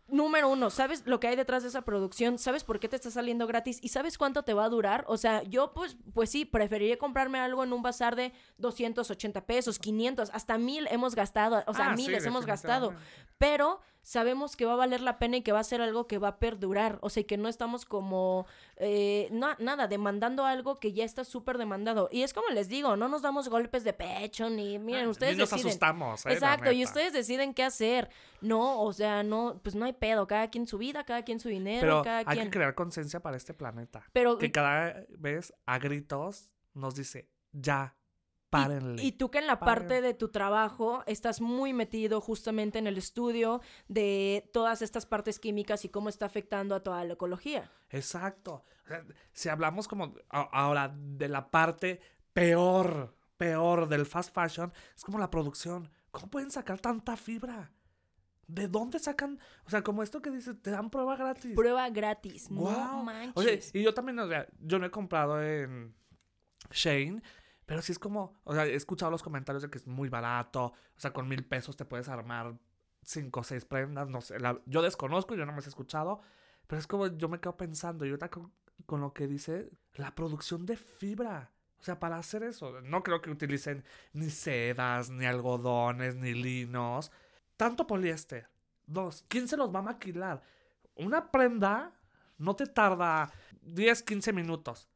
Número 0.07 0.48
uno, 0.48 0.70
¿sabes 0.70 1.07
lo 1.07 1.20
que 1.20 1.28
hay 1.28 1.36
detrás 1.36 1.62
de 1.62 1.68
esa 1.68 1.82
producción? 1.82 2.36
¿Sabes 2.36 2.64
por 2.64 2.80
qué 2.80 2.88
te 2.88 2.96
está 2.96 3.12
saliendo 3.12 3.46
gratis? 3.46 3.78
¿Y 3.80 3.90
sabes 3.90 4.18
cuánto 4.18 4.42
te 4.42 4.55
va 4.55 4.64
a 4.64 4.68
durar? 4.68 5.05
O 5.07 5.16
sea, 5.16 5.44
yo 5.44 5.72
pues, 5.72 5.96
pues 6.12 6.30
sí, 6.30 6.44
preferiría 6.44 6.98
comprarme 6.98 7.38
algo 7.38 7.62
en 7.62 7.72
un 7.72 7.80
bazar 7.80 8.16
de 8.16 8.32
280 8.59 9.46
pesos, 9.46 9.78
500, 9.78 10.30
hasta 10.32 10.59
mil 10.59 10.88
hemos 10.90 11.14
gastado, 11.14 11.62
o 11.68 11.74
sea, 11.74 11.90
Ah, 11.90 11.96
sí, 11.96 12.03
miles 12.03 12.26
hemos 12.26 12.44
gastado 12.44 12.92
pero 13.40 13.80
sabemos 14.03 14.57
que 14.57 14.66
va 14.66 14.72
a 14.74 14.76
valer 14.76 15.01
la 15.01 15.18
pena 15.18 15.38
y 15.38 15.42
que 15.42 15.53
va 15.53 15.61
a 15.61 15.64
ser 15.64 15.80
algo 15.80 16.07
que 16.07 16.18
va 16.18 16.28
a 16.28 16.38
perdurar, 16.38 16.98
o 17.03 17.11
sea, 17.11 17.24
que 17.24 17.36
no 17.36 17.48
estamos 17.48 17.84
como, 17.84 18.46
eh, 18.76 19.28
no, 19.30 19.55
nada, 19.59 19.88
demandando 19.88 20.44
algo 20.44 20.78
que 20.78 20.92
ya 20.92 21.05
está 21.05 21.24
súper 21.24 21.59
demandado. 21.59 22.09
Y 22.12 22.22
es 22.22 22.32
como 22.34 22.48
les 22.48 22.68
digo, 22.68 22.96
no 22.96 23.09
nos 23.09 23.22
damos 23.22 23.48
golpes 23.48 23.84
de 23.84 23.92
pecho, 23.92 24.51
ni, 24.51 24.78
miren, 24.78 25.09
ustedes 25.09 25.36
ni 25.36 25.40
nos 25.40 25.51
deciden. 25.51 25.68
asustamos, 25.68 26.26
eh, 26.26 26.32
Exacto, 26.32 26.72
y 26.72 26.84
ustedes 26.84 27.12
deciden 27.12 27.55
qué 27.55 27.64
hacer. 27.64 28.11
No, 28.40 28.82
o 28.82 28.92
sea, 28.92 29.22
no, 29.22 29.61
pues 29.62 29.74
no 29.74 29.84
hay 29.84 29.92
pedo, 29.92 30.26
cada 30.26 30.48
quien 30.48 30.66
su 30.66 30.78
vida, 30.78 31.05
cada 31.05 31.22
quien 31.22 31.40
su 31.40 31.48
dinero, 31.48 31.80
Pero 31.80 32.03
cada 32.03 32.18
hay 32.18 32.24
quien... 32.24 32.44
que 32.44 32.51
crear 32.51 32.74
conciencia 32.74 33.20
para 33.20 33.36
este 33.36 33.55
planeta. 33.55 34.05
Pero 34.12 34.38
Que 34.38 34.51
cada 34.51 35.05
vez 35.11 35.53
a 35.66 35.78
gritos 35.78 36.55
nos 36.74 36.94
dice, 36.94 37.28
ya, 37.53 37.96
párenle. 38.51 39.03
Y 39.03 39.12
tú 39.12 39.30
que 39.30 39.38
en 39.38 39.46
la 39.46 39.61
parte 39.61 40.03
de 40.03 40.12
tu 40.12 40.28
trabajo 40.28 41.03
estás 41.07 41.40
muy 41.40 41.72
metido 41.72 42.20
justamente 42.20 42.78
en 42.78 42.86
el 42.86 42.98
estudio 42.98 43.61
de 43.88 44.51
todas 44.53 44.82
estas 44.82 45.07
partes 45.07 45.38
químicas 45.38 45.84
y 45.84 45.88
cómo 45.88 46.09
está 46.09 46.26
afectando 46.26 46.74
a 46.74 46.82
toda 46.82 47.05
la 47.05 47.14
ecología. 47.14 47.70
Exacto. 47.90 48.64
Si 49.32 49.48
hablamos 49.48 49.86
como 49.88 50.14
ahora 50.28 50.94
de 50.94 51.28
la 51.28 51.51
parte 51.51 52.01
peor, 52.32 53.16
peor 53.36 53.88
del 53.88 54.05
fast 54.05 54.34
fashion, 54.34 54.72
es 54.96 55.05
como 55.05 55.18
la 55.18 55.30
producción. 55.30 55.90
¿Cómo 56.11 56.28
pueden 56.28 56.51
sacar 56.51 56.80
tanta 56.80 57.16
fibra? 57.16 57.72
¿De 58.48 58.66
dónde 58.66 58.98
sacan? 58.98 59.38
O 59.64 59.70
sea, 59.70 59.82
como 59.82 60.03
esto 60.03 60.20
que 60.20 60.30
dice, 60.30 60.55
te 60.55 60.72
dan 60.72 60.90
prueba 60.90 61.14
gratis. 61.14 61.55
Prueba 61.55 61.88
gratis, 61.88 62.51
no 62.51 62.62
Guau. 62.62 63.05
manches. 63.05 63.36
Oye, 63.36 63.61
y 63.74 63.84
yo 63.84 63.94
también, 63.94 64.18
o 64.18 64.28
sea, 64.28 64.48
yo 64.59 64.80
no 64.80 64.86
he 64.86 64.90
comprado 64.90 65.40
en 65.40 65.94
Shane, 66.72 67.22
pero 67.70 67.82
sí 67.82 67.92
es 67.92 68.00
como, 68.00 68.40
o 68.42 68.52
sea, 68.52 68.66
he 68.66 68.74
escuchado 68.74 69.12
los 69.12 69.22
comentarios 69.22 69.62
de 69.62 69.70
que 69.70 69.78
es 69.78 69.86
muy 69.86 70.08
barato, 70.08 70.64
o 70.66 70.74
sea, 70.96 71.12
con 71.12 71.28
mil 71.28 71.44
pesos 71.46 71.76
te 71.76 71.84
puedes 71.84 72.08
armar 72.08 72.58
cinco 73.02 73.40
o 73.40 73.44
seis 73.44 73.64
prendas, 73.64 74.08
no 74.08 74.20
sé, 74.20 74.40
la- 74.40 74.60
yo 74.66 74.82
desconozco, 74.82 75.36
yo 75.36 75.46
no 75.46 75.52
me 75.52 75.58
he 75.60 75.68
escuchado, 75.68 76.20
pero 76.66 76.80
es 76.80 76.88
como 76.88 77.06
yo 77.06 77.28
me 77.28 77.38
quedo 77.38 77.56
pensando, 77.56 78.04
y 78.04 78.08
ahorita 78.10 78.28
con, 78.28 78.52
con 78.86 79.00
lo 79.00 79.12
que 79.12 79.28
dice, 79.28 79.70
la 79.94 80.14
producción 80.16 80.66
de 80.66 80.76
fibra. 80.76 81.52
O 81.78 81.82
sea, 81.84 81.98
para 82.00 82.18
hacer 82.18 82.42
eso, 82.42 82.80
no 82.82 83.02
creo 83.04 83.22
que 83.22 83.30
utilicen 83.30 83.84
ni 84.12 84.30
sedas, 84.30 85.08
ni 85.10 85.24
algodones, 85.26 86.16
ni 86.16 86.34
linos. 86.34 87.10
Tanto 87.56 87.86
poliéster. 87.86 88.48
Dos, 88.86 89.24
¿quién 89.28 89.46
se 89.48 89.56
los 89.56 89.72
va 89.74 89.78
a 89.78 89.82
maquilar? 89.82 90.42
Una 90.96 91.30
prenda 91.30 91.92
no 92.36 92.54
te 92.56 92.66
tarda 92.66 93.32
10, 93.62 94.02
15 94.02 94.32
minutos. 94.32 94.89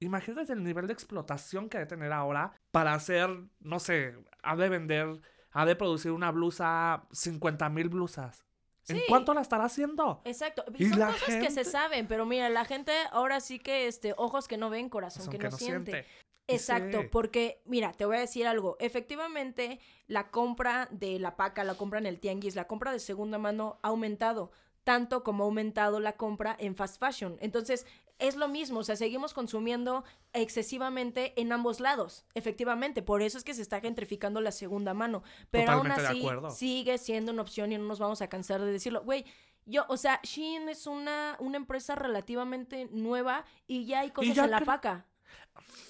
Imagínate 0.00 0.52
el 0.52 0.62
nivel 0.62 0.86
de 0.86 0.92
explotación 0.92 1.68
que 1.68 1.76
ha 1.76 1.80
de 1.80 1.86
tener 1.86 2.12
ahora 2.12 2.52
para 2.70 2.94
hacer, 2.94 3.30
no 3.60 3.80
sé, 3.80 4.14
ha 4.42 4.56
de 4.56 4.68
vender, 4.68 5.20
ha 5.50 5.66
de 5.66 5.76
producir 5.76 6.12
una 6.12 6.30
blusa, 6.30 7.06
50 7.12 7.68
mil 7.70 7.88
blusas. 7.88 8.44
¿En 8.88 9.02
cuánto 9.08 9.34
la 9.34 9.42
estará 9.42 9.64
haciendo? 9.64 10.22
Exacto. 10.24 10.64
Y 10.76 10.88
Son 10.88 11.00
cosas 11.00 11.36
que 11.36 11.50
se 11.50 11.64
saben, 11.64 12.06
pero 12.06 12.24
mira, 12.24 12.48
la 12.48 12.64
gente 12.64 12.92
ahora 13.10 13.40
sí 13.40 13.58
que 13.58 13.86
este 13.86 14.14
ojos 14.16 14.48
que 14.48 14.56
no 14.56 14.70
ven, 14.70 14.88
corazón 14.88 15.24
Son 15.24 15.32
que, 15.32 15.38
que 15.38 15.50
no, 15.50 15.56
siente. 15.56 16.06
Exacto, 16.46 17.02
sí. 17.02 17.08
porque 17.12 17.60
mira, 17.66 17.92
te 17.92 18.06
voy 18.06 18.16
a 18.16 18.20
decir 18.20 18.46
algo. 18.46 18.76
Efectivamente, 18.80 19.80
la 20.06 20.30
compra 20.30 20.88
de 20.90 21.18
la 21.18 21.36
paca, 21.36 21.62
la 21.64 21.74
compra 21.74 21.98
en 21.98 22.06
el 22.06 22.18
tianguis, 22.18 22.56
la 22.56 22.66
compra 22.66 22.90
de 22.90 23.00
segunda 23.00 23.38
mano 23.38 23.78
ha 23.82 23.88
aumentado, 23.88 24.50
tanto 24.82 25.22
como 25.22 25.44
ha 25.44 25.46
aumentado 25.46 26.00
la 26.00 26.16
compra 26.16 26.56
en 26.58 26.74
fast 26.74 26.98
fashion. 26.98 27.36
Entonces, 27.40 27.86
es 28.18 28.36
lo 28.36 28.48
mismo, 28.48 28.80
o 28.80 28.84
sea, 28.84 28.96
seguimos 28.96 29.32
consumiendo 29.32 30.04
excesivamente 30.32 31.40
en 31.40 31.52
ambos 31.52 31.80
lados, 31.80 32.24
efectivamente. 32.34 33.02
Por 33.02 33.22
eso 33.22 33.38
es 33.38 33.44
que 33.44 33.54
se 33.54 33.62
está 33.62 33.80
gentrificando 33.80 34.40
la 34.40 34.52
segunda 34.52 34.92
mano. 34.94 35.22
Pero 35.50 35.72
Totalmente 35.72 36.06
aún 36.06 36.46
así, 36.46 36.56
sigue 36.56 36.98
siendo 36.98 37.32
una 37.32 37.42
opción 37.42 37.72
y 37.72 37.78
no 37.78 37.84
nos 37.84 37.98
vamos 37.98 38.20
a 38.20 38.28
cansar 38.28 38.60
de 38.60 38.72
decirlo. 38.72 39.02
Güey, 39.02 39.24
yo, 39.66 39.84
o 39.88 39.96
sea, 39.96 40.20
Shein 40.22 40.68
es 40.68 40.86
una, 40.86 41.36
una 41.38 41.56
empresa 41.56 41.94
relativamente 41.94 42.88
nueva 42.90 43.44
y 43.66 43.86
ya 43.86 44.00
hay 44.00 44.10
cosas 44.10 44.34
ya 44.34 44.44
en 44.44 44.50
la 44.50 44.60
paca. 44.60 45.06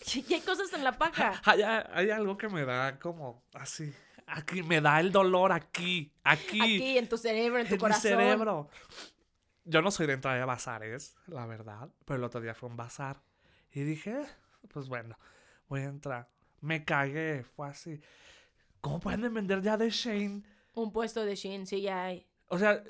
Ya 0.06 0.36
hay 0.36 0.42
cosas 0.42 0.72
en 0.72 0.82
la 0.82 0.92
paca. 0.92 1.40
Hay, 1.44 1.62
hay 1.62 2.10
algo 2.10 2.38
que 2.38 2.48
me 2.48 2.64
da 2.64 2.98
como 2.98 3.42
así. 3.52 3.92
Aquí 4.26 4.62
me 4.62 4.80
da 4.80 4.98
el 5.00 5.12
dolor 5.12 5.52
aquí. 5.52 6.10
Aquí. 6.24 6.60
Aquí, 6.60 6.98
en 6.98 7.08
tu 7.08 7.18
cerebro, 7.18 7.60
en 7.60 7.66
tu 7.66 7.74
en 7.74 7.76
mi 7.76 7.80
corazón. 7.80 8.02
cerebro. 8.02 8.70
Yo 9.68 9.82
no 9.82 9.90
soy 9.90 10.06
de 10.06 10.14
entrar 10.14 10.40
a 10.40 10.46
bazares, 10.46 11.14
la 11.26 11.44
verdad. 11.44 11.90
Pero 12.06 12.16
el 12.16 12.24
otro 12.24 12.40
día 12.40 12.54
fue 12.54 12.70
un 12.70 12.76
bazar. 12.76 13.22
Y 13.70 13.82
dije, 13.82 14.22
pues 14.72 14.88
bueno, 14.88 15.18
voy 15.68 15.80
a 15.82 15.84
entrar. 15.84 16.30
Me 16.62 16.86
cagué, 16.86 17.44
fue 17.44 17.68
así. 17.68 18.00
¿Cómo 18.80 18.98
pueden 18.98 19.32
vender 19.34 19.60
ya 19.60 19.76
de 19.76 19.90
Shane? 19.90 20.42
Un 20.72 20.90
puesto 20.90 21.22
de 21.22 21.34
Shein, 21.34 21.66
sí, 21.66 21.82
ya 21.82 22.04
hay. 22.04 22.26
O 22.46 22.58
sea, 22.58 22.82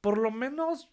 por 0.00 0.16
lo 0.16 0.30
menos 0.30 0.90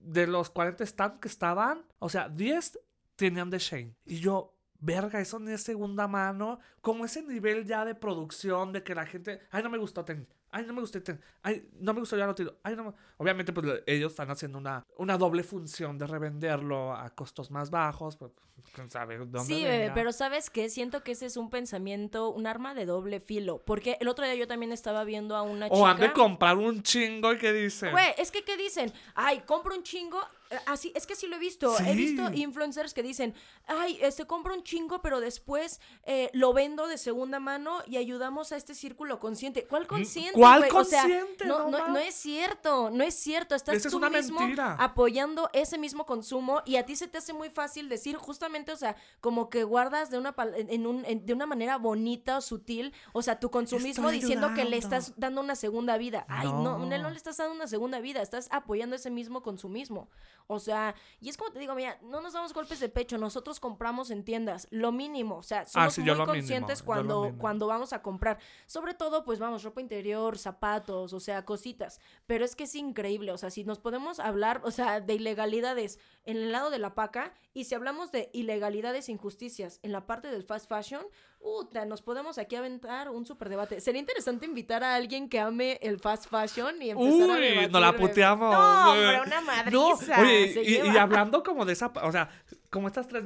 de 0.00 0.26
los 0.26 0.50
40 0.50 0.84
stands 0.84 1.20
que 1.20 1.28
estaban, 1.28 1.84
o 2.00 2.08
sea, 2.08 2.28
10 2.28 2.80
tenían 3.14 3.50
de 3.50 3.58
Shane. 3.60 3.94
Y 4.04 4.18
yo, 4.18 4.56
verga, 4.80 5.20
eso 5.20 5.38
ni 5.38 5.52
es 5.52 5.62
segunda 5.62 6.08
mano. 6.08 6.58
Como 6.80 7.04
ese 7.04 7.22
nivel 7.22 7.64
ya 7.64 7.84
de 7.84 7.94
producción, 7.94 8.72
de 8.72 8.82
que 8.82 8.96
la 8.96 9.06
gente, 9.06 9.42
ay, 9.52 9.62
no 9.62 9.70
me 9.70 9.78
gustó, 9.78 10.04
ten. 10.04 10.26
Ay, 10.52 10.64
no 10.66 10.74
me 10.74 10.80
gustó. 10.82 10.98
Ay, 11.42 11.66
no 11.80 11.94
me 11.94 12.00
gustó, 12.00 12.16
ya 12.16 12.26
lo 12.26 12.34
tiro. 12.34 12.58
Ay, 12.62 12.76
no 12.76 12.84
me-". 12.84 12.92
Obviamente, 13.16 13.52
pues 13.52 13.82
ellos 13.86 14.12
están 14.12 14.30
haciendo 14.30 14.58
una, 14.58 14.84
una 14.98 15.16
doble 15.18 15.42
función 15.42 15.98
de 15.98 16.06
revenderlo 16.06 16.92
a 16.94 17.10
costos 17.10 17.50
más 17.50 17.70
bajos. 17.70 18.16
Pues, 18.16 18.30
quién 18.74 18.90
sabe 18.90 19.16
dónde 19.18 19.40
Sí, 19.40 19.64
bebé, 19.64 19.78
venga. 19.78 19.94
pero 19.94 20.12
¿sabes 20.12 20.50
qué? 20.50 20.68
Siento 20.68 21.02
que 21.02 21.12
ese 21.12 21.26
es 21.26 21.36
un 21.36 21.50
pensamiento, 21.50 22.30
un 22.30 22.46
arma 22.46 22.74
de 22.74 22.86
doble 22.86 23.18
filo. 23.20 23.62
Porque 23.64 23.96
el 24.00 24.08
otro 24.08 24.24
día 24.24 24.34
yo 24.34 24.46
también 24.46 24.72
estaba 24.72 25.04
viendo 25.04 25.36
a 25.36 25.42
una 25.42 25.66
O 25.68 25.86
han 25.86 25.96
de 25.96 26.02
chica. 26.08 26.14
comprar 26.14 26.56
un 26.58 26.82
chingo 26.82 27.32
y 27.32 27.38
que 27.38 27.52
dice. 27.52 27.90
Güey, 27.90 28.14
es 28.18 28.30
que 28.30 28.44
¿qué 28.44 28.56
dicen? 28.56 28.92
Ay, 29.14 29.40
compro 29.46 29.74
un 29.74 29.82
chingo. 29.82 30.20
Así, 30.66 30.92
es 30.94 31.06
que 31.06 31.14
sí 31.16 31.26
lo 31.26 31.36
he 31.36 31.38
visto. 31.38 31.76
He 31.80 31.94
visto 31.94 32.30
influencers 32.32 32.94
que 32.94 33.02
dicen, 33.02 33.34
ay, 33.66 33.98
este 34.02 34.26
compro 34.26 34.54
un 34.54 34.62
chingo, 34.62 35.02
pero 35.02 35.20
después 35.20 35.80
eh, 36.04 36.30
lo 36.32 36.52
vendo 36.52 36.86
de 36.86 36.98
segunda 36.98 37.40
mano 37.40 37.78
y 37.86 37.96
ayudamos 37.96 38.52
a 38.52 38.56
este 38.56 38.74
círculo 38.74 39.18
consciente. 39.18 39.66
¿Cuál 39.66 39.86
consciente? 39.86 40.32
¿Cuál 40.38 40.60
güey? 40.60 40.70
O 40.72 40.84
sea, 40.84 41.02
consciente? 41.02 41.44
no, 41.46 41.68
No 41.70 41.98
es 41.98 42.14
cierto, 42.14 42.90
no 42.90 43.04
es 43.04 43.14
cierto. 43.14 43.54
Estás 43.54 43.76
Esa 43.76 43.88
es 43.88 43.92
tú 43.92 43.98
una 43.98 44.10
mismo 44.10 44.38
mentira. 44.40 44.76
apoyando 44.78 45.50
ese 45.52 45.78
mismo 45.78 46.06
consumo 46.06 46.62
y 46.64 46.76
a 46.76 46.84
ti 46.86 46.96
se 46.96 47.08
te 47.08 47.18
hace 47.18 47.32
muy 47.32 47.50
fácil 47.50 47.88
decir 47.88 48.16
justamente, 48.16 48.72
o 48.72 48.76
sea, 48.76 48.96
como 49.20 49.48
que 49.50 49.64
guardas 49.64 50.10
de 50.10 50.18
una, 50.18 50.34
en 50.56 50.86
un, 50.86 51.04
en- 51.06 51.24
de 51.26 51.32
una 51.32 51.46
manera 51.46 51.78
bonita 51.78 52.38
o 52.38 52.40
sutil, 52.40 52.92
o 53.12 53.22
sea, 53.22 53.38
tu 53.40 53.50
consumismo 53.50 54.08
Estoy 54.08 54.20
diciendo 54.20 54.52
que 54.54 54.64
le 54.64 54.76
estás 54.76 55.12
dando 55.16 55.40
una 55.40 55.56
segunda 55.56 55.96
vida. 55.98 56.24
Ay, 56.28 56.46
no, 56.48 56.78
no, 56.78 56.78
No. 56.86 56.98
no 56.98 57.10
le 57.10 57.16
estás 57.16 57.36
dando 57.36 57.54
una 57.54 57.66
segunda 57.66 58.00
vida, 58.00 58.22
estás 58.22 58.48
apoyando 58.50 58.96
ese 58.96 59.10
mismo 59.10 59.42
consumismo. 59.42 60.08
O 60.46 60.58
sea, 60.58 60.94
y 61.20 61.28
es 61.28 61.36
como 61.36 61.52
te 61.52 61.58
digo, 61.58 61.74
mira, 61.74 61.98
no 62.02 62.20
nos 62.20 62.32
damos 62.32 62.52
golpes 62.52 62.80
de 62.80 62.88
pecho, 62.88 63.18
nosotros 63.18 63.60
compramos 63.60 64.10
en 64.10 64.24
tiendas, 64.24 64.68
lo 64.70 64.92
mínimo, 64.92 65.36
o 65.36 65.42
sea, 65.42 65.64
somos 65.64 65.94
sí, 65.94 66.04
yo 66.04 66.16
muy 66.16 66.26
conscientes 66.26 66.80
mínimo, 66.80 66.86
cuando, 66.86 67.34
cuando 67.38 67.66
vamos 67.66 67.92
a 67.92 68.02
comprar. 68.02 68.38
Sobre 68.66 68.94
todo, 68.94 69.24
pues 69.24 69.38
vamos, 69.38 69.62
ropa 69.62 69.80
interior, 69.80 70.38
zapatos, 70.38 71.12
o 71.12 71.20
sea, 71.20 71.44
cositas. 71.44 72.00
Pero 72.26 72.44
es 72.44 72.56
que 72.56 72.64
es 72.64 72.74
increíble, 72.74 73.32
o 73.32 73.38
sea, 73.38 73.50
si 73.50 73.64
nos 73.64 73.78
podemos 73.78 74.20
hablar, 74.20 74.60
o 74.64 74.70
sea, 74.70 75.00
de 75.00 75.14
ilegalidades 75.14 75.98
en 76.24 76.36
el 76.36 76.52
lado 76.52 76.70
de 76.70 76.78
la 76.78 76.94
paca, 76.94 77.34
y 77.54 77.64
si 77.64 77.74
hablamos 77.74 78.12
de 78.12 78.30
ilegalidades 78.32 79.08
e 79.08 79.12
injusticias 79.12 79.78
en 79.82 79.92
la 79.92 80.06
parte 80.06 80.28
del 80.28 80.42
fast 80.44 80.68
fashion, 80.68 81.02
Uta, 81.40 81.84
nos 81.84 82.02
podemos 82.02 82.38
aquí 82.38 82.54
aventar 82.56 83.10
un 83.10 83.26
super 83.26 83.48
debate. 83.48 83.80
Sería 83.80 84.00
interesante 84.00 84.46
invitar 84.46 84.84
a 84.84 84.94
alguien 84.94 85.28
que 85.28 85.40
ame 85.40 85.78
el 85.82 85.98
fast 85.98 86.26
fashion 86.28 86.80
y 86.80 86.90
empezar 86.90 87.30
a 87.30 87.34
Uy, 87.34 87.40
debatir. 87.40 87.72
nos 87.72 87.80
la 87.80 87.96
puteamos. 87.96 88.52
No, 88.54 88.92
hombre, 88.92 89.20
una 89.22 89.40
madriza. 89.40 90.16
No, 90.16 90.22
oye, 90.22 90.52
se 90.54 90.62
y, 90.62 90.74
y 90.76 90.96
hablando 90.96 91.42
como 91.42 91.64
de 91.64 91.72
esa, 91.72 91.92
o 92.02 92.12
sea, 92.12 92.28
como 92.70 92.86
estas 92.86 93.08
tres, 93.08 93.24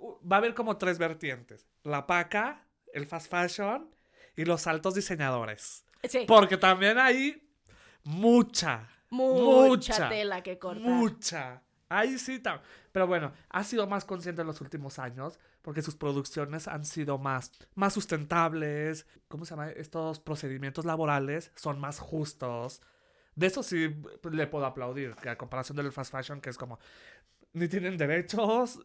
va 0.00 0.36
a 0.36 0.38
haber 0.38 0.54
como 0.54 0.76
tres 0.76 0.98
vertientes. 0.98 1.68
La 1.84 2.06
paca, 2.06 2.66
el 2.92 3.06
fast 3.06 3.30
fashion 3.30 3.88
y 4.36 4.44
los 4.44 4.66
altos 4.66 4.94
diseñadores. 4.94 5.84
Sí, 6.08 6.24
Porque 6.26 6.56
también 6.56 6.98
hay 6.98 7.48
mucha, 8.02 8.88
mucha, 9.10 9.94
mucha, 9.94 10.08
tela 10.08 10.42
que 10.42 10.58
cortar. 10.58 10.82
mucha. 10.90 11.62
Ahí 11.92 12.18
sí, 12.18 12.42
pero 12.90 13.06
bueno, 13.06 13.32
ha 13.50 13.64
sido 13.64 13.86
más 13.86 14.04
consciente 14.06 14.40
en 14.40 14.46
los 14.46 14.60
últimos 14.62 14.98
años 14.98 15.38
porque 15.60 15.82
sus 15.82 15.94
producciones 15.94 16.66
han 16.66 16.86
sido 16.86 17.18
más, 17.18 17.52
más 17.74 17.92
sustentables. 17.92 19.06
¿Cómo 19.28 19.44
se 19.44 19.50
llama? 19.50 19.68
Estos 19.70 20.18
procedimientos 20.18 20.86
laborales 20.86 21.52
son 21.54 21.78
más 21.78 21.98
justos. 21.98 22.80
De 23.34 23.46
eso 23.46 23.62
sí 23.62 23.94
le 24.30 24.46
puedo 24.46 24.64
aplaudir, 24.64 25.14
que 25.16 25.28
a 25.28 25.36
comparación 25.36 25.76
del 25.76 25.92
fast 25.92 26.12
fashion, 26.12 26.40
que 26.40 26.50
es 26.50 26.56
como, 26.56 26.78
ni 27.52 27.68
tienen 27.68 27.98
derechos, 27.98 28.80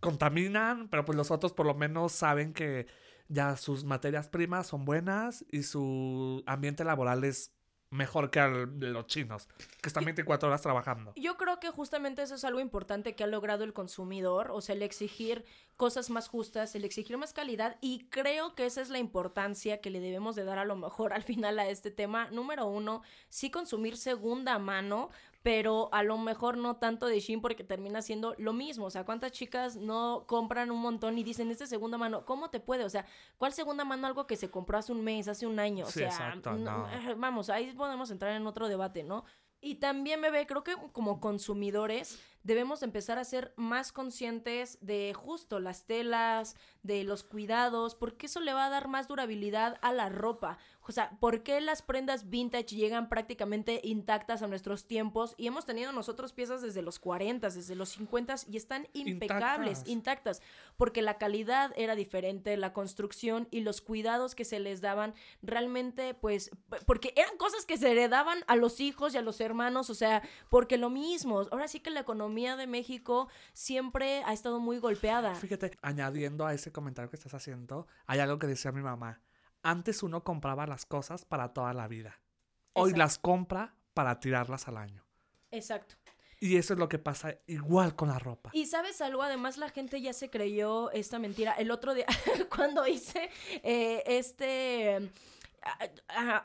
contaminan, 0.00 0.88
pero 0.88 1.04
pues 1.04 1.16
los 1.16 1.30
otros 1.30 1.52
por 1.52 1.66
lo 1.66 1.74
menos 1.74 2.12
saben 2.12 2.52
que 2.52 2.86
ya 3.28 3.56
sus 3.56 3.84
materias 3.84 4.28
primas 4.28 4.68
son 4.68 4.84
buenas 4.84 5.44
y 5.50 5.62
su 5.62 6.42
ambiente 6.46 6.84
laboral 6.84 7.24
es 7.24 7.52
mejor 7.92 8.30
que 8.30 8.40
de 8.40 8.88
los 8.88 9.06
chinos, 9.06 9.48
que 9.80 9.88
están 9.88 10.04
24 10.04 10.48
horas 10.48 10.62
trabajando. 10.62 11.12
Yo 11.14 11.36
creo 11.36 11.60
que 11.60 11.70
justamente 11.70 12.22
eso 12.22 12.34
es 12.34 12.44
algo 12.44 12.58
importante 12.58 13.14
que 13.14 13.22
ha 13.22 13.26
logrado 13.26 13.64
el 13.64 13.74
consumidor, 13.74 14.50
o 14.50 14.60
sea, 14.60 14.74
el 14.74 14.82
exigir 14.82 15.44
cosas 15.76 16.10
más 16.10 16.28
justas, 16.28 16.74
el 16.74 16.84
exigir 16.84 17.18
más 17.18 17.32
calidad 17.32 17.76
y 17.80 18.06
creo 18.08 18.54
que 18.54 18.64
esa 18.64 18.80
es 18.80 18.88
la 18.88 18.98
importancia 18.98 19.80
que 19.80 19.90
le 19.90 20.00
debemos 20.00 20.34
de 20.36 20.44
dar 20.44 20.58
a 20.58 20.64
lo 20.64 20.74
mejor 20.76 21.12
al 21.12 21.22
final 21.22 21.58
a 21.58 21.68
este 21.68 21.90
tema. 21.90 22.30
Número 22.30 22.66
uno, 22.66 23.02
sí 23.28 23.50
consumir 23.50 23.96
segunda 23.96 24.58
mano, 24.58 25.10
pero 25.42 25.88
a 25.92 26.02
lo 26.04 26.18
mejor 26.18 26.56
no 26.56 26.76
tanto 26.76 27.06
de 27.06 27.18
Shein 27.20 27.40
porque 27.40 27.64
termina 27.64 28.00
siendo 28.02 28.34
lo 28.38 28.52
mismo. 28.52 28.86
O 28.86 28.90
sea, 28.90 29.04
¿cuántas 29.04 29.32
chicas 29.32 29.76
no 29.76 30.24
compran 30.28 30.70
un 30.70 30.80
montón 30.80 31.18
y 31.18 31.24
dicen, 31.24 31.50
este 31.50 31.66
segunda 31.66 31.98
mano, 31.98 32.24
¿cómo 32.24 32.48
te 32.50 32.60
puede? 32.60 32.84
O 32.84 32.90
sea, 32.90 33.04
¿cuál 33.38 33.52
segunda 33.52 33.84
mano 33.84 34.06
algo 34.06 34.26
que 34.26 34.36
se 34.36 34.50
compró 34.50 34.78
hace 34.78 34.92
un 34.92 35.02
mes, 35.02 35.26
hace 35.28 35.46
un 35.46 35.58
año? 35.58 35.84
O 35.86 35.90
Sí, 35.90 36.00
sea, 36.00 36.08
exacto, 36.08 36.52
no- 36.52 36.86
no. 36.88 37.16
vamos, 37.16 37.50
ahí 37.50 37.72
podemos 37.72 38.10
entrar 38.10 38.32
en 38.36 38.46
otro 38.46 38.68
debate, 38.68 39.02
¿no? 39.02 39.24
Y 39.60 39.76
también, 39.76 40.20
bebé, 40.20 40.46
creo 40.46 40.64
que 40.64 40.74
como 40.92 41.20
consumidores 41.20 42.20
debemos 42.42 42.82
empezar 42.82 43.18
a 43.18 43.24
ser 43.24 43.52
más 43.56 43.92
conscientes 43.92 44.78
de 44.80 45.12
justo 45.14 45.60
las 45.60 45.84
telas, 45.84 46.56
de 46.82 47.04
los 47.04 47.22
cuidados, 47.22 47.94
porque 47.94 48.26
eso 48.26 48.40
le 48.40 48.52
va 48.52 48.66
a 48.66 48.70
dar 48.70 48.88
más 48.88 49.08
durabilidad 49.08 49.78
a 49.82 49.92
la 49.92 50.08
ropa. 50.08 50.58
O 50.84 50.90
sea, 50.90 51.10
¿por 51.20 51.44
qué 51.44 51.60
las 51.60 51.80
prendas 51.80 52.28
vintage 52.28 52.74
llegan 52.74 53.08
prácticamente 53.08 53.80
intactas 53.84 54.42
a 54.42 54.48
nuestros 54.48 54.86
tiempos? 54.86 55.34
Y 55.36 55.46
hemos 55.46 55.64
tenido 55.64 55.92
nosotros 55.92 56.32
piezas 56.32 56.60
desde 56.60 56.82
los 56.82 56.98
40, 56.98 57.50
desde 57.50 57.76
los 57.76 57.90
50 57.90 58.34
y 58.50 58.56
están 58.56 58.88
impecables, 58.92 59.78
Intactas. 59.86 59.88
intactas, 59.88 60.42
porque 60.76 61.02
la 61.02 61.18
calidad 61.18 61.72
era 61.76 61.94
diferente, 61.94 62.56
la 62.56 62.72
construcción 62.72 63.46
y 63.52 63.60
los 63.60 63.80
cuidados 63.80 64.34
que 64.34 64.44
se 64.44 64.58
les 64.58 64.80
daban 64.80 65.14
realmente, 65.40 66.14
pues, 66.14 66.50
porque 66.84 67.12
eran 67.16 67.36
cosas 67.36 67.64
que 67.64 67.76
se 67.76 67.92
heredaban 67.92 68.38
a 68.48 68.56
los 68.56 68.80
hijos 68.80 69.14
y 69.14 69.18
a 69.18 69.22
los 69.22 69.40
hermanos, 69.40 69.88
o 69.88 69.94
sea, 69.94 70.22
porque 70.50 70.78
lo 70.78 70.90
mismo, 70.90 71.42
ahora 71.52 71.68
sí 71.68 71.78
que 71.78 71.90
la 71.90 72.00
economía 72.00 72.31
de 72.32 72.66
México 72.66 73.28
siempre 73.52 74.22
ha 74.24 74.32
estado 74.32 74.58
muy 74.58 74.78
golpeada. 74.78 75.34
Fíjate, 75.34 75.76
añadiendo 75.82 76.46
a 76.46 76.54
ese 76.54 76.72
comentario 76.72 77.10
que 77.10 77.16
estás 77.16 77.34
haciendo, 77.34 77.86
hay 78.06 78.20
algo 78.20 78.38
que 78.38 78.46
decía 78.46 78.72
mi 78.72 78.82
mamá. 78.82 79.20
Antes 79.62 80.02
uno 80.02 80.24
compraba 80.24 80.66
las 80.66 80.86
cosas 80.86 81.24
para 81.24 81.52
toda 81.52 81.72
la 81.72 81.86
vida. 81.86 82.20
Hoy 82.72 82.90
Exacto. 82.90 82.98
las 82.98 83.18
compra 83.18 83.74
para 83.94 84.18
tirarlas 84.18 84.66
al 84.66 84.78
año. 84.78 85.04
Exacto. 85.50 85.94
Y 86.40 86.56
eso 86.56 86.72
es 86.72 86.78
lo 86.80 86.88
que 86.88 86.98
pasa 86.98 87.38
igual 87.46 87.94
con 87.94 88.08
la 88.08 88.18
ropa. 88.18 88.50
Y 88.52 88.66
sabes 88.66 89.00
algo, 89.00 89.22
además 89.22 89.58
la 89.58 89.68
gente 89.68 90.00
ya 90.00 90.12
se 90.12 90.28
creyó 90.28 90.90
esta 90.90 91.20
mentira. 91.20 91.52
El 91.52 91.70
otro 91.70 91.94
día, 91.94 92.06
cuando 92.54 92.86
hice 92.86 93.30
eh, 93.62 94.02
este... 94.06 95.12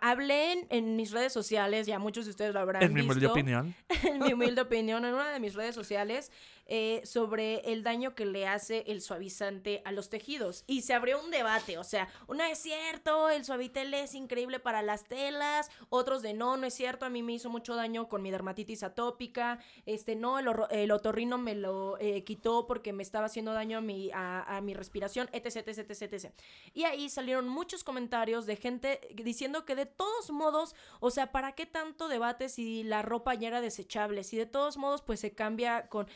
hablé 0.01 0.53
en, 0.53 0.68
en 0.70 0.95
mis 0.95 1.11
redes 1.11 1.34
sociales, 1.34 1.88
ya 1.88 1.99
muchos 1.99 2.26
de 2.26 2.32
ustedes 2.32 2.53
lo 2.53 2.59
habrán 2.59 2.84
En 2.84 2.93
mi 2.93 3.01
visto. 3.01 3.11
humilde 3.13 3.28
opinión. 3.28 3.76
en 4.03 4.20
mi 4.20 4.34
humilde 4.34 4.61
opinión, 4.61 5.05
en 5.05 5.13
una 5.13 5.32
de 5.32 5.39
mis 5.39 5.53
redes 5.55 5.76
sociales, 5.76 6.32
eh, 6.68 7.01
sobre 7.05 7.59
el 7.72 7.84
daño 7.84 8.15
que 8.15 8.26
le 8.26 8.47
hace 8.47 8.84
el 8.88 9.01
suavizante 9.01 9.82
a 9.86 9.91
los 9.91 10.09
tejidos. 10.09 10.63
Y 10.68 10.82
se 10.82 10.93
abrió 10.93 11.24
un 11.24 11.32
debate, 11.32 11.78
o 11.78 11.84
sea, 11.84 12.07
uno 12.28 12.43
es 12.43 12.59
cierto, 12.59 13.30
el 13.30 13.45
suavitel 13.45 13.93
es 13.93 14.13
increíble 14.13 14.59
para 14.59 14.82
las 14.82 15.05
telas, 15.05 15.70
otros 15.89 16.22
de 16.22 16.34
no, 16.34 16.57
no 16.57 16.68
es 16.68 16.74
cierto, 16.74 17.05
a 17.05 17.09
mí 17.09 17.24
me 17.24 17.34
hizo 17.34 17.49
mucho 17.49 17.76
daño 17.76 18.07
con 18.07 18.22
mi 18.22 18.32
dermatitis 18.32 18.84
atópica, 18.84 19.59
este, 19.86 20.15
no, 20.15 20.39
el, 20.39 20.47
el 20.72 20.91
otorrino 20.91 21.38
me 21.38 21.55
lo 21.55 21.97
eh, 21.99 22.24
quitó 22.24 22.68
porque 22.68 22.93
me 22.93 23.03
estaba 23.03 23.26
haciendo 23.26 23.53
daño 23.53 23.78
a 23.78 23.82
mi, 23.82 24.11
a, 24.13 24.59
mi 24.61 24.74
respiración, 24.74 25.30
etc, 25.32 25.68
etc, 25.68 25.89
etc, 25.89 26.13
etc. 26.13 26.34
Y 26.74 26.84
ahí 26.84 27.09
salieron 27.09 27.47
muchos 27.47 27.84
comentarios 27.84 28.45
de 28.45 28.55
gente 28.55 28.99
diciendo 29.15 29.65
que 29.65 29.76
de 29.76 29.86
todos 29.86 30.32
modos, 30.32 30.76
o 30.99 31.11
sea, 31.11 31.32
¿para 31.32 31.53
qué 31.53 31.65
tanto 31.65 32.07
debate 32.07 32.49
si 32.49 32.84
la 32.84 33.01
ropa 33.01 33.34
ya 33.36 33.47
era 33.47 33.61
desechable? 33.61 34.24
Si 34.24 34.38
de 34.38 34.45
todos 34.45 34.78
modos, 34.78 35.01
pues 35.01 35.20
se 35.20 35.34
cambia 35.34 35.88
con... 35.88 36.07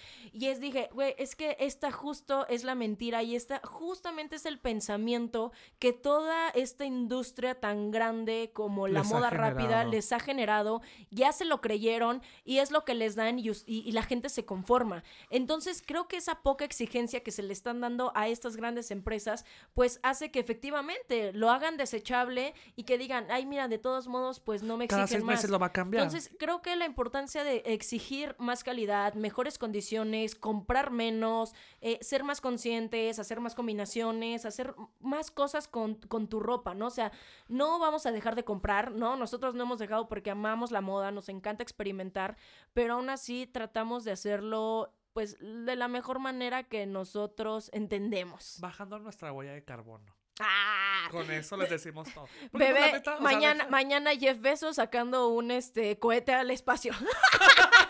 es, 0.48 0.60
dije, 0.60 0.89
güey, 0.94 1.14
es 1.18 1.36
que 1.36 1.56
esta 1.60 1.92
justo 1.92 2.48
es 2.48 2.64
la 2.64 2.76
mentira 2.76 3.22
y 3.24 3.36
esta 3.36 3.62
justamente 3.64 4.36
es 4.38 4.46
el 4.46 4.60
pensamiento 4.60 5.52
que 5.80 5.94
toda 5.94 6.50
esta 6.50 6.86
industria 6.86 7.60
tan 7.60 7.92
grande 7.92 8.52
como 8.54 8.88
la 8.88 9.00
Les 9.00 9.10
moda 9.10 9.30
rápida 9.30 9.84
les 9.84 10.12
ha 10.12 10.20
generado, 10.20 10.82
ya 11.10 11.32
se 11.32 11.46
lo 11.46 11.62
creyeron 11.62 12.22
y 12.46 12.58
es 12.60 12.72
lo 12.72 12.86
que 12.86 12.94
les 12.96 13.16
dan 13.16 13.39
y, 13.39 13.50
y- 13.50 13.56
y 13.66 13.92
la 13.92 14.04
gente 14.04 14.30
se 14.30 14.46
conforma. 14.46 15.04
Entonces, 15.30 15.84
creo 15.86 16.08
que 16.08 16.18
esa 16.18 16.42
poca 16.42 16.66
exigencia 16.66 17.22
que 17.24 17.32
se 17.32 17.44
le 17.44 17.54
están 17.54 17.82
dando 17.82 18.12
a 18.16 18.28
estas 18.28 18.56
grandes 18.56 18.92
empresas, 18.92 19.46
pues 19.74 20.00
hace 20.04 20.32
que 20.32 20.39
efectivamente 20.39 21.34
lo 21.34 21.50
hagan 21.50 21.78
desechable 21.78 22.54
y 22.76 22.84
que 22.84 22.98
digan, 22.98 23.28
ay, 23.30 23.46
mira, 23.46 23.68
de 23.68 23.78
todos 23.78 24.08
modos, 24.08 24.39
pues 24.39 24.64
no 24.64 24.78
me 24.78 24.88
Cada 24.88 25.04
exigen 25.04 25.22
seis 25.22 25.26
más. 25.26 25.36
meses 25.38 25.50
lo 25.50 25.60
va 25.60 25.68
a 25.68 25.72
cambiar. 25.74 26.04
Entonces, 26.04 26.32
creo 26.39 26.62
que 26.62 26.76
la 26.76 26.86
importancia 26.86 27.44
de 27.44 27.58
exigir 27.66 28.36
más 28.39 28.64
calidad, 28.64 29.14
mejores 29.14 29.58
condiciones, 29.58 30.30
comprar 30.36 30.91
menos, 30.91 31.53
eh, 31.82 31.97
ser 32.01 32.23
más 32.23 32.41
conscientes, 32.41 33.19
hacer 33.19 33.39
más 33.39 33.55
combinaciones, 33.55 34.45
hacer 34.45 34.73
más 34.99 35.32
cosas 35.32 35.67
con, 35.67 35.95
con 35.95 36.27
tu 36.27 36.39
ropa, 36.39 36.73
¿no? 36.73 36.88
O 36.88 36.91
sea, 36.91 37.11
no 37.47 37.79
vamos 37.79 38.05
a 38.05 38.11
dejar 38.11 38.36
de 38.36 38.43
comprar, 38.43 38.91
¿no? 38.91 39.15
Nosotros 39.15 39.55
no 39.55 39.63
hemos 39.63 39.79
dejado 39.79 40.07
porque 40.07 40.32
amamos 40.32 40.71
la 40.71 40.82
moda, 40.82 41.11
nos 41.11 41.29
encanta 41.29 41.63
experimentar, 41.63 42.38
pero 42.73 42.93
aún 42.95 43.09
así 43.09 43.47
tratamos 43.47 44.03
de 44.03 44.11
hacerlo, 44.11 44.93
pues, 45.13 45.38
de 45.39 45.75
la 45.75 45.88
mejor 45.88 46.19
manera 46.19 46.63
que 46.63 46.86
nosotros 46.86 47.69
entendemos. 47.73 48.57
Bajando 48.59 48.99
nuestra 48.99 49.32
huella 49.32 49.53
de 49.53 49.63
carbono. 49.63 50.15
¡Ah! 50.39 51.07
Con 51.11 51.29
eso 51.29 51.55
les 51.57 51.69
decimos 51.69 52.11
todo. 52.13 52.25
Porque, 52.51 52.71
pues, 52.71 52.73
Bebé, 52.73 52.91
neta, 52.93 53.11
sea, 53.13 53.21
mañana, 53.21 53.53
deja- 53.65 53.69
mañana 53.69 54.11
Jeff 54.15 54.39
Bezos 54.41 54.77
sacando 54.77 55.27
un 55.29 55.51
este 55.51 55.99
cohete 55.99 56.34
al 56.34 56.49
espacio. 56.51 56.93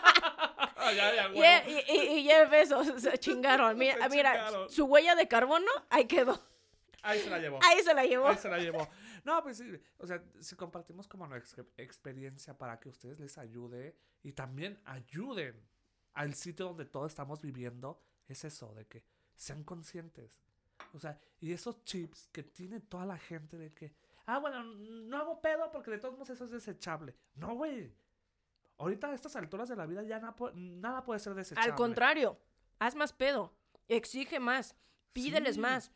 Ya, 0.94 1.14
ya, 1.14 1.28
Y, 1.28 1.32
bueno. 1.34 1.68
y, 1.68 1.92
y- 1.92 2.18
y 2.18 2.24
Jeff 2.24 2.50
Bezos 2.50 3.02
se 3.02 3.18
chingaron. 3.18 3.76
Mira, 3.78 3.96
Se 4.02 4.08
mira, 4.10 4.32
chingaron. 4.32 4.70
su 4.70 4.84
huella 4.86 5.14
de 5.14 5.28
carbono, 5.28 5.70
ahí 5.90 6.06
quedó. 6.06 6.38
Ahí 7.02 7.18
se 7.20 7.30
la 7.30 7.38
llevó. 7.38 7.58
Ahí 7.62 7.82
se 7.82 7.94
la 7.94 8.04
llevó. 8.04 8.28
Ahí 8.28 8.36
se 8.36 8.48
la 8.48 8.58
llevó. 8.58 8.88
No, 9.24 9.42
pues 9.42 9.56
sí, 9.58 9.72
o 9.98 10.06
sea, 10.06 10.22
si 10.40 10.54
compartimos 10.56 11.08
como 11.08 11.26
nuestra 11.26 11.64
experiencia 11.76 12.56
para 12.56 12.78
que 12.80 12.88
ustedes 12.88 13.18
les 13.20 13.38
ayude 13.38 13.96
y 14.22 14.32
también 14.32 14.80
ayuden 14.84 15.60
al 16.14 16.34
sitio 16.34 16.66
donde 16.66 16.84
todos 16.84 17.10
estamos 17.12 17.40
viviendo, 17.40 18.00
es 18.28 18.44
eso, 18.44 18.72
de 18.74 18.86
que 18.86 19.04
sean 19.34 19.64
conscientes. 19.64 20.40
O 20.92 20.98
sea, 20.98 21.18
y 21.40 21.52
esos 21.52 21.84
chips 21.84 22.28
que 22.32 22.42
tiene 22.42 22.80
toda 22.80 23.06
la 23.06 23.16
gente 23.18 23.56
de 23.56 23.72
que, 23.72 23.94
ah, 24.26 24.38
bueno, 24.38 24.62
no 24.62 25.16
hago 25.16 25.40
pedo 25.40 25.70
porque 25.72 25.90
de 25.92 25.98
todos 25.98 26.14
modos 26.14 26.30
eso 26.30 26.44
es 26.44 26.50
desechable. 26.50 27.14
No, 27.34 27.54
güey. 27.54 27.92
Ahorita 28.82 29.08
a 29.08 29.14
estas 29.14 29.36
alturas 29.36 29.68
de 29.68 29.76
la 29.76 29.86
vida 29.86 30.02
ya 30.02 30.18
na- 30.18 30.34
nada 30.54 31.04
puede 31.04 31.20
ser 31.20 31.34
desechable. 31.34 31.70
Al 31.70 31.76
contrario, 31.76 32.36
haz 32.80 32.94
más 32.96 33.12
pedo. 33.12 33.52
Exige 33.88 34.40
más. 34.40 34.74
Pídeles 35.12 35.54
Sí. 35.54 35.60
más. 35.60 35.92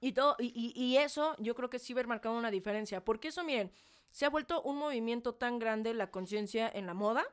Y, 0.00 0.12
todo, 0.12 0.36
y, 0.38 0.46
y- 0.54 0.80
y 0.80 0.96
eso 0.98 1.34
yo 1.38 1.54
creo 1.56 1.68
que 1.68 1.78
sí 1.80 1.92
ir 1.92 2.06
marcando 2.06 2.38
una 2.38 2.50
diferencia. 2.50 3.04
Porque 3.04 3.28
eso, 3.28 3.42
miren, 3.42 3.72
se 4.10 4.26
ha 4.26 4.30
vuelto 4.30 4.62
un 4.62 4.76
movimiento 4.78 5.34
tan 5.34 5.58
grande 5.58 5.92
la 5.92 6.10
conciencia 6.10 6.70
en 6.72 6.86
la 6.86 6.94
moda 6.94 7.24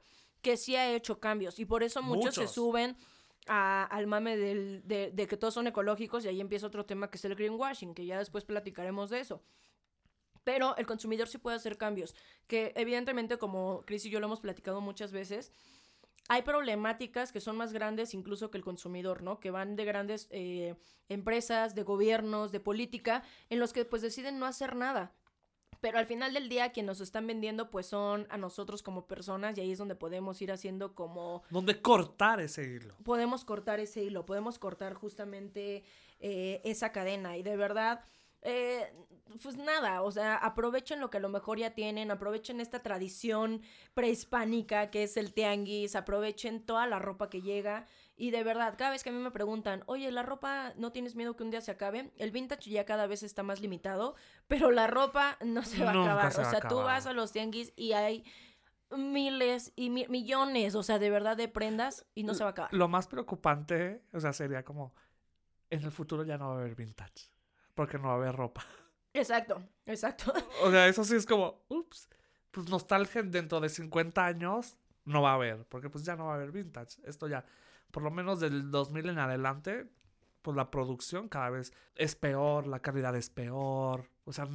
que 0.41 0.57
sí 0.57 0.75
ha 0.75 0.91
hecho 0.93 1.19
cambios 1.19 1.59
y 1.59 1.65
por 1.65 1.83
eso 1.83 2.01
muchos, 2.01 2.35
se 2.35 2.47
suben 2.47 2.97
a- 3.47 3.83
al 3.85 4.07
mame 4.07 4.35
del- 4.35 4.81
de, 4.85 5.11
de 5.11 5.27
que 5.27 5.37
todos 5.37 5.53
son 5.53 5.67
ecológicos 5.67 6.25
y 6.25 6.27
ahí 6.27 6.41
empieza 6.41 6.65
otro 6.67 6.85
tema 6.85 7.09
que 7.09 7.17
es 7.17 7.25
el 7.25 7.35
greenwashing, 7.35 7.93
que 7.93 8.05
ya 8.05 8.17
después 8.19 8.43
platicaremos 8.45 9.09
de 9.11 9.19
eso. 9.21 9.41
Pero 10.47 10.77
el 10.77 10.85
consumidor 10.85 11.27
sí 11.27 11.39
puede 11.39 11.57
hacer 11.57 11.77
cambios, 11.77 12.15
que 12.47 12.71
evidentemente 12.77 13.37
como 13.37 13.83
Chris 13.85 14.05
y 14.05 14.09
yo 14.09 14.21
lo 14.21 14.27
hemos 14.27 14.39
platicado 14.39 14.79
muchas 14.79 15.11
veces, 15.11 15.51
hay 16.29 16.43
problemáticas 16.43 17.33
que 17.33 17.41
son 17.41 17.57
más 17.57 17.73
grandes 17.73 18.13
incluso 18.13 18.49
que 18.49 18.57
el 18.57 18.63
consumidor, 18.63 19.23
¿no? 19.23 19.41
Que 19.41 19.51
van 19.51 19.75
de 19.75 19.83
grandes 19.83 20.29
eh, 20.31 20.75
empresas, 21.09 21.75
de 21.75 21.83
gobiernos, 21.83 22.53
de 22.53 22.61
política, 22.61 23.23
en 23.49 23.59
los 23.59 23.73
que 23.73 23.83
pues 23.83 24.01
deciden 24.01 24.39
no 24.39 24.45
hacer 24.45 24.77
nada. 24.77 25.11
Pero 25.81 25.99
al 25.99 26.05
final 26.05 26.33
del 26.33 26.47
día 26.47 26.71
quien 26.71 26.85
nos 26.85 27.01
están 27.01 27.27
vendiendo 27.27 27.69
pues 27.69 27.87
son 27.87 28.25
a 28.29 28.37
nosotros 28.37 28.81
como 28.81 29.05
personas 29.05 29.57
y 29.57 29.61
ahí 29.61 29.73
es 29.73 29.77
donde 29.77 29.95
podemos 29.95 30.41
ir 30.41 30.53
haciendo 30.53 30.95
como 30.95 31.43
Donde 31.49 31.81
cortar 31.81 32.39
ese 32.39 32.63
hilo. 32.63 32.95
podemos 33.03 33.43
cortar 33.43 33.81
ese 33.81 34.01
hilo, 34.01 34.25
podemos 34.25 34.59
cortar 34.59 34.93
justamente 34.93 35.83
eh, 36.21 36.61
esa 36.63 36.93
cadena 36.93 37.35
y 37.35 37.43
de 37.43 37.57
verdad, 37.57 38.05
eh, 38.49 38.93
pues 39.43 39.57
nada, 39.57 40.01
o 40.03 40.11
sea, 40.11 40.37
aprovechen 40.37 41.01
lo 41.01 41.09
que 41.09 41.17
a 41.17 41.19
lo 41.19 41.27
mejor 41.27 41.59
ya 41.59 41.71
tienen, 41.75 42.11
aprovechen 42.11 42.61
esta 42.61 42.81
tradición 42.81 43.61
prehispánica 43.93 44.89
que 44.89 45.03
es 45.03 45.17
el 45.17 45.33
tianguis, 45.33 45.95
aprovechen 45.97 46.65
toda 46.65 46.87
la 46.87 46.97
ropa 46.97 47.29
que 47.29 47.41
llega 47.41 47.85
y 48.15 48.31
de 48.31 48.43
verdad, 48.43 48.75
cada 48.77 48.91
vez 48.91 49.03
que 49.03 49.09
a 49.09 49.11
mí 49.11 49.19
me 49.19 49.31
preguntan, 49.31 49.83
oye, 49.85 50.09
la 50.11 50.23
ropa, 50.23 50.71
¿no 50.77 50.91
tienes 50.93 51.15
miedo 51.15 51.35
que 51.35 51.43
un 51.43 51.51
día 51.51 51.59
se 51.61 51.71
acabe? 51.71 52.09
El 52.17 52.31
vintage 52.31 52.69
ya 52.69 52.85
cada 52.85 53.05
vez 53.05 53.21
está 53.21 53.43
más 53.43 53.59
limitado, 53.59 54.15
pero 54.47 54.71
la 54.71 54.87
ropa 54.87 55.37
no 55.45 55.61
se 55.63 55.83
va 55.83 55.91
Nunca 55.91 56.11
a 56.11 56.13
acabar, 56.13 56.31
se 56.33 56.41
o 56.41 56.45
sea, 56.49 56.61
tú 56.69 56.77
vas 56.77 57.05
a 57.05 57.13
los 57.13 57.33
tianguis 57.33 57.73
y 57.75 57.91
hay 57.91 58.23
miles 58.95 59.73
y 59.75 59.89
mi- 59.89 60.07
millones, 60.07 60.73
o 60.75 60.83
sea, 60.83 60.99
de 60.99 61.09
verdad 61.09 61.35
de 61.35 61.49
prendas 61.49 62.05
y 62.15 62.23
no 62.23 62.33
se 62.33 62.43
va 62.43 62.51
a 62.51 62.51
acabar. 62.51 62.73
Lo 62.73 62.87
más 62.87 63.07
preocupante, 63.07 64.03
o 64.13 64.19
sea, 64.21 64.31
sería 64.31 64.63
como 64.63 64.93
en 65.69 65.83
el 65.83 65.91
futuro 65.91 66.23
ya 66.23 66.37
no 66.37 66.47
va 66.49 66.55
a 66.55 66.59
haber 66.61 66.75
vintage. 66.75 67.29
Porque 67.77 67.99
no 67.99 68.07
va 68.07 68.15
a 68.15 68.17
haber 68.17 68.35
ropa. 68.35 68.65
Exacto, 69.13 69.63
exacto. 69.85 70.31
O 70.61 70.69
sea, 70.69 70.87
eso 70.87 71.03
sí 71.03 71.15
es 71.15 71.25
como, 71.25 71.63
ups, 71.69 72.07
pues 72.51 72.69
nostalgia 72.69 73.23
dentro 73.23 73.59
de 73.59 73.69
50 73.69 74.23
años 74.23 74.77
no 75.05 75.23
va 75.23 75.31
a 75.31 75.35
haber, 75.35 75.65
porque 75.69 75.89
pues 75.89 76.03
ya 76.03 76.15
no 76.15 76.25
va 76.25 76.33
a 76.33 76.35
haber 76.35 76.51
vintage. 76.51 77.01
Esto 77.03 77.27
ya, 77.27 77.43
por 77.89 78.03
lo 78.03 78.11
menos 78.11 78.39
del 78.39 78.69
2000 78.69 79.09
en 79.09 79.17
adelante, 79.17 79.87
pues 80.43 80.55
la 80.55 80.69
producción 80.69 81.29
cada 81.29 81.49
vez 81.49 81.73
es 81.95 82.15
peor, 82.15 82.67
la 82.67 82.79
calidad 82.79 83.15
es 83.15 83.31
peor. 83.31 84.07
O 84.25 84.33
sea, 84.33 84.47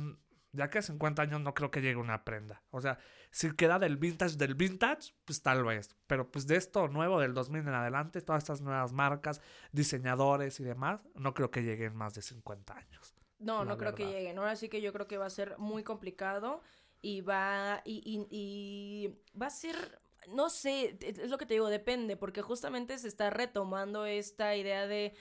ya 0.52 0.70
que 0.70 0.78
a 0.78 0.82
50 0.82 1.22
años 1.22 1.40
no 1.40 1.54
creo 1.54 1.70
que 1.70 1.80
llegue 1.80 1.96
una 1.96 2.24
prenda. 2.24 2.62
O 2.70 2.80
sea, 2.80 2.98
si 3.30 3.50
queda 3.56 3.78
del 3.78 3.96
vintage 3.96 4.36
del 4.36 4.54
vintage, 4.54 5.14
pues 5.24 5.42
tal 5.42 5.64
vez. 5.64 5.96
Pero 6.06 6.30
pues 6.30 6.46
de 6.46 6.56
esto 6.56 6.88
nuevo 6.88 7.18
del 7.18 7.34
2000 7.34 7.62
en 7.62 7.74
adelante, 7.74 8.20
todas 8.20 8.42
estas 8.42 8.60
nuevas 8.60 8.92
marcas, 8.92 9.40
diseñadores 9.72 10.60
y 10.60 10.64
demás, 10.64 11.00
no 11.14 11.34
creo 11.34 11.50
que 11.50 11.62
lleguen 11.62 11.96
más 11.96 12.14
de 12.14 12.22
50 12.22 12.74
años. 12.74 13.11
No, 13.42 13.64
no 13.64 13.76
creo 13.78 13.94
que 13.94 14.06
lleguen. 14.06 14.38
Ahora 14.38 14.56
sí 14.56 14.68
que 14.68 14.80
yo 14.80 14.92
creo 14.92 15.06
que 15.08 15.18
va 15.18 15.26
a 15.26 15.30
ser 15.30 15.58
muy 15.58 15.82
complicado 15.82 16.62
y 17.00 17.20
va 17.22 17.82
y, 17.84 18.02
y- 18.04 18.28
y 18.30 19.38
va 19.40 19.46
a 19.46 19.50
ser 19.50 20.00
no 20.28 20.50
sé, 20.50 20.96
es 21.00 21.30
lo 21.30 21.36
que 21.36 21.46
te 21.46 21.54
digo, 21.54 21.68
depende, 21.68 22.16
porque 22.16 22.42
justamente 22.42 22.96
se 22.98 23.08
está 23.08 23.28
retomando 23.30 24.06
esta 24.06 24.54
idea 24.54 24.86
de 24.86 25.14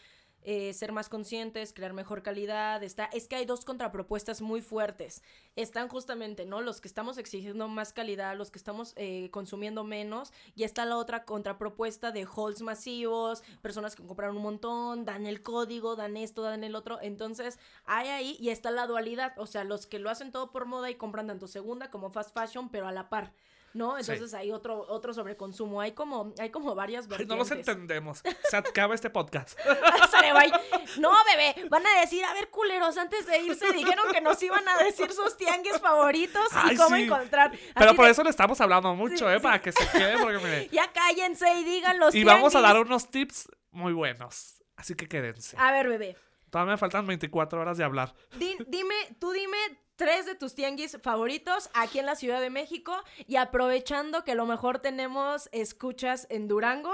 eh, 0.43 0.73
ser 0.73 0.91
más 0.91 1.09
conscientes, 1.09 1.73
crear 1.73 1.93
mejor 1.93 2.23
calidad, 2.23 2.83
está, 2.83 3.05
es 3.05 3.27
que 3.27 3.35
hay 3.35 3.45
dos 3.45 3.65
contrapropuestas 3.65 4.41
muy 4.41 4.61
fuertes. 4.61 5.21
Están 5.55 5.87
justamente, 5.87 6.45
¿no? 6.45 6.61
Los 6.61 6.81
que 6.81 6.87
estamos 6.87 7.17
exigiendo 7.17 7.67
más 7.67 7.93
calidad, 7.93 8.35
los 8.35 8.51
que 8.51 8.57
estamos 8.57 8.93
eh, 8.95 9.29
consumiendo 9.31 9.83
menos, 9.83 10.33
y 10.55 10.63
está 10.63 10.85
la 10.85 10.97
otra 10.97 11.25
contrapropuesta 11.25 12.11
de 12.11 12.25
halls 12.25 12.61
masivos, 12.61 13.43
personas 13.61 13.95
que 13.95 14.05
compraron 14.05 14.37
un 14.37 14.43
montón, 14.43 15.05
dan 15.05 15.25
el 15.25 15.43
código, 15.43 15.95
dan 15.95 16.17
esto, 16.17 16.41
dan 16.41 16.63
el 16.63 16.75
otro, 16.75 16.99
entonces 17.01 17.59
hay 17.85 18.07
ahí, 18.09 18.37
y 18.39 18.49
está 18.49 18.71
la 18.71 18.87
dualidad, 18.87 19.33
o 19.37 19.45
sea, 19.45 19.63
los 19.63 19.85
que 19.85 19.99
lo 19.99 20.09
hacen 20.09 20.31
todo 20.31 20.51
por 20.51 20.65
moda 20.65 20.89
y 20.89 20.95
compran 20.95 21.27
tanto 21.27 21.47
segunda 21.47 21.89
como 21.91 22.09
fast 22.09 22.33
fashion, 22.33 22.69
pero 22.69 22.87
a 22.87 22.91
la 22.91 23.09
par. 23.09 23.33
¿No? 23.73 23.95
Sí. 24.03 24.11
Entonces 24.11 24.33
hay 24.33 24.51
otro, 24.51 24.85
otro 24.89 25.13
sobreconsumo. 25.13 25.79
Hay 25.81 25.93
como, 25.93 26.33
hay 26.39 26.49
como 26.49 26.75
varias 26.75 27.07
vertientes. 27.07 27.27
no 27.35 27.37
los 27.41 27.51
entendemos. 27.51 28.21
Se 28.49 28.57
acaba 28.57 28.93
este 28.95 29.09
podcast. 29.09 29.57
No, 30.97 31.11
bebé, 31.25 31.67
van 31.69 31.85
a 31.85 32.01
decir, 32.01 32.23
a 32.25 32.33
ver, 32.33 32.49
culeros, 32.49 32.97
antes 32.97 33.25
de 33.25 33.39
irse 33.39 33.71
dijeron 33.73 34.05
que 34.11 34.21
nos 34.21 34.41
iban 34.43 34.67
a 34.67 34.77
decir 34.83 35.11
sus 35.11 35.37
tianguis 35.37 35.79
favoritos 35.79 36.47
y 36.71 36.75
cómo 36.75 36.95
sí. 36.95 37.03
encontrar. 37.03 37.51
Pero 37.75 37.95
por 37.95 38.05
de, 38.05 38.11
eso 38.11 38.23
le 38.23 38.29
estamos 38.29 38.59
hablando 38.61 38.93
mucho, 38.95 39.27
Sí, 39.27 39.33
¿eh? 39.33 39.37
sí. 39.37 39.43
Para 39.43 39.61
que 39.61 39.71
se 39.71 39.87
quede, 39.89 40.17
porque 40.19 40.37
mire. 40.39 40.69
Ya 40.71 40.91
cállense 40.91 41.51
y 41.59 41.63
digan 41.63 41.99
los 41.99 42.13
Y 42.15 42.23
vamos 42.23 42.55
a 42.55 42.61
dar 42.61 42.77
unos 42.79 43.09
tips 43.09 43.49
muy 43.71 43.93
buenos. 43.93 44.61
Así 44.75 44.95
que 44.95 45.07
quédense. 45.07 45.55
A 45.59 45.71
ver, 45.71 45.87
bebé, 45.87 46.17
Todavía 46.49 46.73
me 46.73 46.77
faltan 46.77 47.07
24 47.07 47.61
horas 47.61 47.77
de 47.77 47.83
hablar. 47.83 48.13
di- 48.37 48.57
dime, 48.67 48.95
tú 49.19 49.31
dime 49.31 49.57
tres 50.01 50.25
de 50.25 50.33
tus 50.33 50.55
tianguis 50.55 50.97
favoritos 51.03 51.69
aquí 51.75 51.99
en 51.99 52.07
la 52.07 52.15
Ciudad 52.15 52.41
de 52.41 52.49
México 52.49 52.91
y 53.27 53.35
aprovechando 53.35 54.23
que 54.23 54.31
a 54.31 54.35
lo 54.35 54.47
mejor 54.47 54.79
tenemos 54.79 55.47
escuchas 55.51 56.25
en 56.31 56.47
Durango. 56.47 56.91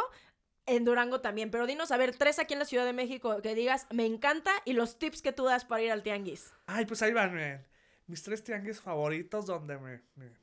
En 0.66 0.84
Durango 0.84 1.22
también, 1.22 1.50
pero 1.50 1.66
dinos, 1.66 1.92
a 1.94 1.98
ver, 1.98 2.18
tres 2.18 2.38
aquí 2.38 2.52
en 2.52 2.60
la 2.60 2.66
Ciudad 2.66 2.84
de 2.84 2.92
México 2.92 3.42
que 3.42 3.56
digas, 3.56 3.88
me 3.92 4.06
encanta, 4.06 4.52
y 4.66 4.74
los 4.74 5.00
tips 5.00 5.22
que 5.22 5.32
tú 5.32 5.46
das 5.46 5.64
para 5.64 5.82
ir 5.84 5.92
al 5.94 6.04
tianguis. 6.04 6.52
Ay, 6.66 6.86
pues 6.86 7.02
ahí 7.02 7.14
van. 7.14 7.66
Mis 8.08 8.22
tres 8.24 8.44
tianguis 8.44 8.82
favoritos 8.82 9.46
donde 9.46 9.78
me, 9.78 10.02
me- 10.16 10.36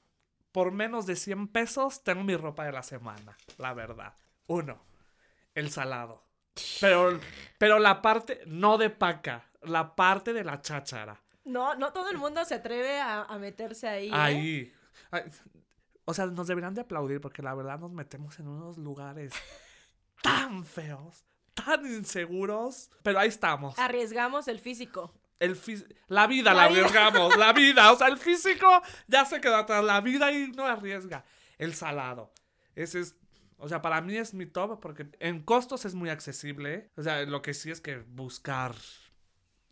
Por 0.50 0.72
menos 0.72 1.04
de 1.04 1.16
100 1.16 1.48
pesos 1.48 2.02
tengo 2.02 2.24
mi 2.24 2.34
ropa 2.34 2.64
de 2.64 2.72
la 2.72 2.82
semana, 2.82 3.36
la 3.58 3.74
verdad. 3.74 4.14
Uno, 4.46 4.82
el 5.54 5.70
salado. 5.70 6.24
Pero, 6.80 7.20
pero 7.58 7.78
la 7.78 8.00
parte, 8.00 8.40
no 8.46 8.78
de 8.78 8.88
paca, 8.88 9.50
la 9.60 9.94
parte 9.94 10.32
de 10.32 10.44
la 10.44 10.62
cháchara. 10.62 11.20
No, 11.44 11.74
no 11.74 11.92
todo 11.92 12.10
el 12.10 12.18
mundo 12.18 12.44
se 12.44 12.54
atreve 12.54 13.00
a, 13.00 13.22
a 13.22 13.38
meterse 13.38 13.86
ahí. 13.88 14.08
¿eh? 14.08 14.12
Ahí. 14.14 14.72
Ay, 15.10 15.22
O 16.06 16.14
sea, 16.14 16.26
nos 16.26 16.46
deberían 16.46 16.74
de 16.74 16.80
aplaudir 16.82 17.20
porque 17.20 17.42
la 17.42 17.54
verdad 17.54 17.78
nos 17.78 17.92
metemos 17.92 18.38
en 18.38 18.48
unos 18.48 18.78
lugares 18.78 19.32
tan 20.22 20.64
feos, 20.64 21.24
tan 21.54 21.84
inseguros. 21.86 22.90
Pero 23.02 23.18
ahí 23.18 23.28
estamos. 23.28 23.78
Arriesgamos 23.78 24.48
el 24.48 24.58
físico. 24.58 25.12
El 25.40 25.58
la 26.08 26.26
vida 26.26 26.54
La 26.54 26.62
la, 26.62 26.68
vida. 26.68 26.80
arriesgamos, 26.80 27.36
la 27.36 27.52
vida. 27.54 27.92
O 27.92 27.96
sea, 27.96 28.08
el 28.08 28.16
físico 28.16 28.66
ya 29.06 29.24
se 29.24 29.40
quedó 29.40 29.56
atrás. 29.56 29.84
La 29.84 30.00
vida 30.00 30.26
ahí 30.26 30.50
no 30.56 30.64
arriesga. 30.64 31.24
El 31.58 31.74
salado. 31.74 32.32
Ese 32.74 33.00
es. 33.00 33.16
O 33.58 33.68
sea, 33.68 33.82
para 33.82 34.00
mí 34.00 34.16
es 34.16 34.34
mi 34.34 34.46
top 34.46 34.80
porque 34.80 35.08
en 35.20 35.42
costos 35.42 35.84
es 35.84 35.94
muy 35.94 36.08
accesible. 36.10 36.90
O 36.96 37.02
sea, 37.02 37.24
lo 37.24 37.42
que 37.42 37.54
sí 37.54 37.70
es 37.70 37.80
que 37.80 37.98
buscar 37.98 38.74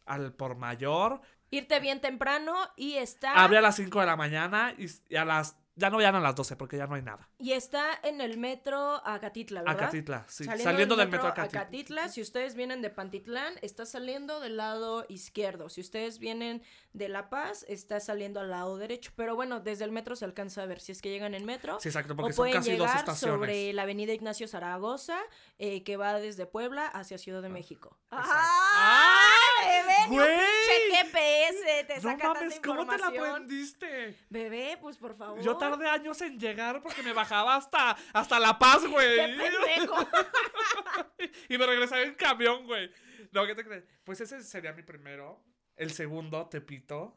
al 0.05 0.33
por 0.35 0.57
mayor. 0.57 1.21
Irte 1.53 1.81
bien 1.81 2.01
temprano 2.01 2.55
y 2.77 2.95
está, 2.95 3.35
Abre 3.35 3.59
a 3.59 3.61
las 3.61 3.77
5 3.77 4.01
de 4.01 4.07
la 4.07 4.17
mañana 4.17 4.75
y, 4.79 4.87
y 5.11 5.17
a 5.17 5.25
las. 5.27 5.57
Ya 5.77 5.91
no 5.91 5.97
vayan 5.97 6.15
a 6.15 6.21
las 6.21 6.35
12 6.35 6.57
porque 6.57 6.77
ya 6.79 6.87
no 6.87 6.95
hay 6.95 7.03
nada. 7.03 7.29
y 7.39 7.53
está 7.53 7.99
en 8.03 8.21
el 8.23 8.39
metro 8.39 9.07
Acatitla, 9.07 9.61
¿verdad? 9.63 9.85
Acatitla, 9.85 10.25
sí. 10.29 10.45
Saliendo, 10.45 10.97
del 10.97 11.09
metro 11.09 11.29
Acatitla. 11.29 11.61
Acatitla. 11.61 12.09
si 12.09 12.21
ustedes 12.23 12.55
vienen 12.55 12.81
de 12.83 12.89
Pantitlán, 12.91 13.55
está 13.63 13.87
saliendo 13.87 14.41
del 14.41 14.57
lado 14.57 15.07
izquierdo. 15.09 15.69
Si 15.69 15.81
ustedes 15.83 16.19
vienen 16.19 16.63
de 16.93 17.09
La 17.09 17.31
Paz, 17.31 17.65
está 17.69 18.01
saliendo 18.01 18.41
al 18.41 18.51
lado 18.51 18.77
derecho. 18.77 19.13
Pero 19.17 19.35
bueno, 19.35 19.61
desde 19.61 19.85
el 19.85 19.93
metro 19.93 20.17
se 20.17 20.25
alcanza 20.25 20.63
a 20.63 20.67
ver 20.67 20.81
si 20.81 20.93
es 20.93 21.01
que 21.01 21.11
llegan 21.11 21.35
en 21.35 21.45
metro. 21.45 21.81
Sí, 21.81 21.89
exacto, 21.89 22.13
o 22.13 22.17
porque 22.17 22.33
son 22.33 22.43
pueden 22.45 22.55
casi 22.55 22.71
dos 22.77 22.81
llegar 22.87 22.97
estaciones. 22.99 23.35
sobre 23.35 23.73
la 23.73 23.83
avenida 23.83 24.13
Ignacio 24.13 24.47
Zaragoza, 24.49 25.19
eh, 25.59 25.83
que 25.85 25.97
va 25.97 26.19
desde 26.21 26.47
Puebla 26.47 26.87
hacia 26.87 27.19
Ciudad 27.19 27.43
de 27.43 27.49
México. 27.49 27.99
exacto. 28.11 28.33
¡Ah! 28.35 29.19
bebé! 29.63 30.17
¡Güey! 30.17 30.39
pinche 30.39 30.97
GPS 30.97 31.85
te 31.87 31.95
No 31.97 32.03
saca 32.03 32.29
mames, 32.29 32.55
tanta 32.55 32.69
¿cómo 32.69 32.87
te 32.87 32.99
la 32.99 33.07
aprendiste? 33.07 34.19
Bebé, 34.29 34.79
pues 34.81 34.97
por 34.97 35.17
favor. 35.17 35.41
Yo 35.41 35.57
tardé 35.57 35.89
años 35.89 36.21
en 36.21 36.39
llegar 36.39 36.83
porque 36.83 37.03
me 37.03 37.13
bajaba 37.13 37.57
hasta, 37.57 37.97
hasta 38.13 38.39
La 38.41 38.59
Paz, 38.59 38.87
güey. 38.87 39.17
¡Qué 39.17 39.37
pendejo! 39.39 39.97
y 41.49 41.59
me 41.59 41.67
regresaba 41.67 42.03
en 42.03 42.15
camión, 42.15 42.67
güey. 42.67 42.91
No, 43.31 43.47
¿qué 43.47 43.55
te 43.55 43.65
crees? 43.65 43.85
Pues 44.05 44.21
ese 44.21 44.43
sería 44.43 44.73
mi 44.73 44.83
primero. 44.83 45.43
El 45.77 45.93
segundo, 45.93 46.47
Tepito. 46.47 47.17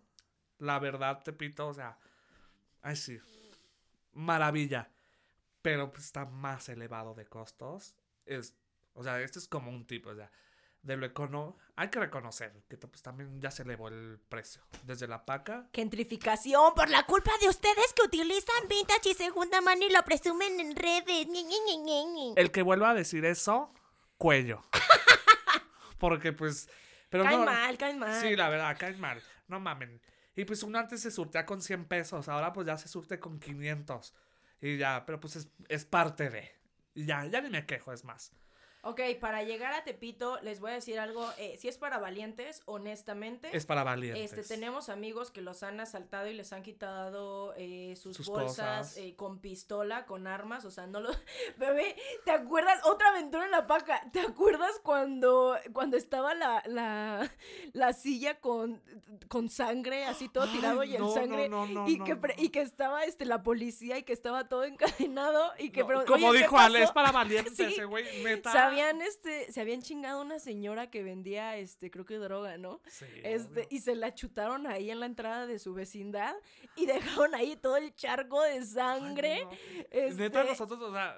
La 0.60 0.80
verdad, 0.80 1.22
Tepito, 1.24 1.68
o 1.68 1.74
sea. 1.74 1.98
Ay, 2.82 2.96
sí. 2.96 3.20
Maravilla. 4.14 4.92
Pero 5.62 5.92
pues 5.92 6.06
está 6.06 6.26
más 6.26 6.70
elevado 6.70 7.14
de 7.14 7.26
costos. 7.26 7.96
Es. 8.26 8.56
O 8.94 9.04
sea, 9.04 9.20
este 9.22 9.40
es 9.40 9.48
como 9.48 9.72
un 9.72 9.86
tipo, 9.86 10.10
o 10.10 10.16
sea. 10.16 10.32
De 10.82 10.96
lo 10.96 11.08
econo. 11.08 11.58
Hay 11.76 11.90
que 11.90 12.00
reconocer 12.00 12.64
que 12.70 12.78
pues 12.78 13.02
también 13.02 13.42
ya 13.42 13.50
se 13.50 13.64
elevó 13.64 13.88
el 13.88 14.20
precio. 14.30 14.62
Desde 14.84 15.08
la 15.08 15.26
paca. 15.26 15.68
Gentrificación 15.74 16.76
por 16.76 16.90
la 16.90 17.08
culpa 17.08 17.32
de 17.42 17.50
ustedes 17.50 17.92
que 17.94 18.04
utilizan 18.04 18.68
vintage 18.70 19.10
y 19.10 19.14
segunda 19.16 19.62
mano 19.62 19.84
y 19.84 19.90
lo 19.92 20.04
presumen 20.04 20.60
en 20.60 20.76
redes. 20.76 21.28
El 22.36 22.52
que 22.52 22.62
vuelva 22.62 22.92
a 22.92 22.94
decir 22.94 23.26
eso, 23.26 23.74
cuello. 24.18 24.64
Porque 25.98 26.34
pues. 26.34 26.70
Pero 27.16 27.24
Caen 27.26 27.40
no- 27.40 27.46
mal, 27.46 27.78
caen 27.78 28.00
mal. 28.00 28.22
Sí, 28.22 28.36
la 28.36 28.50
verdad, 28.50 28.76
caen 28.80 29.00
mal. 29.00 29.22
No 29.48 29.60
mamen. 29.60 30.02
Y 30.36 30.44
pues 30.46 30.64
uno 30.64 30.78
antes 30.80 31.02
se 31.02 31.12
surtea 31.12 31.46
con 31.46 31.62
100 31.62 31.86
pesos, 31.86 32.28
ahora 32.28 32.52
pues 32.52 32.68
ya 32.68 32.78
se 32.78 32.88
surte 32.88 33.20
con 33.20 33.40
500. 33.40 34.14
Y 34.62 34.78
ya, 34.78 35.06
pero 35.06 35.20
pues 35.20 35.36
es, 35.38 35.48
es 35.70 35.86
parte 35.86 36.30
de. 36.30 36.52
Y 36.94 37.06
ya, 37.06 37.26
ya 37.26 37.42
ni 37.42 37.50
me 37.50 37.66
quejo, 37.66 37.94
es 37.94 38.04
más. 38.04 38.32
Ok, 38.88 39.02
para 39.20 39.42
llegar 39.42 39.74
a 39.74 39.84
Tepito, 39.84 40.40
les 40.42 40.60
voy 40.60 40.70
a 40.70 40.76
decir 40.76 41.00
algo. 41.00 41.28
eh, 41.40 41.58
si 41.58 41.68
es 41.68 41.80
para 41.80 41.98
valientes, 41.98 42.62
honestamente. 42.66 43.50
Es 43.52 43.66
para 43.66 43.84
valientes. 43.84 44.32
Este, 44.32 44.44
tenemos 44.56 44.90
amigos 44.90 45.32
que 45.32 45.42
los 45.42 45.64
han 45.64 45.80
asaltado 45.80 46.28
y 46.28 46.34
les 46.36 46.54
han 46.54 46.62
quitado 46.62 47.56
eh, 47.58 47.96
sus, 47.96 48.16
Sus 48.16 48.28
bolsas 48.28 48.96
eh, 48.98 49.16
con 49.16 49.40
pistola, 49.40 50.06
con 50.06 50.28
armas, 50.28 50.66
o 50.66 50.72
sea, 50.72 50.86
no 50.86 51.00
lo... 51.00 51.10
Bebé, 51.58 51.96
¿te 52.26 52.32
acuerdas? 52.32 52.80
Otra 52.86 53.10
aventura 53.10 53.46
en 53.46 53.52
la 53.52 53.66
paca. 53.66 54.04
¿Te 54.14 54.20
acuerdas 54.20 54.80
cuando, 54.84 55.58
cuando 55.74 55.98
estaba 55.98 56.36
la, 56.36 56.62
la, 56.68 57.32
la 57.74 57.92
silla 57.94 58.40
con, 58.40 58.84
con 59.28 59.50
sangre, 59.50 60.06
así 60.06 60.30
todo 60.30 60.48
tirado 60.48 60.82
Ay, 60.82 60.94
y 60.94 61.00
no, 61.00 61.06
no, 61.06 61.12
sangre? 61.12 61.50
no, 61.50 61.66
no, 61.66 61.90
y, 61.90 61.98
no, 61.98 62.06
que 62.06 62.36
y 62.38 62.50
que 62.50 62.62
estaba 62.62 63.04
este, 63.06 63.26
la 63.26 63.42
policía 63.42 63.98
y 63.98 64.04
que 64.04 64.14
estaba 64.14 64.48
todo 64.48 64.64
encadenado 64.64 65.54
y 65.58 65.72
que... 65.72 65.84
Pero, 65.84 66.06
como 66.06 66.28
oye, 66.28 66.38
¿qué 66.42 66.44
dijo 66.44 66.60
Ale, 66.60 66.84
es 66.84 66.92
para 66.92 67.12
valientes 67.12 67.56
Sí. 67.58 67.64
ese 67.64 67.86
güey, 67.86 68.24
neta. 68.24 68.52
Se 68.76 68.82
habían, 68.82 69.02
este, 69.02 69.52
se 69.52 69.62
habían 69.62 69.82
chingado 69.82 70.22
una 70.22 70.40
señora 70.40 70.90
que 70.90 71.04
vendía, 71.04 71.56
este, 71.58 71.90
creo 71.92 72.06
que 72.06 72.18
droga, 72.18 72.58
¿no? 72.58 72.82
Sí, 72.88 73.06
Este, 73.24 73.52
obvio. 73.62 73.68
y 73.70 73.80
se 73.80 73.96
la 73.96 74.14
chutaron 74.14 74.68
ahí 74.68 74.92
en 74.92 75.00
la 75.00 75.06
entrada 75.06 75.46
de 75.48 75.60
su 75.60 75.74
vecindad 75.74 76.36
y 76.76 76.86
dejaron 76.86 77.34
ahí 77.36 77.56
todo 77.56 77.78
el 77.78 77.96
charco 77.96 78.42
de 78.42 78.52
Ay, 78.54 78.66
sangre. 78.66 79.46
no. 79.46 79.52
este- 79.92 80.14
Neta, 80.16 80.44
nosotros, 80.44 80.80
o 80.82 80.92
sea, 80.94 81.18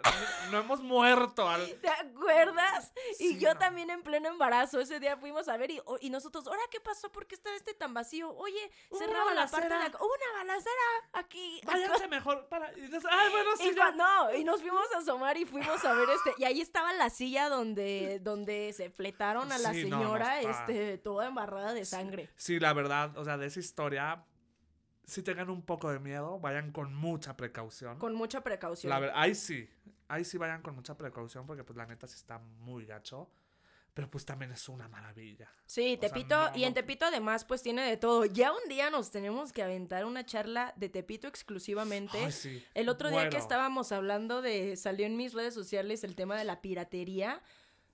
no, 0.52 0.60
hemos 0.60 0.82
muerto. 0.82 1.48
Al... 1.50 1.66
¿Te 1.82 1.90
acuerdas? 1.90 2.92
y 3.20 3.38
yo 3.40 3.54
no. 3.54 3.60
también 3.60 3.90
en 3.90 4.04
pleno 4.04 4.28
embarazo 4.30 4.80
ese 4.80 5.00
día 5.00 5.18
fuimos 5.18 5.48
a 5.48 5.58
ver 5.58 5.72
y, 5.72 5.82
y 6.02 6.10
nosotros, 6.10 6.46
¿ahora 6.48 6.62
qué 6.72 6.80
pasó? 6.80 7.12
¿Por 7.12 7.26
qué 7.28 7.36
está 7.36 7.54
este 7.56 7.74
tan 7.74 7.94
vacío? 7.94 8.32
Oye, 8.36 8.70
cerraba 8.98 9.34
la 9.34 9.48
parte 9.48 9.68
de 9.70 9.76
la... 9.80 9.86
una 9.88 10.38
balacera 10.40 10.82
aquí. 11.14 11.60
acá". 11.64 11.72
Váyanse 11.74 12.08
mejor 12.08 12.48
para. 12.48 12.68
Ay, 12.68 13.32
bueno, 13.32 13.50
sí. 13.58 13.70
Y 13.70 13.76
no, 13.76 13.92
no, 13.94 14.34
y 14.36 14.44
nos 14.44 14.62
fuimos 14.62 14.86
a 14.96 15.00
asomar 15.00 15.38
y 15.38 15.46
fuimos 15.46 15.84
a 15.86 15.94
ver 15.94 16.10
este, 16.10 16.34
y 16.38 16.44
ahí 16.46 16.62
estaba 16.62 16.94
la 16.94 17.10
silla 17.10 17.47
donde, 17.50 18.20
donde 18.20 18.74
se 18.74 18.90
fletaron 18.90 19.52
a 19.52 19.58
la 19.58 19.74
Sí, 19.74 19.86
no, 19.86 19.98
no 19.98 20.04
señora, 20.04 20.42
este, 20.42 20.98
toda 20.98 21.28
embarrada 21.28 21.74
de 21.74 21.86
sangre. 21.86 22.30
Sí, 22.36 22.60
la 22.60 22.74
verdad, 22.74 23.18
o 23.18 23.24
sea, 23.26 23.38
de 23.38 23.48
esa 23.48 23.60
historia, 23.60 24.24
si 25.04 25.24
tengan 25.24 25.50
un 25.50 25.62
poco 25.62 25.92
de 25.92 26.00
miedo, 26.00 26.40
vayan 26.40 26.72
con 26.72 26.94
mucha 26.94 27.38
precaución. 27.38 27.98
Con 28.00 28.16
mucha 28.16 28.42
precaución. 28.42 28.90
La 28.90 29.12
ahí 29.20 29.36
sí, 29.36 29.70
ahí 30.08 30.26
sí 30.26 30.38
vayan 30.38 30.62
con 30.62 30.76
mucha 30.76 30.98
precaución 30.98 31.46
porque 31.46 31.64
pues 31.64 31.78
la 31.78 31.86
neta 31.86 32.08
sí 32.08 32.16
está 32.16 32.40
muy 32.40 32.86
gacho. 32.86 33.30
Pero 33.98 34.12
pues 34.12 34.26
también 34.26 34.52
es 34.52 34.70
una 34.70 34.88
maravilla. 34.88 35.52
Sí, 35.66 35.96
O 35.98 36.00
sea, 36.00 36.10
Tepito, 36.10 36.38
no, 36.38 36.56
y 36.56 36.66
en 36.66 36.70
no- 36.70 36.74
Tepito 36.76 37.06
además 37.08 37.46
pues 37.46 37.64
tiene 37.64 37.82
de 37.82 37.98
todo. 37.98 38.26
Ya 38.26 38.52
un 38.52 38.70
día 38.70 38.92
nos 38.92 39.10
tenemos 39.10 39.52
que 39.52 39.64
aventar 39.64 40.06
una 40.06 40.24
charla 40.24 40.72
de 40.78 40.88
Tepito 40.88 41.28
exclusivamente. 41.28 42.20
Ay, 42.24 42.32
sí. 42.32 42.64
El 42.76 42.90
otro 42.90 43.10
día 43.10 43.28
que 43.30 43.38
estábamos 43.38 43.92
hablando 43.92 44.44
de, 44.44 44.76
salió 44.76 45.08
en 45.08 45.18
mis 45.18 45.34
redes 45.34 45.56
sociales 45.56 46.04
el 46.04 46.16
tema 46.16 46.38
de 46.38 46.44
la 46.44 46.62
piratería. 46.62 47.42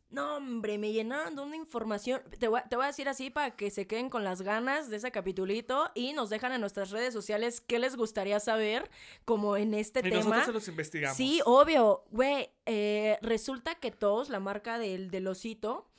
No, 0.10 0.36
hombre, 0.36 0.78
me 0.78 0.92
llenaron 0.92 1.36
de 1.36 1.42
una 1.42 1.56
información. 1.56 2.22
Te 2.38 2.48
voy, 2.48 2.60
a- 2.60 2.70
te 2.70 2.76
voy 2.76 2.84
a 2.84 2.88
decir 2.90 3.10
así 3.10 3.32
para 3.32 3.56
que 3.56 3.72
se 3.72 3.88
queden 3.88 4.12
con 4.12 4.24
las 4.24 4.44
ganas 4.44 4.92
de 4.92 4.98
ese 4.98 5.10
capitulito 5.12 5.90
y 5.96 6.14
nos 6.14 6.30
dejan 6.30 6.52
en 6.52 6.62
nuestras 6.62 6.92
redes 6.92 7.16
sociales 7.16 7.62
qué 7.62 7.80
les 7.80 7.96
gustaría 7.96 8.40
saber 8.40 8.92
como 9.26 9.58
en 9.58 9.74
este 9.74 10.02
Y 10.02 10.04
tema. 10.04 10.16
nosotros 10.18 10.46
se 10.46 10.52
los 10.52 10.68
investigamos. 10.68 11.18
Sí, 11.18 11.42
obvio. 11.46 12.04
Güey, 12.12 12.50
eh, 12.68 13.18
resulta 13.24 13.74
que 13.74 13.90
todos, 13.90 14.30
la 14.30 14.40
marca 14.40 14.78
del, 14.78 15.10
del 15.10 15.26
osito, 15.28 15.90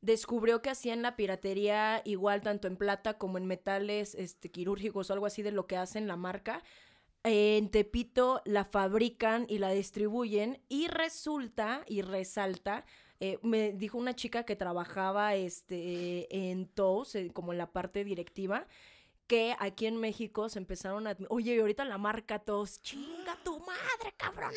Descubrió 0.00 0.62
que 0.62 0.70
hacían 0.70 1.02
la 1.02 1.16
piratería 1.16 2.02
igual 2.04 2.42
tanto 2.42 2.68
en 2.68 2.76
plata 2.76 3.18
como 3.18 3.38
en 3.38 3.46
metales 3.46 4.14
este, 4.14 4.50
quirúrgicos 4.50 5.10
o 5.10 5.12
algo 5.12 5.26
así 5.26 5.42
de 5.42 5.52
lo 5.52 5.66
que 5.66 5.76
hacen 5.76 6.06
la 6.06 6.16
marca. 6.16 6.62
En 7.22 7.70
Tepito 7.70 8.40
la 8.44 8.64
fabrican 8.64 9.44
y 9.48 9.58
la 9.58 9.70
distribuyen 9.70 10.62
y 10.68 10.88
resulta 10.88 11.84
y 11.86 12.00
resalta, 12.00 12.86
eh, 13.20 13.38
me 13.42 13.72
dijo 13.72 13.98
una 13.98 14.16
chica 14.16 14.44
que 14.44 14.56
trabajaba 14.56 15.34
este, 15.34 16.50
en 16.50 16.66
Toast, 16.66 17.16
eh, 17.16 17.30
como 17.30 17.52
en 17.52 17.58
la 17.58 17.70
parte 17.70 18.02
directiva, 18.02 18.66
que 19.30 19.54
aquí 19.60 19.86
en 19.86 19.96
México 19.96 20.48
se 20.48 20.58
empezaron 20.58 21.06
a... 21.06 21.16
Oye, 21.28 21.54
y 21.54 21.60
ahorita 21.60 21.84
la 21.84 21.98
marca 21.98 22.40
Toast, 22.40 22.82
chinga 22.82 23.36
tu 23.44 23.60
madre, 23.60 24.12
cabrón. 24.16 24.52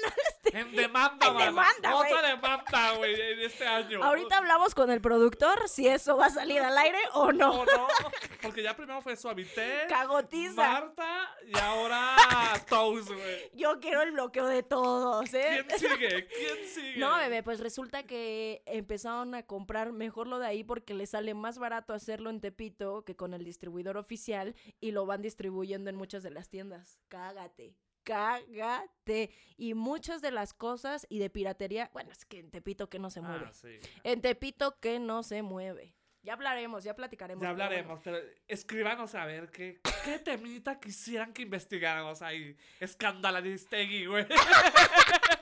En 0.45 0.75
demanda, 0.75 1.27
En 1.29 1.37
demanda, 1.37 1.93
güey. 1.93 2.11
Otra 2.11 2.27
demanda, 2.27 2.93
güey, 2.97 3.13
en 3.13 3.39
este 3.41 3.67
año. 3.67 4.03
Ahorita 4.03 4.39
hablamos 4.39 4.73
con 4.73 4.89
el 4.89 4.99
productor 4.99 5.69
si 5.69 5.87
eso 5.87 6.17
va 6.17 6.25
a 6.25 6.29
salir 6.31 6.59
al 6.59 6.75
aire 6.75 6.97
o 7.13 7.31
no. 7.31 7.61
¿O 7.61 7.65
no? 7.65 7.87
Porque 8.41 8.63
ya 8.63 8.75
primero 8.75 8.99
fue 9.03 9.15
Suavité, 9.15 9.85
Cagotiza. 9.89 10.55
Marta 10.55 11.29
y 11.45 11.55
ahora 11.59 12.15
Toast, 12.67 13.09
güey. 13.09 13.51
Yo 13.53 13.79
quiero 13.79 14.01
el 14.01 14.11
bloqueo 14.11 14.47
de 14.47 14.63
todos, 14.63 15.31
¿eh? 15.35 15.63
¿Quién 15.67 15.79
sigue? 15.79 16.27
¿Quién 16.27 16.67
sigue? 16.67 16.97
No, 16.97 17.15
bebé, 17.17 17.43
pues 17.43 17.59
resulta 17.59 18.07
que 18.07 18.63
empezaron 18.65 19.35
a 19.35 19.43
comprar 19.43 19.91
mejor 19.91 20.25
lo 20.25 20.39
de 20.39 20.47
ahí 20.47 20.63
porque 20.63 20.95
les 20.95 21.11
sale 21.11 21.35
más 21.35 21.59
barato 21.59 21.93
hacerlo 21.93 22.31
en 22.31 22.41
Tepito 22.41 23.05
que 23.05 23.15
con 23.15 23.35
el 23.35 23.43
distribuidor 23.43 23.97
oficial 23.97 24.55
y 24.79 24.91
lo 24.91 25.05
van 25.05 25.21
distribuyendo 25.21 25.89
en 25.89 25.95
muchas 25.95 26.23
de 26.23 26.31
las 26.31 26.49
tiendas. 26.49 26.99
Cágate. 27.07 27.75
Cágate. 28.03 29.31
Y 29.57 29.73
muchas 29.73 30.21
de 30.21 30.31
las 30.31 30.53
cosas 30.53 31.05
y 31.09 31.19
de 31.19 31.29
piratería, 31.29 31.89
bueno, 31.93 32.11
es 32.11 32.25
que 32.25 32.39
en 32.39 32.51
Tepito 32.51 32.89
que 32.89 32.99
no 32.99 33.09
se 33.09 33.21
mueve. 33.21 33.45
Ah, 33.47 33.53
sí. 33.53 33.79
En 34.03 34.21
Tepito 34.21 34.79
que 34.79 34.99
no 34.99 35.23
se 35.23 35.41
mueve. 35.41 35.95
Ya 36.21 36.33
hablaremos, 36.33 36.85
ya 36.85 36.95
platicaremos. 36.95 37.41
Ya 37.41 37.49
pero 37.49 37.55
bueno. 37.55 37.63
hablaremos, 37.65 37.99
pero 38.01 38.17
escríbanos 38.47 39.13
a 39.13 39.25
ver 39.25 39.51
qué, 39.51 39.81
qué 40.05 40.19
temita 40.19 40.79
quisieran 40.79 41.33
que 41.33 41.41
investigáramos 41.41 42.21
ahí. 42.21 42.55
Escandalaristegui, 42.79 44.05
güey. 44.05 44.25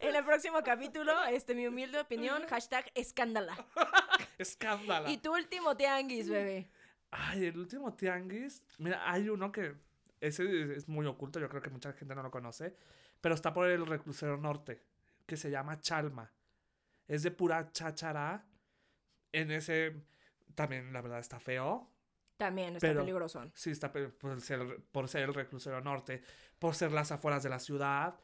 En 0.00 0.14
el 0.14 0.24
próximo 0.24 0.62
capítulo, 0.62 1.12
este, 1.24 1.54
mi 1.54 1.66
humilde 1.66 1.98
opinión, 1.98 2.46
hashtag 2.46 2.90
escándala. 2.94 3.56
Escándala. 4.38 5.10
Y 5.10 5.18
tu 5.18 5.34
último 5.34 5.76
tianguis, 5.76 6.28
bebé. 6.28 6.68
Ay, 7.10 7.46
el 7.46 7.58
último 7.58 7.94
tianguis. 7.94 8.62
Mira, 8.78 9.10
hay 9.10 9.28
uno 9.28 9.50
que. 9.52 9.74
Ese 10.20 10.74
es 10.74 10.88
muy 10.88 11.06
oculto, 11.06 11.38
yo 11.38 11.48
creo 11.48 11.62
que 11.62 11.70
mucha 11.70 11.92
gente 11.92 12.14
no 12.14 12.22
lo 12.22 12.30
conoce. 12.30 12.74
Pero 13.20 13.34
está 13.34 13.52
por 13.52 13.68
el 13.68 13.86
reclusero 13.86 14.36
norte, 14.36 14.82
que 15.26 15.36
se 15.36 15.50
llama 15.50 15.80
Chalma. 15.80 16.30
Es 17.06 17.22
de 17.22 17.30
pura 17.30 17.70
cháchara. 17.72 18.44
En 19.32 19.50
ese. 19.50 19.94
También, 20.54 20.92
la 20.92 21.00
verdad, 21.02 21.20
está 21.20 21.38
feo. 21.38 21.88
También 22.36 22.76
está 22.76 22.86
Pero- 22.86 23.00
peligroso. 23.00 23.50
Sí, 23.54 23.70
está 23.70 23.92
por 23.92 24.40
ser, 24.40 24.80
por 24.92 25.08
ser 25.08 25.22
el 25.22 25.34
reclusero 25.34 25.80
norte, 25.80 26.22
por 26.58 26.74
ser 26.74 26.92
las 26.92 27.10
afueras 27.10 27.42
de 27.42 27.48
la 27.48 27.58
ciudad, 27.58 28.18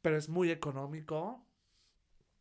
pero 0.00 0.16
es 0.16 0.28
muy 0.28 0.50
económico. 0.50 1.44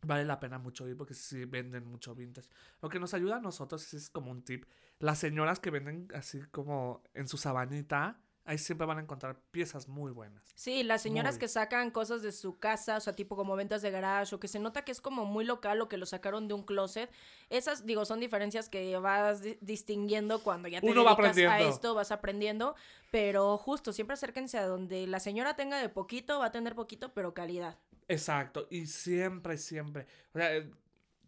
Vale 0.03 0.25
la 0.25 0.39
pena 0.39 0.57
mucho 0.57 0.87
ir 0.87 0.97
porque 0.97 1.13
sí 1.13 1.45
venden 1.45 1.85
mucho 1.85 2.15
vintage. 2.15 2.49
Lo 2.81 2.89
que 2.89 2.99
nos 2.99 3.13
ayuda 3.13 3.37
a 3.37 3.39
nosotros 3.39 3.93
es 3.93 4.09
como 4.09 4.31
un 4.31 4.43
tip. 4.43 4.65
Las 4.99 5.19
señoras 5.19 5.59
que 5.59 5.69
venden 5.69 6.07
así 6.15 6.41
como 6.51 7.03
en 7.13 7.27
su 7.27 7.37
sabanita, 7.37 8.19
ahí 8.45 8.57
siempre 8.57 8.87
van 8.87 8.97
a 8.97 9.01
encontrar 9.01 9.39
piezas 9.51 9.87
muy 9.87 10.11
buenas. 10.11 10.43
Sí, 10.55 10.81
las 10.81 11.03
señoras 11.03 11.35
Muy. 11.35 11.39
que 11.41 11.47
sacan 11.47 11.91
cosas 11.91 12.23
de 12.23 12.31
su 12.31 12.57
casa, 12.57 12.97
o 12.97 12.99
sea, 12.99 13.13
tipo 13.15 13.35
como 13.35 13.55
ventas 13.55 13.83
de 13.83 13.91
garage, 13.91 14.33
o 14.33 14.39
que 14.39 14.47
se 14.47 14.59
nota 14.59 14.83
que 14.83 14.91
es 14.91 15.01
como 15.01 15.25
muy 15.25 15.45
local 15.45 15.79
o 15.81 15.87
que 15.87 15.97
lo 15.97 16.07
sacaron 16.07 16.47
de 16.47 16.55
un 16.55 16.63
closet. 16.63 17.11
Esas, 17.51 17.85
digo, 17.85 18.03
son 18.03 18.19
diferencias 18.19 18.69
que 18.69 18.97
vas 18.97 19.43
di- 19.43 19.59
distinguiendo 19.61 20.41
cuando 20.41 20.67
ya 20.67 20.81
te 20.81 20.87
Uno 20.89 21.03
va 21.03 21.11
dedicas 21.11 21.25
a 21.27 21.29
aprendiendo. 21.29 21.69
esto, 21.69 21.93
vas 21.93 22.11
aprendiendo. 22.11 22.75
Pero 23.11 23.55
justo, 23.59 23.93
siempre 23.93 24.15
acérquense 24.15 24.57
a 24.57 24.65
donde 24.65 25.05
la 25.05 25.19
señora 25.19 25.55
tenga 25.55 25.77
de 25.77 25.89
poquito, 25.89 26.39
va 26.39 26.47
a 26.47 26.51
tener 26.51 26.73
poquito, 26.73 27.13
pero 27.13 27.35
calidad. 27.35 27.77
Exacto, 28.11 28.67
y 28.69 28.87
siempre, 28.87 29.57
siempre. 29.57 30.05
O 30.33 30.37
sea, 30.37 30.53
eh, 30.57 30.69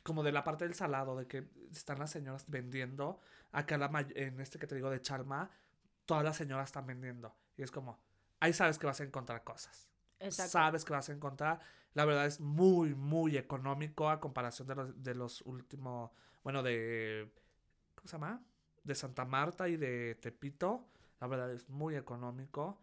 como 0.03 0.21
de 0.21 0.33
la 0.33 0.43
parte 0.43 0.65
del 0.65 0.75
salado, 0.75 1.15
de 1.15 1.27
que 1.27 1.47
están 1.71 1.97
las 1.97 2.11
señoras 2.11 2.43
vendiendo. 2.47 3.21
Acá 3.53 3.77
la 3.77 3.89
en 4.15 4.41
este 4.41 4.59
que 4.59 4.67
te 4.67 4.75
digo 4.75 4.89
de 4.89 5.01
Chalma, 5.01 5.49
todas 6.05 6.25
las 6.25 6.35
señoras 6.35 6.67
están 6.67 6.85
vendiendo. 6.85 7.33
Y 7.55 7.63
es 7.63 7.71
como, 7.71 7.99
ahí 8.41 8.51
sabes 8.51 8.77
que 8.77 8.85
vas 8.85 8.99
a 8.99 9.05
encontrar 9.05 9.45
cosas. 9.45 9.87
Exacto. 10.19 10.51
Sabes 10.51 10.83
que 10.83 10.91
vas 10.91 11.07
a 11.07 11.13
encontrar. 11.13 11.61
La 11.93 12.03
verdad 12.03 12.25
es 12.25 12.41
muy, 12.41 12.95
muy 12.95 13.37
económico 13.37 14.09
a 14.09 14.19
comparación 14.19 14.67
de 14.67 14.75
los, 14.75 15.03
de 15.03 15.15
los 15.15 15.41
últimos, 15.43 16.11
bueno, 16.43 16.63
de, 16.63 17.31
¿cómo 17.95 18.07
se 18.07 18.11
llama? 18.17 18.43
De 18.83 18.93
Santa 18.93 19.23
Marta 19.23 19.69
y 19.69 19.77
de 19.77 20.15
Tepito. 20.15 20.89
La 21.21 21.27
verdad 21.27 21.49
es 21.53 21.69
muy 21.69 21.95
económico. 21.95 22.81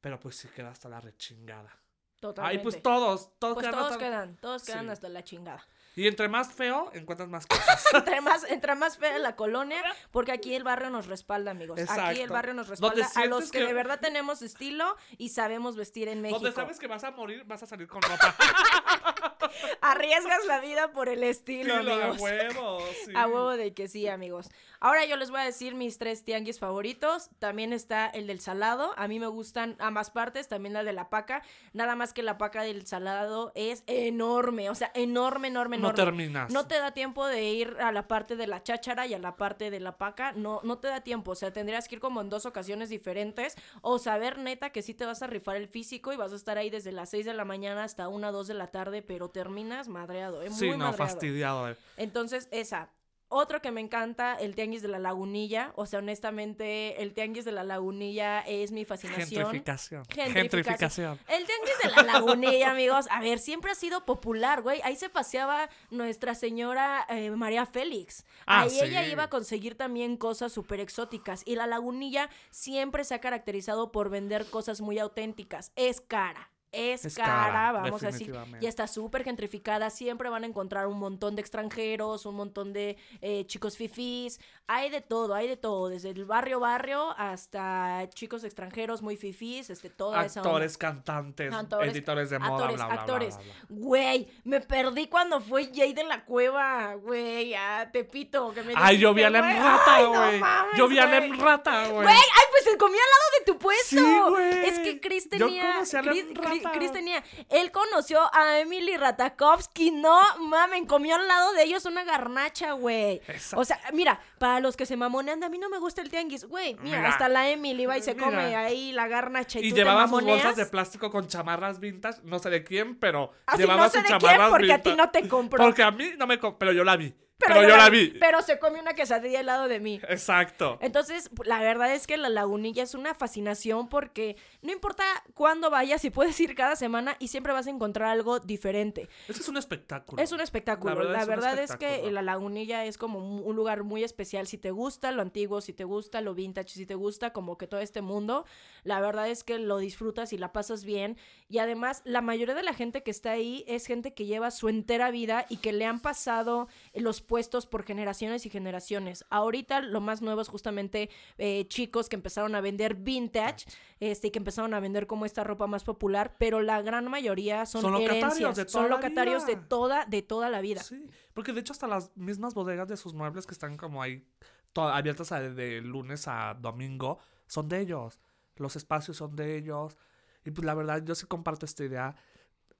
Pero 0.00 0.20
pues 0.20 0.36
sí 0.36 0.48
queda 0.54 0.70
hasta 0.70 0.88
la 0.88 1.00
rechingada. 1.00 1.76
Totalmente. 2.20 2.58
Ay, 2.58 2.62
pues 2.62 2.82
todos, 2.82 3.30
todos 3.38 3.54
Pues 3.54 3.66
quedan 3.66 3.78
todos 3.78 3.92
hasta- 3.92 4.04
quedan, 4.04 4.36
todos 4.36 4.62
quedan 4.64 4.84
Sí. 4.86 4.90
hasta 4.90 5.08
la 5.08 5.24
chingada. 5.24 5.66
Y 5.96 6.06
entre 6.06 6.28
más 6.28 6.52
feo, 6.52 6.90
encuentras 6.94 7.28
más 7.28 7.46
cosas. 7.46 7.84
entre 7.94 8.20
más, 8.20 8.44
entre 8.44 8.74
más 8.76 8.96
fea 8.96 9.18
la 9.18 9.34
colonia, 9.34 9.82
porque 10.12 10.30
aquí 10.30 10.54
el 10.54 10.62
barrio 10.62 10.88
nos 10.90 11.06
respalda, 11.06 11.50
amigos. 11.50 11.80
Aquí 11.88 12.20
el 12.20 12.28
barrio 12.30 12.54
nos 12.54 12.68
respalda 12.68 13.08
a 13.16 13.24
los 13.26 13.50
que- 13.50 13.64
de 13.64 13.72
verdad 13.72 13.98
tenemos 14.00 14.40
estilo 14.42 14.96
y 15.18 15.30
sabemos 15.30 15.76
vestir 15.76 16.08
en 16.08 16.20
México. 16.22 16.38
Donde 16.40 16.54
sabes 16.54 16.78
que 16.78 16.86
vas 16.86 17.02
a 17.04 17.10
morir, 17.10 17.42
vas 17.44 17.62
a 17.62 17.66
salir 17.66 17.88
con 17.88 18.00
ropa. 18.02 18.34
Arriesgas 19.80 20.44
la 20.46 20.60
vida 20.60 20.92
por 20.92 21.08
el 21.08 21.22
estilo, 21.22 21.78
Dilo, 21.78 21.92
a 21.94 21.96
amigos. 22.08 22.20
huevo, 22.20 22.78
sí. 23.06 23.12
A 23.14 23.26
huevo 23.26 23.50
de 23.56 23.72
que 23.74 23.88
sí, 23.88 24.08
amigos. 24.08 24.48
Ahora 24.82 25.04
yo 25.04 25.16
les 25.16 25.30
voy 25.30 25.40
a 25.40 25.44
decir 25.44 25.74
mis 25.74 25.98
tres 25.98 26.24
tianguis 26.24 26.58
favoritos. 26.58 27.28
También 27.38 27.72
está 27.74 28.06
el 28.06 28.26
del 28.26 28.40
salado. 28.40 28.94
A 28.96 29.08
mí 29.08 29.18
me 29.20 29.26
gustan 29.26 29.76
ambas 29.78 30.10
partes. 30.10 30.48
También 30.48 30.72
la 30.72 30.84
de 30.84 30.94
la 30.94 31.10
paca. 31.10 31.42
Nada 31.74 31.96
más 31.96 32.14
que 32.14 32.22
la 32.22 32.38
paca 32.38 32.62
del 32.62 32.86
salado 32.86 33.52
es 33.54 33.82
enorme. 33.86 34.70
O 34.70 34.74
sea, 34.74 34.90
enorme, 34.94 35.48
enorme, 35.48 35.76
No 35.76 35.88
enorme. 35.90 36.04
terminas. 36.04 36.50
No 36.50 36.66
te 36.66 36.78
da 36.78 36.92
tiempo 36.92 37.26
de 37.26 37.42
ir 37.44 37.76
a 37.80 37.92
la 37.92 38.08
parte 38.08 38.36
de 38.36 38.46
la 38.46 38.62
cháchara 38.62 39.06
y 39.06 39.12
a 39.12 39.18
la 39.18 39.36
parte 39.36 39.70
de 39.70 39.80
la 39.80 39.98
paca. 39.98 40.32
No, 40.32 40.60
no 40.64 40.78
te 40.78 40.88
da 40.88 41.02
tiempo. 41.02 41.32
O 41.32 41.34
sea, 41.34 41.52
tendrías 41.52 41.86
que 41.86 41.96
ir 41.96 42.00
como 42.00 42.22
en 42.22 42.30
dos 42.30 42.46
ocasiones 42.46 42.88
diferentes. 42.88 43.56
O 43.82 43.98
saber 43.98 44.38
neta 44.38 44.70
que 44.70 44.80
sí 44.80 44.94
te 44.94 45.04
vas 45.04 45.20
a 45.22 45.26
rifar 45.26 45.56
el 45.56 45.68
físico 45.68 46.10
y 46.14 46.16
vas 46.16 46.32
a 46.32 46.36
estar 46.36 46.56
ahí 46.56 46.70
desde 46.70 46.92
las 46.92 47.10
6 47.10 47.26
de 47.26 47.34
la 47.34 47.44
mañana 47.44 47.84
hasta 47.84 48.08
1, 48.08 48.32
2 48.32 48.46
de 48.48 48.54
la 48.54 48.68
tarde. 48.68 49.02
Pero 49.10 49.28
terminas 49.28 49.88
madreado. 49.88 50.40
¿eh? 50.40 50.50
Sí, 50.52 50.66
Muy 50.68 50.78
no, 50.78 50.84
madreado. 50.84 50.96
fastidiado. 50.98 51.68
eh. 51.72 51.76
Entonces, 51.96 52.46
esa. 52.52 52.90
Otro 53.32 53.60
que 53.60 53.70
me 53.72 53.80
encanta, 53.80 54.34
el 54.34 54.54
tianguis 54.56 54.82
de 54.82 54.88
la 54.88 55.00
lagunilla. 55.00 55.72
O 55.74 55.86
sea, 55.86 55.98
honestamente, 56.00 57.00
el 57.02 57.12
tianguis 57.12 57.44
de 57.44 57.50
la 57.52 57.64
lagunilla 57.64 58.40
es 58.40 58.70
mi 58.72 58.84
fascinación. 58.84 59.26
Gentrificación. 59.28 60.04
Gentrificación. 60.06 60.34
Gentrificación. 60.34 61.18
El 61.28 61.44
tianguis 61.44 61.78
de 61.82 61.90
la 61.90 62.02
lagunilla, 62.12 62.70
amigos. 62.72 63.06
A 63.10 63.20
ver, 63.20 63.40
siempre 63.40 63.72
ha 63.72 63.74
sido 63.74 64.04
popular, 64.04 64.62
güey. 64.62 64.80
Ahí 64.84 64.94
se 64.94 65.08
paseaba 65.08 65.68
nuestra 65.90 66.34
señora 66.36 67.04
eh, 67.08 67.30
María 67.32 67.66
Félix. 67.66 68.24
Ah, 68.46 68.62
Ahí 68.62 68.78
ella 68.80 69.04
sí. 69.04 69.10
iba 69.10 69.24
a 69.24 69.30
conseguir 69.30 69.76
también 69.76 70.16
cosas 70.16 70.52
súper 70.52 70.78
exóticas. 70.80 71.42
Y 71.46 71.56
la 71.56 71.66
lagunilla 71.66 72.30
siempre 72.50 73.02
se 73.04 73.14
ha 73.14 73.20
caracterizado 73.20 73.90
por 73.92 74.08
vender 74.10 74.46
cosas 74.46 74.80
muy 74.80 74.98
auténticas. 75.00 75.72
Es 75.76 76.00
cara. 76.00 76.50
Es, 76.72 77.04
Es 77.04 77.16
cara, 77.16 77.26
cara, 77.52 77.72
vamos 77.72 78.02
a 78.04 78.06
decir. 78.06 78.32
Ya 78.60 78.68
está 78.68 78.86
súper 78.86 79.24
gentrificada. 79.24 79.90
Siempre 79.90 80.28
van 80.28 80.44
a 80.44 80.46
encontrar 80.46 80.86
un 80.86 80.98
montón 80.98 81.34
de 81.34 81.40
extranjeros, 81.42 82.26
un 82.26 82.36
montón 82.36 82.72
de 82.72 82.96
eh, 83.20 83.44
chicos 83.46 83.76
fifís. 83.76 84.38
Hay 84.68 84.88
de 84.88 85.00
todo, 85.00 85.34
hay 85.34 85.48
de 85.48 85.56
todo. 85.56 85.88
Desde 85.88 86.10
el 86.10 86.24
barrio 86.24 86.60
barrio 86.60 87.12
hasta 87.18 88.08
chicos 88.14 88.44
extranjeros 88.44 89.02
muy 89.02 89.16
fifís. 89.16 89.68
Este, 89.70 89.90
toda 89.90 90.24
esa 90.24 90.40
onda. 90.40 90.50
Actores, 90.50 90.78
cantantes, 90.78 91.52
Actores, 91.52 91.92
editores 91.92 92.30
de 92.30 92.38
moda, 92.38 92.52
actores, 92.66 92.76
bla, 92.76 92.84
bla, 92.86 92.94
bla, 92.94 93.00
actores. 93.02 93.38
Güey, 93.68 94.28
me 94.44 94.60
perdí 94.60 95.08
cuando 95.08 95.40
fue 95.40 95.70
Jay 95.74 95.92
de 95.92 96.04
la 96.04 96.24
Cueva, 96.24 96.94
güey, 96.94 97.54
a 97.54 97.90
Tepito. 97.92 98.52
Que 98.52 98.62
me 98.62 98.74
Ay, 98.76 98.98
yo 98.98 99.12
vi 99.12 99.24
a 99.24 99.30
la 99.30 99.40
no 99.42 100.10
güey. 100.10 100.38
mames, 100.38 100.76
yo 100.76 100.86
vi 100.86 100.98
a 100.98 101.06
la 101.06 101.16
emrata, 101.24 101.88
güey. 101.88 102.04
Güey, 102.04 102.16
ay, 102.16 102.44
pues 102.50 102.64
se 102.64 102.76
comió 102.76 102.96
al 102.96 103.10
lado 103.10 103.38
de 103.38 103.52
tu 103.52 103.58
puesto. 103.58 103.96
Sí, 103.96 104.18
güey. 104.28 104.66
Es 104.68 104.78
que 104.78 105.00
Chris 105.00 105.24
Yo 105.32 105.46
tenía. 105.46 105.72
conocí 105.72 105.96
a 105.96 106.02
la 106.02 106.10
Chris, 106.12 106.24
Chris- 106.26 106.36
rata. 106.38 106.59
Chris 106.72 106.92
tenía. 106.92 107.22
Él 107.48 107.70
conoció 107.70 108.20
a 108.34 108.58
Emily 108.60 108.96
Ratakovsky. 108.96 109.90
No 109.90 110.18
mamen, 110.38 110.86
comió 110.86 111.16
al 111.16 111.26
lado 111.28 111.52
de 111.52 111.64
ellos 111.64 111.84
una 111.84 112.04
garnacha, 112.04 112.72
güey. 112.72 113.20
O 113.54 113.64
sea, 113.64 113.78
mira, 113.92 114.20
para 114.38 114.60
los 114.60 114.76
que 114.76 114.86
se 114.86 114.96
mamonean, 114.96 115.42
a 115.44 115.48
mí 115.48 115.58
no 115.58 115.68
me 115.68 115.78
gusta 115.78 116.02
el 116.02 116.10
tianguis. 116.10 116.44
Güey, 116.44 116.74
mira, 116.82 116.98
Mira. 116.98 117.08
hasta 117.10 117.28
la 117.28 117.48
Emily 117.50 117.86
va 117.86 117.98
y 117.98 118.02
se 118.02 118.14
Mira. 118.14 118.26
come 118.26 118.56
ahí 118.56 118.92
la 118.92 119.08
garnacha. 119.08 119.60
Y, 119.60 119.66
Y 119.66 119.68
tú 119.70 119.74
te 119.76 119.80
llevaba 119.82 120.08
sus 120.08 120.22
bolsas 120.24 120.56
de 120.56 120.66
plástico 120.66 121.10
con 121.10 121.26
chamarras 121.28 121.80
vintage, 121.80 122.20
no 122.24 122.38
sé 122.38 122.50
de 122.50 122.64
quién, 122.64 122.96
pero 122.96 123.32
Así 123.46 123.62
llevaba 123.62 123.84
no 123.84 123.90
sé 123.90 124.00
sus 124.00 124.08
de 124.08 124.18
quién 124.18 124.40
porque 124.50 124.72
a 124.72 124.82
ti 124.82 124.94
no 124.96 125.10
te 125.10 125.28
compró. 125.28 125.62
Porque 125.64 125.82
a 125.82 125.90
mí 125.90 126.10
no 126.16 126.26
me 126.26 126.38
compró, 126.38 126.58
pero 126.58 126.72
yo 126.72 126.84
la 126.84 126.96
vi. 126.96 127.14
Pero, 127.46 127.62
yo 127.62 127.76
la 127.76 127.90
vi. 127.90 128.14
Pero 128.20 128.42
se 128.42 128.58
come 128.58 128.80
una 128.80 128.94
quesadilla 128.94 129.40
al 129.40 129.46
lado 129.46 129.68
de 129.68 129.80
mí. 129.80 130.00
Exacto. 130.08 130.78
Entonces, 130.80 131.30
la 131.44 131.60
verdad 131.60 131.92
es 131.94 132.06
que 132.06 132.16
la 132.16 132.28
lagunilla 132.28 132.82
es 132.82 132.94
una 132.94 133.14
fascinación 133.14 133.88
porque 133.88 134.36
no 134.62 134.72
importa 134.72 135.04
cuándo 135.34 135.70
vayas, 135.70 136.00
si 136.00 136.10
puedes 136.10 136.38
ir 136.40 136.54
cada 136.54 136.76
semana 136.76 137.16
y 137.18 137.28
siempre 137.28 137.52
vas 137.52 137.66
a 137.66 137.70
encontrar 137.70 138.08
algo 138.08 138.40
diferente. 138.40 139.08
Eso 139.28 139.40
es 139.40 139.48
un 139.48 139.56
espectáculo. 139.56 140.22
Es 140.22 140.32
un 140.32 140.40
espectáculo. 140.40 140.94
La 140.94 141.12
La 141.12 141.24
verdad 141.24 141.56
verdad, 141.56 141.64
es 141.64 141.70
es, 141.70 141.76
que 141.76 142.10
la 142.10 142.22
lagunilla 142.22 142.84
es 142.84 142.98
como 142.98 143.18
un 143.18 143.56
lugar 143.56 143.84
muy 143.84 144.04
especial. 144.04 144.46
Si 144.46 144.58
te 144.58 144.70
gusta 144.70 145.12
lo 145.12 145.22
antiguo, 145.22 145.60
si 145.60 145.72
te 145.72 145.84
gusta 145.84 146.20
lo 146.20 146.34
vintage, 146.34 146.70
si 146.70 146.86
te 146.86 146.94
gusta 146.94 147.32
como 147.32 147.56
que 147.58 147.66
todo 147.66 147.80
este 147.80 148.02
mundo, 148.02 148.44
la 148.84 149.00
verdad 149.00 149.28
es 149.28 149.44
que 149.44 149.58
lo 149.58 149.78
disfrutas 149.78 150.32
y 150.32 150.38
la 150.38 150.52
pasas 150.52 150.84
bien. 150.84 151.16
Y 151.48 151.58
además, 151.58 152.02
la 152.04 152.20
mayoría 152.20 152.54
de 152.54 152.62
la 152.62 152.74
gente 152.74 153.02
que 153.02 153.10
está 153.10 153.32
ahí 153.32 153.64
es 153.66 153.86
gente 153.86 154.14
que 154.14 154.26
lleva 154.26 154.50
su 154.50 154.68
entera 154.68 155.10
vida 155.10 155.46
y 155.48 155.58
que 155.58 155.72
le 155.72 155.84
han 155.84 156.00
pasado 156.00 156.68
los 156.94 157.20
puestos 157.30 157.64
por 157.64 157.84
generaciones 157.84 158.44
y 158.44 158.50
generaciones. 158.50 159.24
Ahorita 159.30 159.82
lo 159.82 160.00
más 160.00 160.20
nuevo 160.20 160.40
es 160.40 160.48
justamente 160.48 161.10
eh, 161.38 161.64
chicos 161.68 162.08
que 162.08 162.16
empezaron 162.16 162.56
a 162.56 162.60
vender 162.60 162.96
vintage, 162.96 163.66
este, 164.00 164.26
y 164.26 164.30
que 164.32 164.40
empezaron 164.40 164.74
a 164.74 164.80
vender 164.80 165.06
como 165.06 165.26
esta 165.26 165.44
ropa 165.44 165.68
más 165.68 165.84
popular, 165.84 166.34
pero 166.40 166.60
la 166.60 166.82
gran 166.82 167.08
mayoría 167.08 167.66
son, 167.66 167.82
herencias, 168.02 168.56
de 168.56 168.64
toda 168.64 168.82
son 168.82 168.90
la 168.90 168.96
locatarios 168.96 169.46
de 169.46 169.54
toda, 169.54 170.06
de 170.06 170.22
toda 170.22 170.50
la 170.50 170.60
vida. 170.60 170.82
Sí, 170.82 171.06
porque 171.32 171.52
de 171.52 171.60
hecho 171.60 171.72
hasta 171.72 171.86
las 171.86 172.10
mismas 172.16 172.52
bodegas 172.54 172.88
de 172.88 172.96
sus 172.96 173.14
muebles 173.14 173.46
que 173.46 173.52
están 173.52 173.76
como 173.76 174.02
ahí 174.02 174.26
abiertas 174.74 175.30
a- 175.30 175.40
de 175.40 175.80
lunes 175.82 176.26
a 176.26 176.54
domingo 176.60 177.20
son 177.46 177.68
de 177.68 177.78
ellos. 177.78 178.18
Los 178.56 178.74
espacios 178.74 179.18
son 179.18 179.36
de 179.36 179.56
ellos. 179.56 179.96
Y 180.44 180.50
pues 180.50 180.64
la 180.64 180.74
verdad 180.74 181.00
yo 181.04 181.14
sí 181.14 181.26
comparto 181.26 181.64
esta 181.64 181.84
idea. 181.84 182.16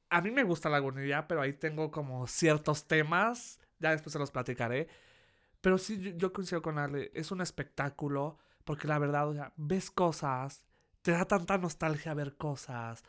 A 0.09 0.21
mí 0.23 0.33
me 0.33 0.43
gusta 0.43 0.69
la 0.69 0.79
lagunilla, 0.79 1.29
pero 1.29 1.41
ahí 1.41 1.53
tengo 1.53 1.93
como 1.93 2.27
ciertos 2.27 2.89
temas. 2.89 3.60
Ya 3.81 3.91
después 3.91 4.13
se 4.13 4.19
los 4.19 4.31
platicaré. 4.31 4.87
Pero 5.61 5.77
sí, 5.79 6.01
yo, 6.01 6.11
yo 6.13 6.33
coincido 6.33 6.63
con 6.63 6.79
Ale. 6.79 7.11
Es 7.15 7.31
un 7.33 7.41
espectáculo. 7.41 8.39
Porque 8.65 8.87
la 8.87 8.99
verdad, 8.99 9.29
o 9.29 9.35
sea, 9.35 9.53
ves 9.57 9.91
cosas. 9.91 10.65
Te 11.03 11.13
da 11.13 11.25
tanta 11.25 11.59
nostalgia 11.59 12.15
ver 12.15 12.37
cosas. 12.37 13.03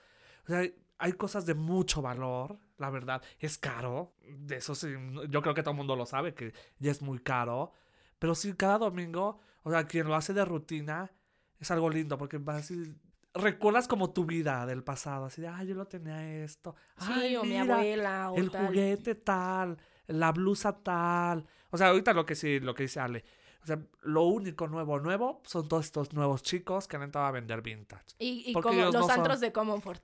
O 0.45 0.47
sea, 0.47 0.59
hay- 0.97 1.13
cosas 1.13 1.45
de 1.45 1.53
mucho 1.53 2.01
valor. 2.01 2.57
La 2.77 2.89
verdad, 2.89 3.21
es 3.39 3.57
caro. 3.57 4.15
De 4.27 4.57
eso 4.57 4.73
sí, 4.75 4.87
yo 5.29 5.41
creo 5.41 5.53
que 5.53 5.61
todo 5.61 5.71
el 5.71 5.77
mundo 5.77 5.95
lo 5.95 6.05
sabe, 6.05 6.33
que 6.33 6.53
ya 6.79 6.89
es 6.91 7.01
muy 7.01 7.19
caro. 7.19 7.73
Pero 8.17 8.33
sí, 8.35 8.53
cada 8.53 8.77
domingo, 8.77 9.39
o 9.63 9.71
sea, 9.71 9.85
quien 9.85 10.07
lo 10.07 10.15
hace 10.15 10.33
de 10.33 10.45
rutina, 10.45 11.11
es 11.59 11.69
algo 11.71 11.89
lindo. 11.89 12.17
Porque 12.17 12.37
vas 12.37 12.71
y 12.71 12.95
recuerdas 13.33 13.87
como 13.87 14.11
tu 14.11 14.25
vida 14.25 14.65
del 14.65 14.83
pasado. 14.83 15.25
Así 15.25 15.41
de, 15.41 15.47
ay, 15.47 15.67
yo 15.67 15.75
lo 15.75 15.85
tenía 15.85 16.43
esto. 16.43 16.75
Sí, 16.97 17.11
Ay, 17.13 17.35
o 17.35 17.43
mi 17.43 17.49
mira, 17.49 17.75
abuela, 17.75 18.31
o 18.31 18.37
el 18.37 18.49
tal. 18.51 18.67
juguete 18.67 19.15
tal, 19.15 19.77
la 20.11 20.31
blusa 20.31 20.77
tal. 20.83 21.45
O 21.69 21.77
sea, 21.77 21.87
ahorita 21.87 22.13
lo 22.13 22.25
que 22.25 22.35
sí, 22.35 22.59
lo 22.59 22.73
que 22.73 22.83
dice 22.83 22.99
Ale. 22.99 23.23
O 23.63 23.65
sea, 23.67 23.79
lo 24.01 24.23
único 24.23 24.67
nuevo, 24.67 24.99
nuevo 24.99 25.41
son 25.45 25.67
todos 25.67 25.85
estos 25.85 26.13
nuevos 26.13 26.41
chicos 26.41 26.87
que 26.87 26.95
han 26.95 27.03
entrado 27.03 27.27
a 27.27 27.31
vender 27.31 27.61
vintage. 27.61 28.03
Y, 28.17 28.43
y 28.47 28.53
como 28.53 28.73
los 28.81 28.93
no 28.93 29.01
son- 29.03 29.11
antros 29.11 29.39
de 29.39 29.51
Comfort. 29.51 30.03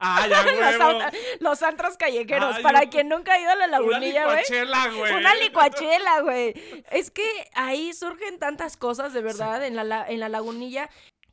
¡Ay, 0.00 0.30
a 0.32 0.42
los, 1.02 1.14
los 1.40 1.62
antros 1.64 1.96
callejeros. 1.96 2.56
Ay, 2.56 2.62
Para 2.62 2.88
quien 2.88 3.08
nunca 3.08 3.32
ha 3.32 3.40
ido 3.40 3.50
a 3.50 3.56
la 3.56 3.66
Una 3.66 3.78
lagunilla, 3.78 4.26
güey. 4.26 4.36
licuachela, 4.42 4.90
güey. 4.94 5.12
Una 5.14 5.34
licuachela, 5.34 6.20
güey. 6.22 6.54
Es 6.92 7.10
que 7.10 7.24
ahí 7.54 7.92
surgen 7.94 8.38
tantas 8.38 8.76
cosas, 8.76 9.12
de 9.12 9.22
verdad, 9.22 9.64
en, 9.66 9.74
la, 9.74 9.82
la- 9.84 10.06
en 10.08 10.20
la 10.20 10.28
lagunilla. 10.28 10.88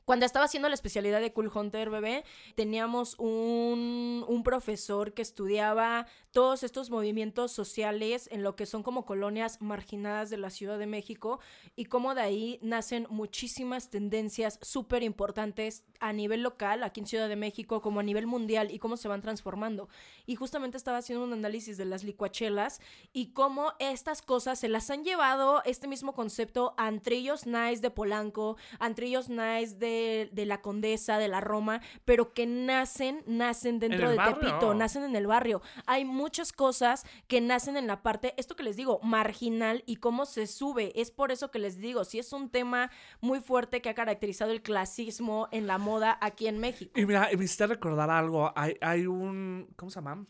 Cuando 0.06 0.26
estaba 0.26 0.46
haciendo 0.46 0.70
la 0.70 0.76
especialidad 0.76 1.20
de 1.20 1.34
Cool 1.34 1.52
Hunter, 1.54 1.90
bebé, 1.90 2.24
teníamos 2.56 3.16
un, 3.20 4.24
un 4.28 4.44
profesor 4.44 5.14
que 5.14 5.22
estudiaba 5.24 6.06
todos 6.36 6.64
estos 6.64 6.90
movimientos 6.90 7.54
sociales 7.54 8.28
en 8.30 8.44
lo 8.44 8.58
que 8.58 8.66
son 8.66 8.84
como 8.84 9.06
colonias 9.06 9.62
marginadas 9.62 10.30
de 10.30 10.36
la 10.36 10.50
Ciudad 10.50 10.78
de 10.78 10.86
México 10.86 11.40
y 11.78 11.86
cómo 11.86 12.14
de 12.14 12.20
ahí 12.20 12.60
nacen 12.62 13.08
muchísimas 13.10 13.90
tendencias 13.90 14.60
súper 14.62 15.02
importantes 15.02 15.86
a 16.02 16.12
nivel 16.12 16.44
local, 16.44 16.84
aquí 16.84 17.00
en 17.00 17.08
Ciudad 17.08 17.30
de 17.30 17.38
México, 17.38 17.82
como 17.82 18.02
a 18.02 18.04
nivel 18.04 18.28
mundial 18.28 18.70
y 18.70 18.80
cómo 18.80 18.98
se 18.98 19.08
van 19.08 19.22
transformando. 19.22 19.88
Y 20.26 20.36
justamente 20.36 20.76
estaba 20.76 20.98
haciendo 20.98 21.24
un 21.24 21.32
análisis 21.32 21.78
de 21.78 21.86
las 21.86 22.04
licuachelas 22.04 22.82
y 23.14 23.28
cómo 23.28 23.72
estas 23.80 24.22
cosas 24.22 24.60
se 24.60 24.68
las 24.68 24.90
han 24.90 25.06
llevado 25.06 25.64
este 25.64 25.88
mismo 25.88 26.14
concepto 26.14 26.74
a 26.76 26.88
Antrillos 26.88 27.46
Nice 27.46 27.80
de 27.80 27.92
Polanco, 27.92 28.58
Antrillos 28.80 29.30
Nice 29.30 29.76
de, 29.76 30.30
de 30.34 30.46
la 30.46 30.62
Condesa, 30.62 31.18
de 31.18 31.30
la 31.30 31.40
Roma, 31.40 31.80
pero 32.04 32.34
que 32.34 32.46
nacen, 32.46 33.24
nacen 33.26 33.80
dentro 33.80 34.10
de 34.10 34.18
barrio. 34.18 34.40
Tepito, 34.42 34.74
nacen 34.74 35.04
en 35.04 35.16
el 35.16 35.28
barrio. 35.28 35.62
Hay 35.86 36.04
muchas 36.26 36.52
cosas 36.52 37.06
que 37.28 37.40
nacen 37.40 37.78
en 37.78 37.86
la 37.86 38.02
parte, 38.02 38.34
esto 38.38 38.56
que 38.56 38.64
les 38.64 38.76
digo, 38.76 39.00
marginal 39.04 39.84
y 39.86 39.98
cómo 39.98 40.26
se 40.26 40.48
sube. 40.48 40.92
Es 41.00 41.12
por 41.12 41.32
eso 41.32 41.52
que 41.52 41.60
les 41.60 41.78
digo, 41.78 42.04
si 42.04 42.18
es 42.18 42.34
un 42.34 42.50
tema 42.50 42.90
muy 43.22 43.42
fuerte 43.42 43.80
que 43.80 43.90
ha 43.90 43.94
caracterizado 43.94 44.52
el 44.52 44.64
clasismo 44.64 45.48
en 45.52 45.68
la 45.68 45.78
moda 45.78 46.18
aquí 46.22 46.48
en 46.48 46.58
México. 46.58 47.00
Y 47.00 47.06
mira, 47.06 47.30
me 47.38 47.46
hiciste 47.46 47.68
recordar 47.68 48.10
algo. 48.10 48.52
Hay, 48.56 48.76
hay 48.82 49.06
un. 49.06 49.72
¿Cómo 49.76 49.92
se 49.92 50.00
llama? 50.00 50.26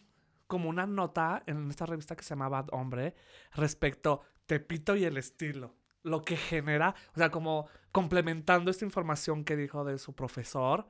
Como 0.47 0.67
una 0.67 0.85
nota 0.85 1.43
en 1.45 1.69
esta 1.69 1.85
revista 1.85 2.17
que 2.17 2.23
se 2.23 2.31
llama 2.31 2.49
Bad 2.49 2.67
Hombre 2.73 3.15
respecto 3.53 4.21
Tepito 4.47 4.97
y 4.97 5.05
el 5.05 5.15
estilo. 5.15 5.77
Lo 6.03 6.23
que 6.23 6.35
genera, 6.35 6.93
o 7.13 7.17
sea, 7.17 7.31
como 7.31 7.69
complementando 7.93 8.69
esta 8.69 8.83
información 8.83 9.45
que 9.45 9.55
dijo 9.55 9.85
de 9.85 9.97
su 9.97 10.13
profesor. 10.13 10.89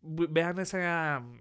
Vean 0.00 0.58
esa 0.58 1.20
um, 1.20 1.38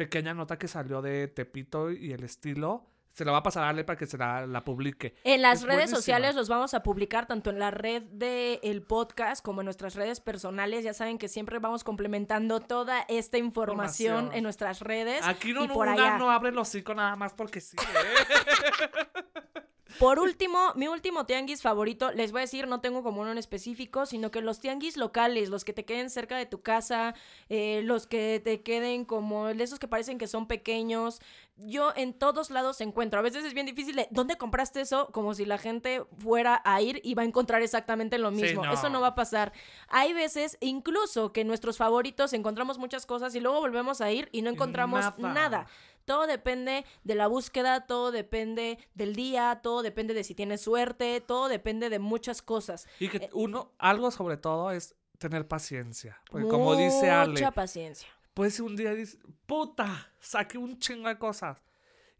pequeña 0.00 0.32
nota 0.32 0.58
que 0.58 0.66
salió 0.66 1.02
de 1.02 1.28
Tepito 1.28 1.90
y 1.90 2.12
el 2.12 2.24
estilo 2.24 2.86
se 3.12 3.24
la 3.26 3.32
va 3.32 3.38
a 3.38 3.42
pasar 3.42 3.64
a 3.64 3.68
Ale 3.68 3.84
para 3.84 3.98
que 3.98 4.06
se 4.06 4.16
la, 4.16 4.46
la 4.46 4.64
publique. 4.64 5.14
En 5.24 5.42
las 5.42 5.58
Es 5.58 5.64
redes 5.64 5.76
buenísima. 5.76 5.96
sociales 5.96 6.34
los 6.36 6.48
vamos 6.48 6.72
a 6.72 6.82
publicar 6.82 7.26
tanto 7.26 7.50
en 7.50 7.58
la 7.58 7.70
red 7.70 8.02
del 8.04 8.80
podcast 8.82 9.44
como 9.44 9.60
en 9.60 9.66
nuestras 9.66 9.94
redes 9.96 10.20
personales. 10.20 10.84
Ya 10.84 10.94
saben 10.94 11.18
que 11.18 11.28
siempre 11.28 11.58
vamos 11.58 11.84
complementando 11.84 12.60
toda 12.60 13.02
esta 13.08 13.36
información, 13.36 14.12
Información. 14.14 14.36
en 14.38 14.42
nuestras 14.44 14.80
redes. 14.80 15.20
Aquí 15.26 15.52
no, 15.52 15.64
y 15.64 15.68
por 15.68 15.88
una 15.88 15.92
allá. 15.92 16.18
no 16.18 16.30
abre 16.30 16.48
el 16.50 16.58
hocico 16.58 16.94
nada 16.94 17.14
más 17.16 17.34
porque 17.34 17.60
sí. 17.60 17.76
¿eh? 17.76 19.60
Por 19.98 20.18
último, 20.18 20.72
mi 20.76 20.88
último 20.88 21.26
tianguis 21.26 21.62
favorito, 21.62 22.10
les 22.12 22.32
voy 22.32 22.40
a 22.40 22.42
decir, 22.42 22.66
no 22.68 22.80
tengo 22.80 23.02
como 23.02 23.20
uno 23.20 23.32
en 23.32 23.38
específico, 23.38 24.06
sino 24.06 24.30
que 24.30 24.40
los 24.40 24.60
tianguis 24.60 24.96
locales, 24.96 25.48
los 25.48 25.64
que 25.64 25.72
te 25.72 25.84
queden 25.84 26.10
cerca 26.10 26.36
de 26.36 26.46
tu 26.46 26.60
casa, 26.62 27.14
eh, 27.48 27.82
los 27.84 28.06
que 28.06 28.40
te 28.42 28.62
queden 28.62 29.04
como 29.04 29.46
de 29.46 29.62
esos 29.64 29.78
que 29.78 29.88
parecen 29.88 30.18
que 30.18 30.26
son 30.26 30.46
pequeños, 30.46 31.20
yo 31.56 31.92
en 31.96 32.14
todos 32.14 32.50
lados 32.50 32.80
encuentro. 32.80 33.18
A 33.18 33.22
veces 33.22 33.44
es 33.44 33.52
bien 33.52 33.66
difícil 33.66 33.96
de, 33.96 34.08
¿dónde 34.10 34.36
compraste 34.38 34.80
eso? 34.80 35.08
Como 35.12 35.34
si 35.34 35.44
la 35.44 35.58
gente 35.58 36.02
fuera 36.18 36.62
a 36.64 36.80
ir 36.80 37.00
y 37.04 37.14
va 37.14 37.22
a 37.22 37.26
encontrar 37.26 37.60
exactamente 37.62 38.16
lo 38.18 38.30
Sí, 38.30 38.36
mismo. 38.42 38.64
no. 38.64 38.72
Eso 38.72 38.88
no 38.88 39.00
va 39.00 39.08
a 39.08 39.14
pasar. 39.14 39.52
Hay 39.88 40.12
veces, 40.14 40.56
incluso, 40.60 41.32
que 41.32 41.44
nuestros 41.44 41.76
favoritos 41.76 42.32
encontramos 42.32 42.78
muchas 42.78 43.04
cosas 43.04 43.34
y 43.34 43.40
luego 43.40 43.60
volvemos 43.60 44.00
a 44.00 44.10
ir 44.10 44.28
y 44.32 44.40
no 44.42 44.50
encontramos 44.50 45.00
Nada. 45.18 45.34
nada. 45.34 45.66
Todo 46.04 46.26
depende 46.26 46.84
de 47.04 47.14
la 47.14 47.26
búsqueda, 47.26 47.86
todo 47.86 48.10
depende 48.10 48.78
del 48.94 49.14
día, 49.14 49.60
todo 49.62 49.82
depende 49.82 50.14
de 50.14 50.24
si 50.24 50.34
tienes 50.34 50.62
suerte, 50.62 51.20
todo 51.20 51.48
depende 51.48 51.88
de 51.90 51.98
muchas 51.98 52.42
cosas. 52.42 52.86
Y 52.98 53.06
Eh, 53.06 53.10
que 53.10 53.30
uno, 53.32 53.72
algo 53.78 54.10
sobre 54.10 54.36
todo 54.36 54.70
es 54.70 54.94
tener 55.18 55.46
paciencia. 55.46 56.20
Porque 56.30 56.48
como 56.48 56.76
dice 56.76 57.10
Ale, 57.10 57.32
Mucha 57.32 57.50
paciencia. 57.50 58.08
Pues 58.34 58.54
si 58.54 58.62
un 58.62 58.76
día 58.76 58.94
dices, 58.94 59.18
puta, 59.46 60.10
saqué 60.20 60.56
un 60.58 60.78
chingo 60.78 61.08
de 61.08 61.18
cosas. 61.18 61.58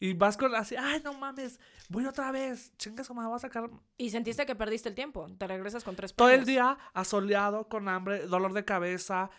Y 0.02 0.14
vas 0.14 0.38
con 0.38 0.54
así, 0.54 0.76
ay, 0.76 1.02
no 1.04 1.12
mames, 1.12 1.60
voy 1.90 2.06
otra 2.06 2.32
vez. 2.32 2.72
Chinga 2.78 3.04
su 3.04 3.12
madre, 3.14 3.28
voy 3.28 3.36
a 3.36 3.40
sacar 3.40 3.70
Y 3.98 4.08
sentiste 4.08 4.46
que 4.46 4.56
perdiste 4.56 4.88
el 4.88 4.94
tiempo. 4.94 5.26
Te 5.36 5.46
regresas 5.46 5.84
con 5.84 5.94
tres 5.94 6.14
todo 6.14 6.30
el 6.30 6.46
día 6.46 6.78
asoleado, 6.94 7.68
con 7.68 7.86
hambre, 7.88 8.26
dolor 8.26 8.54
de 8.54 8.64
cabeza. 8.64 9.30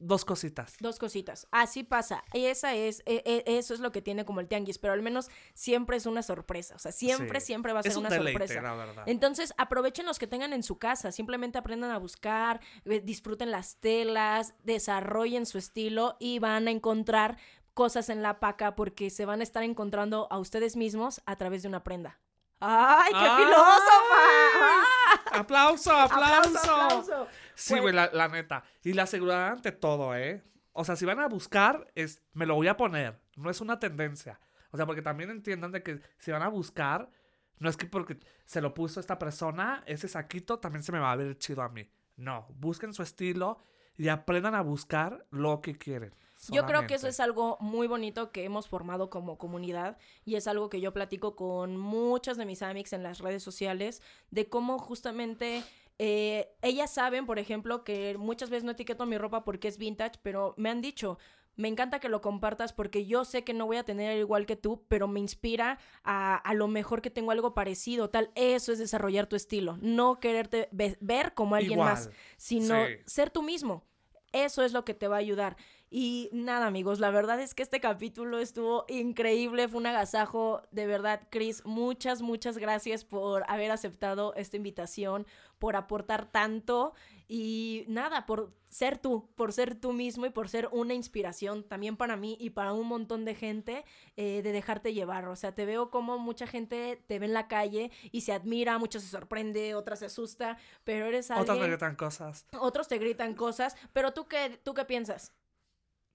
Dos 0.00 0.24
cositas. 0.24 0.76
Dos 0.78 0.98
cositas. 1.00 1.48
Así 1.50 1.82
pasa. 1.82 2.22
Y 2.32 2.44
esa 2.46 2.72
es, 2.74 3.02
e- 3.04 3.22
e- 3.26 3.58
eso 3.58 3.74
es 3.74 3.80
lo 3.80 3.90
que 3.90 4.00
tiene 4.00 4.24
como 4.24 4.38
el 4.38 4.46
tianguis, 4.46 4.78
pero 4.78 4.92
al 4.92 5.02
menos 5.02 5.28
siempre 5.54 5.96
es 5.96 6.06
una 6.06 6.22
sorpresa. 6.22 6.76
O 6.76 6.78
sea, 6.78 6.92
siempre, 6.92 7.40
Sí. 7.40 7.46
siempre 7.46 7.72
va 7.72 7.80
a 7.80 7.82
ser 7.82 7.90
Es 7.92 7.96
una 7.98 8.08
deleite, 8.08 8.38
sorpresa. 8.46 8.62
la 8.62 8.74
verdad. 8.74 9.02
Entonces, 9.06 9.52
aprovechen 9.58 10.06
los 10.06 10.20
que 10.20 10.28
tengan 10.28 10.52
en 10.52 10.62
su 10.62 10.78
casa, 10.78 11.10
simplemente 11.10 11.58
aprendan 11.58 11.90
a 11.90 11.98
buscar, 11.98 12.60
eh, 12.84 13.00
disfruten 13.00 13.50
las 13.50 13.76
telas, 13.80 14.54
desarrollen 14.62 15.46
su 15.46 15.58
estilo 15.58 16.16
y 16.20 16.38
van 16.38 16.68
a 16.68 16.70
encontrar 16.70 17.36
cosas 17.74 18.08
en 18.08 18.22
la 18.22 18.38
paca 18.38 18.76
porque 18.76 19.10
se 19.10 19.24
van 19.24 19.40
a 19.40 19.42
estar 19.42 19.64
encontrando 19.64 20.28
a 20.30 20.38
ustedes 20.38 20.76
mismos 20.76 21.22
a 21.26 21.34
través 21.36 21.62
de 21.62 21.68
una 21.68 21.82
prenda. 21.82 22.20
¡Ay, 22.60 23.12
qué 23.12 23.18
¡Ay! 23.18 23.44
filósofa! 23.44 25.40
¡Aplauso, 25.40 25.92
aplauso! 25.92 26.58
¡Aplauso, 26.58 26.74
aplauso! 26.74 27.26
Sí, 27.58 27.78
güey, 27.80 27.92
la, 27.92 28.08
la 28.12 28.28
neta. 28.28 28.62
Y 28.84 28.92
la 28.92 29.06
seguridad 29.06 29.48
ante 29.48 29.72
todo, 29.72 30.14
¿eh? 30.14 30.44
O 30.72 30.84
sea, 30.84 30.94
si 30.94 31.04
van 31.04 31.18
a 31.18 31.26
buscar, 31.26 31.90
es, 31.96 32.22
me 32.32 32.46
lo 32.46 32.54
voy 32.54 32.68
a 32.68 32.76
poner. 32.76 33.20
No 33.36 33.50
es 33.50 33.60
una 33.60 33.80
tendencia. 33.80 34.38
O 34.70 34.76
sea, 34.76 34.86
porque 34.86 35.02
también 35.02 35.30
entiendan 35.30 35.72
de 35.72 35.82
que 35.82 36.00
si 36.18 36.30
van 36.30 36.42
a 36.42 36.48
buscar, 36.48 37.10
no 37.58 37.68
es 37.68 37.76
que 37.76 37.86
porque 37.86 38.18
se 38.44 38.60
lo 38.60 38.74
puso 38.74 39.00
esta 39.00 39.18
persona, 39.18 39.82
ese 39.86 40.06
saquito 40.06 40.60
también 40.60 40.84
se 40.84 40.92
me 40.92 41.00
va 41.00 41.10
a 41.10 41.16
ver 41.16 41.36
chido 41.36 41.62
a 41.62 41.68
mí. 41.68 41.90
No, 42.16 42.46
busquen 42.50 42.94
su 42.94 43.02
estilo 43.02 43.58
y 43.96 44.06
aprendan 44.06 44.54
a 44.54 44.62
buscar 44.62 45.26
lo 45.30 45.60
que 45.60 45.76
quieren. 45.76 46.14
Yo 46.50 46.64
creo 46.64 46.86
que 46.86 46.94
eso 46.94 47.00
solamente. 47.00 47.08
es 47.08 47.20
algo 47.20 47.56
muy 47.58 47.88
bonito 47.88 48.30
que 48.30 48.44
hemos 48.44 48.68
formado 48.68 49.10
como 49.10 49.36
comunidad 49.36 49.98
y 50.24 50.36
es 50.36 50.46
algo 50.46 50.70
que 50.70 50.80
yo 50.80 50.92
platico 50.92 51.34
con 51.34 51.76
muchas 51.76 52.36
de 52.36 52.46
mis 52.46 52.62
amigas 52.62 52.92
en 52.92 53.02
las 53.02 53.18
redes 53.18 53.42
sociales 53.42 54.00
de 54.30 54.48
cómo 54.48 54.78
justamente 54.78 55.64
eh, 55.98 56.50
ellas 56.62 56.90
saben, 56.92 57.26
por 57.26 57.38
ejemplo, 57.38 57.84
que 57.84 58.16
muchas 58.18 58.50
veces 58.50 58.64
no 58.64 58.72
etiqueto 58.72 59.06
mi 59.06 59.18
ropa 59.18 59.44
porque 59.44 59.68
es 59.68 59.78
vintage, 59.78 60.18
pero 60.22 60.54
me 60.56 60.70
han 60.70 60.80
dicho, 60.80 61.18
me 61.56 61.66
encanta 61.66 61.98
que 61.98 62.08
lo 62.08 62.20
compartas 62.20 62.72
porque 62.72 63.04
yo 63.04 63.24
sé 63.24 63.42
que 63.42 63.52
no 63.52 63.66
voy 63.66 63.78
a 63.78 63.84
tener 63.84 64.16
igual 64.16 64.46
que 64.46 64.54
tú, 64.54 64.84
pero 64.86 65.08
me 65.08 65.18
inspira 65.18 65.78
a, 66.04 66.36
a 66.36 66.54
lo 66.54 66.68
mejor 66.68 67.02
que 67.02 67.10
tengo 67.10 67.32
algo 67.32 67.52
parecido, 67.52 68.10
tal. 68.10 68.30
Eso 68.36 68.72
es 68.72 68.78
desarrollar 68.78 69.26
tu 69.26 69.34
estilo, 69.34 69.76
no 69.80 70.20
quererte 70.20 70.68
ve- 70.70 70.96
ver 71.00 71.34
como 71.34 71.56
alguien 71.56 71.80
más, 71.80 72.10
sino 72.36 72.86
sí. 72.86 72.92
ser 73.06 73.30
tú 73.30 73.42
mismo. 73.42 73.84
Eso 74.30 74.62
es 74.62 74.72
lo 74.72 74.84
que 74.84 74.94
te 74.94 75.08
va 75.08 75.16
a 75.16 75.20
ayudar. 75.20 75.56
Y 75.90 76.28
nada, 76.32 76.66
amigos, 76.66 77.00
la 77.00 77.10
verdad 77.10 77.40
es 77.40 77.54
que 77.54 77.62
este 77.62 77.80
capítulo 77.80 78.38
estuvo 78.38 78.84
increíble, 78.88 79.68
fue 79.68 79.80
un 79.80 79.86
agasajo, 79.86 80.62
de 80.70 80.86
verdad, 80.86 81.22
Chris, 81.30 81.64
muchas, 81.64 82.20
muchas 82.20 82.58
gracias 82.58 83.06
por 83.06 83.44
haber 83.48 83.70
aceptado 83.70 84.34
esta 84.34 84.58
invitación, 84.58 85.26
por 85.58 85.76
aportar 85.76 86.30
tanto 86.30 86.92
y 87.26 87.84
nada, 87.88 88.26
por 88.26 88.52
ser 88.68 88.98
tú, 88.98 89.30
por 89.34 89.54
ser 89.54 89.76
tú 89.76 89.94
mismo 89.94 90.26
y 90.26 90.30
por 90.30 90.50
ser 90.50 90.68
una 90.72 90.92
inspiración 90.92 91.64
también 91.64 91.96
para 91.96 92.16
mí 92.16 92.36
y 92.38 92.50
para 92.50 92.74
un 92.74 92.86
montón 92.86 93.24
de 93.24 93.34
gente 93.34 93.84
eh, 94.16 94.42
de 94.42 94.52
dejarte 94.52 94.92
llevar. 94.92 95.26
O 95.28 95.36
sea, 95.36 95.54
te 95.54 95.64
veo 95.64 95.90
como 95.90 96.18
mucha 96.18 96.46
gente 96.46 97.02
te 97.06 97.18
ve 97.18 97.24
en 97.26 97.32
la 97.32 97.48
calle 97.48 97.90
y 98.12 98.20
se 98.22 98.32
admira, 98.32 98.78
mucha 98.78 99.00
se 99.00 99.08
sorprende, 99.08 99.74
otra 99.74 99.96
se 99.96 100.06
asusta, 100.06 100.58
pero 100.84 101.06
eres 101.06 101.30
alguien... 101.30 101.44
Otras 101.44 101.58
me 101.58 101.66
gritan 101.68 101.96
cosas. 101.96 102.46
Otros 102.60 102.88
te 102.88 102.98
gritan 102.98 103.34
cosas, 103.34 103.74
pero 103.94 104.12
tú 104.12 104.26
qué, 104.28 104.60
tú 104.62 104.74
qué 104.74 104.84
piensas? 104.84 105.32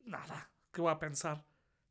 Nada. 0.03 0.49
¿Qué 0.71 0.81
voy 0.81 0.91
a 0.91 0.99
pensar? 0.99 1.43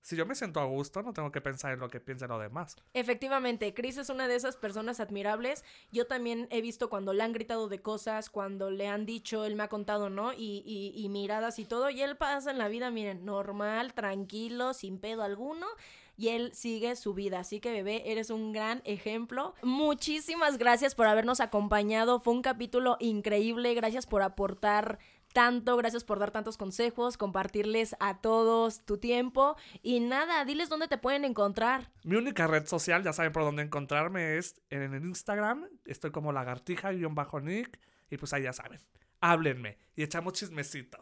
Si 0.05 0.17
yo 0.17 0.27
me 0.27 0.35
siento 0.35 0.59
a 0.59 0.65
gusto, 0.65 1.01
no 1.05 1.13
tengo 1.13 1.31
que 1.31 1.41
pensar 1.41 1.73
en 1.73 1.79
lo 1.79 1.89
que 1.89 2.01
piensen 2.01 2.29
los 2.29 2.41
demás. 2.43 2.75
Efectivamente, 2.93 3.73
Chris 3.73 3.99
es 3.99 4.09
una 4.09 4.27
de 4.27 4.35
esas 4.35 4.57
personas 4.57 4.99
admirables. 4.99 5.65
Yo 5.93 6.09
también 6.09 6.49
he 6.51 6.61
visto 6.61 6.91
cuando 6.91 7.13
le 7.13 7.23
han 7.23 7.33
gritado 7.33 7.69
de 7.69 7.81
cosas, 7.81 8.29
cuando 8.29 8.69
le 8.73 8.89
han 8.89 9.07
dicho, 9.07 9.45
él 9.45 9.55
me 9.55 9.63
ha 9.63 9.69
contado, 9.69 10.11
¿no? 10.11 10.33
Y, 10.33 10.65
y- 10.67 10.93
y 10.97 11.09
miradas 11.09 11.61
y 11.61 11.65
todo. 11.67 11.89
Y 11.89 12.03
él 12.03 12.17
pasa 12.17 12.51
en 12.51 12.59
la 12.59 12.67
vida, 12.67 12.91
miren, 12.91 13.25
normal, 13.25 13.95
tranquilo, 13.95 14.75
sin 14.75 14.99
pedo 14.99 15.23
alguno. 15.23 15.69
Y 16.17 16.29
él 16.29 16.53
sigue 16.53 16.97
su 16.97 17.15
vida. 17.15 17.39
Así 17.39 17.61
que, 17.61 17.71
bebé, 17.71 18.11
eres 18.11 18.31
un 18.31 18.53
gran 18.53 18.83
ejemplo. 18.85 19.55
Muchísimas 19.63 20.59
gracias 20.59 20.95
por 20.97 21.07
habernos 21.07 21.41
acompañado. 21.41 22.19
Fue 22.19 22.33
un 22.35 22.43
capítulo 22.43 22.97
increíble. 22.99 23.73
Gracias 23.75 24.07
por 24.07 24.23
aportar 24.23 24.99
tanto, 25.33 25.77
gracias 25.77 26.05
por 26.05 26.19
dar 26.19 26.31
tantos 26.31 26.57
consejos, 26.57 27.17
compartirles 27.17 27.97
a 28.01 28.21
todos 28.21 28.85
tu 28.85 28.99
tiempo. 28.99 29.57
Y 29.83 30.01
nada, 30.01 30.45
diles 30.45 30.69
dónde 30.69 30.89
te 30.89 30.99
pueden 30.99 31.25
encontrar. 31.25 31.91
Mi 32.05 32.17
única 32.17 32.47
red 32.47 32.67
social, 32.67 33.03
ya 33.03 33.13
saben 33.13 33.33
por 33.33 33.43
dónde 33.43 33.63
encontrarme, 33.63 34.37
es 34.37 34.61
en 34.71 34.95
el 34.95 35.05
Instagram. 35.05 35.69
Estoy 35.85 36.11
como 36.11 36.33
lagartija-nick. 36.33 37.81
Y 38.11 38.17
pues 38.19 38.33
ahí 38.33 38.43
ya 38.43 38.53
saben. 38.53 38.79
Háblenme 39.21 39.79
y 39.97 40.03
echamos 40.03 40.35
chismecito. 40.35 40.99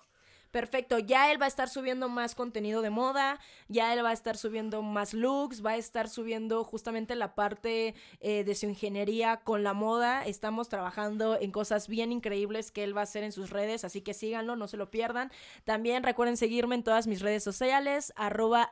Perfecto, 0.50 0.98
ya 0.98 1.30
él 1.30 1.40
va 1.40 1.44
a 1.44 1.48
estar 1.48 1.68
subiendo 1.68 2.08
más 2.08 2.34
contenido 2.34 2.82
de 2.82 2.90
moda, 2.90 3.38
ya 3.68 3.92
él 3.92 4.04
va 4.04 4.10
a 4.10 4.12
estar 4.12 4.36
subiendo 4.36 4.82
más 4.82 5.14
looks, 5.14 5.64
va 5.64 5.72
a 5.72 5.76
estar 5.76 6.08
subiendo 6.08 6.64
justamente 6.64 7.14
la 7.14 7.36
parte 7.36 7.94
eh, 8.18 8.42
de 8.42 8.54
su 8.56 8.66
ingeniería 8.66 9.36
con 9.44 9.62
la 9.62 9.74
moda. 9.74 10.26
Estamos 10.26 10.68
trabajando 10.68 11.38
en 11.40 11.52
cosas 11.52 11.86
bien 11.86 12.10
increíbles 12.10 12.72
que 12.72 12.82
él 12.82 12.96
va 12.96 13.02
a 13.02 13.04
hacer 13.04 13.22
en 13.22 13.30
sus 13.30 13.50
redes, 13.50 13.84
así 13.84 14.00
que 14.00 14.12
síganlo, 14.12 14.56
no 14.56 14.66
se 14.66 14.76
lo 14.76 14.90
pierdan. 14.90 15.30
También 15.62 16.02
recuerden 16.02 16.36
seguirme 16.36 16.74
en 16.74 16.82
todas 16.82 17.06
mis 17.06 17.20
redes 17.20 17.44
sociales, 17.44 18.12
arroba 18.16 18.68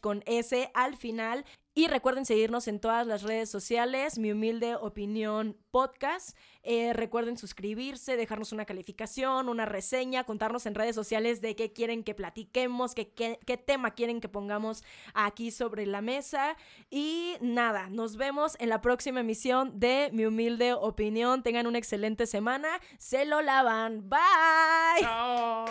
con 0.00 0.22
S 0.26 0.70
al 0.72 0.96
final. 0.96 1.44
Y 1.78 1.88
recuerden 1.88 2.24
seguirnos 2.24 2.68
en 2.68 2.80
todas 2.80 3.06
las 3.06 3.22
redes 3.22 3.50
sociales, 3.50 4.18
mi 4.18 4.32
humilde 4.32 4.76
opinión 4.76 5.58
podcast. 5.70 6.34
Eh, 6.62 6.94
recuerden 6.94 7.36
suscribirse, 7.36 8.16
dejarnos 8.16 8.52
una 8.52 8.64
calificación, 8.64 9.50
una 9.50 9.66
reseña, 9.66 10.24
contarnos 10.24 10.64
en 10.64 10.74
redes 10.74 10.94
sociales 10.94 11.42
de 11.42 11.54
qué 11.54 11.74
quieren 11.74 12.02
que 12.02 12.14
platiquemos, 12.14 12.94
qué, 12.94 13.12
qué, 13.12 13.38
qué 13.44 13.58
tema 13.58 13.90
quieren 13.90 14.22
que 14.22 14.30
pongamos 14.30 14.84
aquí 15.12 15.50
sobre 15.50 15.84
la 15.84 16.00
mesa. 16.00 16.56
Y 16.88 17.34
nada, 17.42 17.90
nos 17.90 18.16
vemos 18.16 18.56
en 18.58 18.70
la 18.70 18.80
próxima 18.80 19.20
emisión 19.20 19.78
de 19.78 20.08
mi 20.14 20.24
humilde 20.24 20.72
opinión. 20.72 21.42
Tengan 21.42 21.66
una 21.66 21.76
excelente 21.76 22.24
semana. 22.24 22.68
Se 22.96 23.26
lo 23.26 23.42
lavan. 23.42 24.08
Bye. 24.08 25.02
¡Chao! 25.02 25.66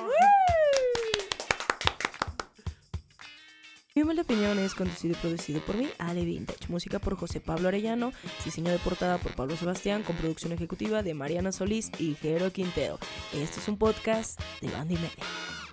Mi 3.98 4.02
humilde 4.02 4.24
opinión 4.24 4.60
es 4.60 4.76
conducido 4.76 5.14
y 5.14 5.22
producido 5.22 5.62
por 5.62 5.78
mí, 5.78 5.88
Ale 6.00 6.26
Vintage. 6.26 6.68
Música 6.68 7.00
por 7.00 7.16
José 7.16 7.40
Pablo 7.40 7.70
Arellano. 7.70 8.12
Diseño 8.44 8.70
de 8.70 8.78
portada 8.78 9.18
por 9.20 9.34
Pablo 9.36 9.56
Sebastián. 9.56 10.04
Con 10.04 10.18
producción 10.18 10.52
ejecutiva 10.52 11.02
de 11.02 11.14
Mariana 11.14 11.54
Solís 11.54 11.92
y 11.98 12.16
Jero 12.16 12.52
Quintero. 12.52 13.00
Esto 13.34 13.62
es 13.62 13.68
un 13.70 13.78
podcast 13.78 14.38
de 14.60 14.70
Banda 14.70 14.96
y 14.96 14.98
Media. 14.98 15.65